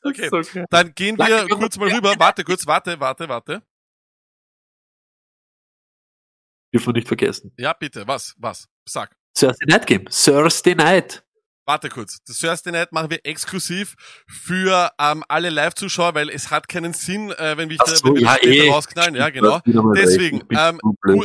Okay. 0.03 0.29
okay. 0.31 0.65
Dann 0.69 0.93
gehen 0.95 1.17
wir 1.17 1.29
Lack, 1.29 1.49
kurz 1.51 1.77
mal 1.77 1.91
rüber. 1.91 2.13
Warte 2.17 2.43
kurz, 2.43 2.65
warte, 2.65 2.99
warte, 2.99 3.29
warte. 3.29 3.61
Dürfen 6.73 6.87
wir 6.87 6.93
nicht 6.93 7.07
vergessen. 7.07 7.53
Ja, 7.57 7.73
bitte, 7.73 8.07
was, 8.07 8.33
was? 8.37 8.67
Sag. 8.87 9.15
Thursday 9.33 9.65
Night 9.67 9.85
Game. 9.85 10.05
Thursday 10.05 10.75
Night. 10.75 11.23
Warte 11.67 11.89
kurz. 11.89 12.23
Das 12.23 12.39
Thursday 12.39 12.71
Night 12.71 12.93
machen 12.93 13.09
wir 13.09 13.19
exklusiv 13.25 13.95
für 14.25 14.89
ähm, 14.97 15.21
alle 15.27 15.49
Live-Zuschauer, 15.49 16.15
weil 16.15 16.29
es 16.29 16.49
hat 16.49 16.69
keinen 16.69 16.93
Sinn, 16.93 17.29
äh, 17.31 17.57
wenn 17.57 17.69
wir, 17.69 17.75
Ach 17.81 17.87
so, 17.87 18.05
wenn 18.05 18.15
wir 18.15 18.21
ja, 18.21 18.27
das 18.29 18.37
später 18.37 18.63
eh. 18.63 18.69
rausknallen. 18.69 19.15
Ja, 19.15 19.29
genau. 19.29 19.59
Deswegen, 19.93 20.43
ähm. 20.49 20.79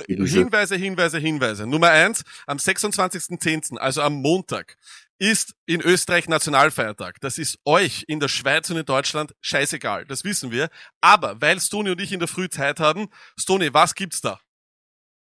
Hinweise, 0.09 0.74
Hinweise, 0.74 1.18
Hinweise. 1.18 1.64
Nummer 1.64 1.90
eins, 1.90 2.24
am 2.49 2.57
26.10., 2.57 3.78
also 3.78 4.03
am 4.03 4.14
Montag, 4.14 4.78
ist 5.20 5.55
in 5.64 5.80
Österreich 5.80 6.28
Nationalfeiertag. 6.28 7.20
Das 7.20 7.38
ist 7.38 7.61
euch 7.64 8.05
in 8.09 8.18
der 8.18 8.26
Schweiz 8.26 8.68
und 8.68 8.78
in 8.78 8.84
Deutschland 8.84 9.36
scheißegal. 9.43 10.07
Das 10.07 10.24
wissen 10.24 10.51
wir. 10.51 10.70
Aber 11.01 11.40
weil 11.40 11.61
Stony 11.61 11.90
und 11.90 12.01
ich 12.01 12.12
in 12.12 12.18
der 12.18 12.26
Früh 12.26 12.49
Zeit 12.49 12.80
haben, 12.80 13.07
Stony, 13.38 13.72
was 13.72 13.95
gibt's 13.95 14.20
da? 14.20 14.40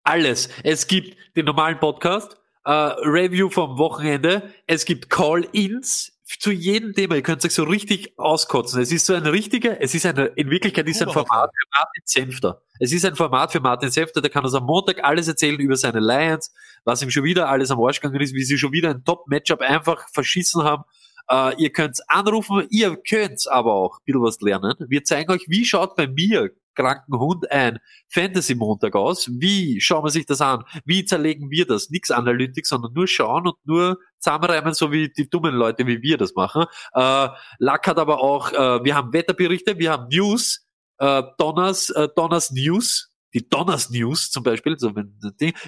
Alles. 0.05 0.47
Es 0.63 0.87
gibt 0.87 1.17
den 1.35 1.43
normalen 1.43 1.77
Podcast, 1.79 2.37
äh, 2.65 2.71
Review 2.71 3.49
vom 3.49 3.77
Wochenende, 3.77 4.53
es 4.67 4.85
gibt 4.85 5.09
Call-ins 5.09 6.13
zu 6.39 6.51
jedem 6.51 6.93
Thema. 6.93 7.15
Ihr 7.15 7.21
könnt 7.21 7.43
euch 7.45 7.53
so 7.53 7.63
richtig 7.63 8.17
auskotzen. 8.17 8.81
Es 8.81 8.91
ist 8.91 9.05
so 9.05 9.13
ein 9.13 9.25
richtiger, 9.25 9.81
es 9.81 9.93
ist 9.93 10.05
eine, 10.05 10.25
in 10.25 10.49
Wirklichkeit 10.49 10.87
ist 10.87 11.01
ein 11.01 11.09
Format 11.09 11.49
für 11.51 11.67
Martin 11.77 12.03
Senfter. 12.05 12.61
Es 12.79 12.91
ist 12.91 13.05
ein 13.05 13.15
Format 13.15 13.51
für 13.51 13.59
Martin 13.59 13.91
Senfter, 13.91 14.21
der 14.21 14.31
kann 14.31 14.43
uns 14.43 14.53
am 14.53 14.65
Montag 14.65 15.03
alles 15.03 15.27
erzählen 15.27 15.59
über 15.59 15.75
seine 15.75 15.99
Lions, 15.99 16.51
was 16.85 17.01
ihm 17.01 17.11
schon 17.11 17.23
wieder 17.23 17.49
alles 17.49 17.71
am 17.71 17.79
Arsch 17.81 18.01
gegangen 18.01 18.21
ist, 18.21 18.33
wie 18.33 18.43
sie 18.43 18.57
schon 18.57 18.71
wieder 18.71 18.89
ein 18.89 19.03
Top-Matchup 19.03 19.61
einfach 19.61 20.07
verschissen 20.13 20.63
haben. 20.63 20.83
Äh, 21.29 21.61
ihr 21.61 21.71
könnt 21.71 21.99
anrufen, 22.07 22.65
ihr 22.69 22.95
könnt 22.97 23.47
aber 23.49 23.73
auch 23.73 23.99
ein 23.99 24.03
bisschen 24.05 24.23
was 24.23 24.41
lernen. 24.41 24.73
Wir 24.87 25.03
zeigen 25.03 25.31
euch, 25.31 25.45
wie 25.47 25.65
schaut 25.65 25.95
bei 25.95 26.07
mir 26.07 26.51
kranken 26.75 27.17
Hund 27.19 27.49
ein 27.51 27.79
Fantasy-Montag 28.09 28.95
aus? 28.95 29.29
Wie 29.31 29.81
schauen 29.81 30.03
wir 30.03 30.09
sich 30.09 30.25
das 30.25 30.41
an? 30.41 30.63
Wie 30.85 31.05
zerlegen 31.05 31.49
wir 31.49 31.65
das? 31.65 31.89
Nix 31.89 32.11
Analytik, 32.11 32.65
sondern 32.65 32.93
nur 32.93 33.07
schauen 33.07 33.47
und 33.47 33.55
nur 33.65 33.97
zusammenreimen, 34.19 34.73
so 34.73 34.91
wie 34.91 35.09
die 35.09 35.29
dummen 35.29 35.53
Leute, 35.53 35.85
wie 35.87 36.01
wir 36.01 36.17
das 36.17 36.33
machen. 36.35 36.65
Äh, 36.93 37.29
Lack 37.59 37.87
hat 37.87 37.97
aber 37.97 38.21
auch, 38.21 38.51
äh, 38.51 38.83
wir 38.83 38.95
haben 38.95 39.13
Wetterberichte, 39.13 39.77
wir 39.77 39.91
haben 39.91 40.07
News, 40.09 40.65
äh, 40.97 41.23
Donners, 41.37 41.89
äh, 41.89 42.07
Donners 42.15 42.51
News, 42.51 43.09
die 43.33 43.49
Donners 43.49 43.89
News 43.89 44.29
zum 44.29 44.43
Beispiel, 44.43 44.77
so 44.77 44.95
wenn, 44.95 45.17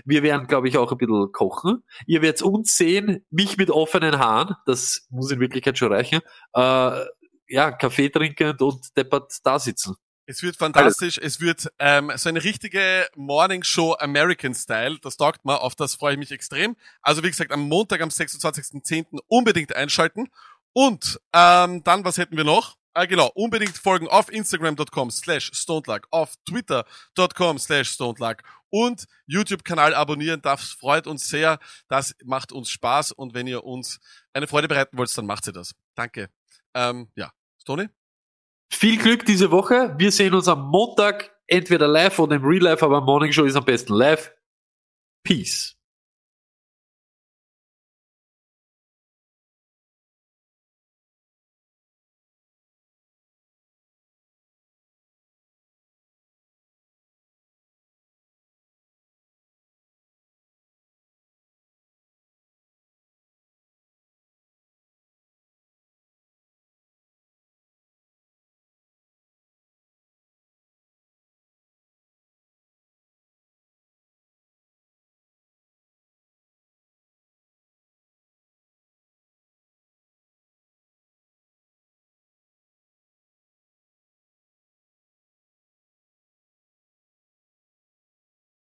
wir 0.06 0.24
werden, 0.24 0.48
glaube 0.48 0.68
ich, 0.68 0.78
auch 0.78 0.92
ein 0.92 0.98
bisschen 0.98 1.32
kochen. 1.32 1.84
Ihr 2.06 2.22
werdet 2.22 2.42
uns 2.44 2.78
sehen, 2.78 3.26
mich 3.32 3.58
mit 3.58 3.72
offenen 3.72 4.20
Haaren, 4.20 4.56
das 4.66 5.08
muss 5.10 5.32
in 5.32 5.40
Wirklichkeit 5.40 5.78
schon 5.78 5.92
reichen, 5.92 6.22
äh, 6.54 7.06
ja, 7.48 7.72
Kaffee 7.72 8.10
trinkend 8.10 8.62
und 8.62 8.96
deppert 8.98 9.32
da 9.44 9.60
sitzen. 9.60 9.96
Es 10.28 10.42
wird 10.42 10.56
fantastisch. 10.56 11.20
Es 11.20 11.40
wird 11.40 11.72
ähm, 11.78 12.12
so 12.16 12.30
eine 12.30 12.44
richtige 12.44 13.08
Morning 13.16 13.64
Show 13.64 13.96
American 14.00 14.56
Style. 14.56 14.98
Das 15.02 15.18
taugt 15.18 15.46
mir. 15.46 15.62
Auf 15.62 15.76
das 15.76 15.96
freue 15.96 16.14
ich 16.14 16.20
mich 16.20 16.32
extrem. 16.32 16.76
Also 17.02 17.24
wie 17.24 17.30
gesagt, 17.30 17.52
am 17.52 17.62
Montag, 17.62 18.02
am 18.02 18.10
26.10. 18.10 19.20
unbedingt 19.28 19.76
einschalten. 19.76 20.30
Und 20.74 21.22
ähm, 21.32 21.84
dann, 21.84 22.04
was 22.04 22.18
hätten 22.18 22.38
wir 22.38 22.44
noch? 22.44 22.76
Ah, 22.98 23.06
genau, 23.06 23.30
unbedingt 23.36 23.78
folgen 23.78 24.08
auf 24.08 24.32
Instagram.com 24.32 25.12
slash 25.12 25.52
Stonelag, 25.54 26.08
auf 26.12 26.36
Twitter.com 26.46 27.60
slash 27.60 27.90
Stonelag 27.90 28.42
und 28.70 29.06
YouTube-Kanal 29.26 29.94
abonnieren. 29.94 30.42
Das 30.42 30.72
freut 30.72 31.06
uns 31.06 31.28
sehr. 31.28 31.60
Das 31.90 32.16
macht 32.24 32.52
uns 32.52 32.70
Spaß. 32.70 33.12
Und 33.12 33.34
wenn 33.34 33.48
ihr 33.48 33.66
uns 33.66 34.00
eine 34.34 34.48
Freude 34.48 34.70
bereiten 34.70 34.98
wollt, 34.98 35.16
dann 35.18 35.26
macht 35.26 35.46
ihr 35.48 35.54
das. 35.54 35.76
Danke. 35.94 36.30
Ähm, 36.74 37.10
ja, 37.16 37.32
Stony? 37.62 37.90
Viel 38.72 38.98
Glück 38.98 39.26
diese 39.26 39.52
Woche. 39.52 39.96
Wir 39.98 40.12
sehen 40.12 40.34
uns 40.34 40.48
am 40.48 40.70
Montag 40.70 41.36
entweder 41.48 41.88
live 41.88 42.20
oder 42.20 42.36
im 42.36 42.46
Real 42.46 42.64
Life, 42.64 42.86
aber 42.86 43.02
Morning 43.02 43.32
Show 43.32 43.46
ist 43.46 43.56
am 43.56 43.66
besten 43.66 43.94
live. 43.94 44.34
Peace. 45.24 45.75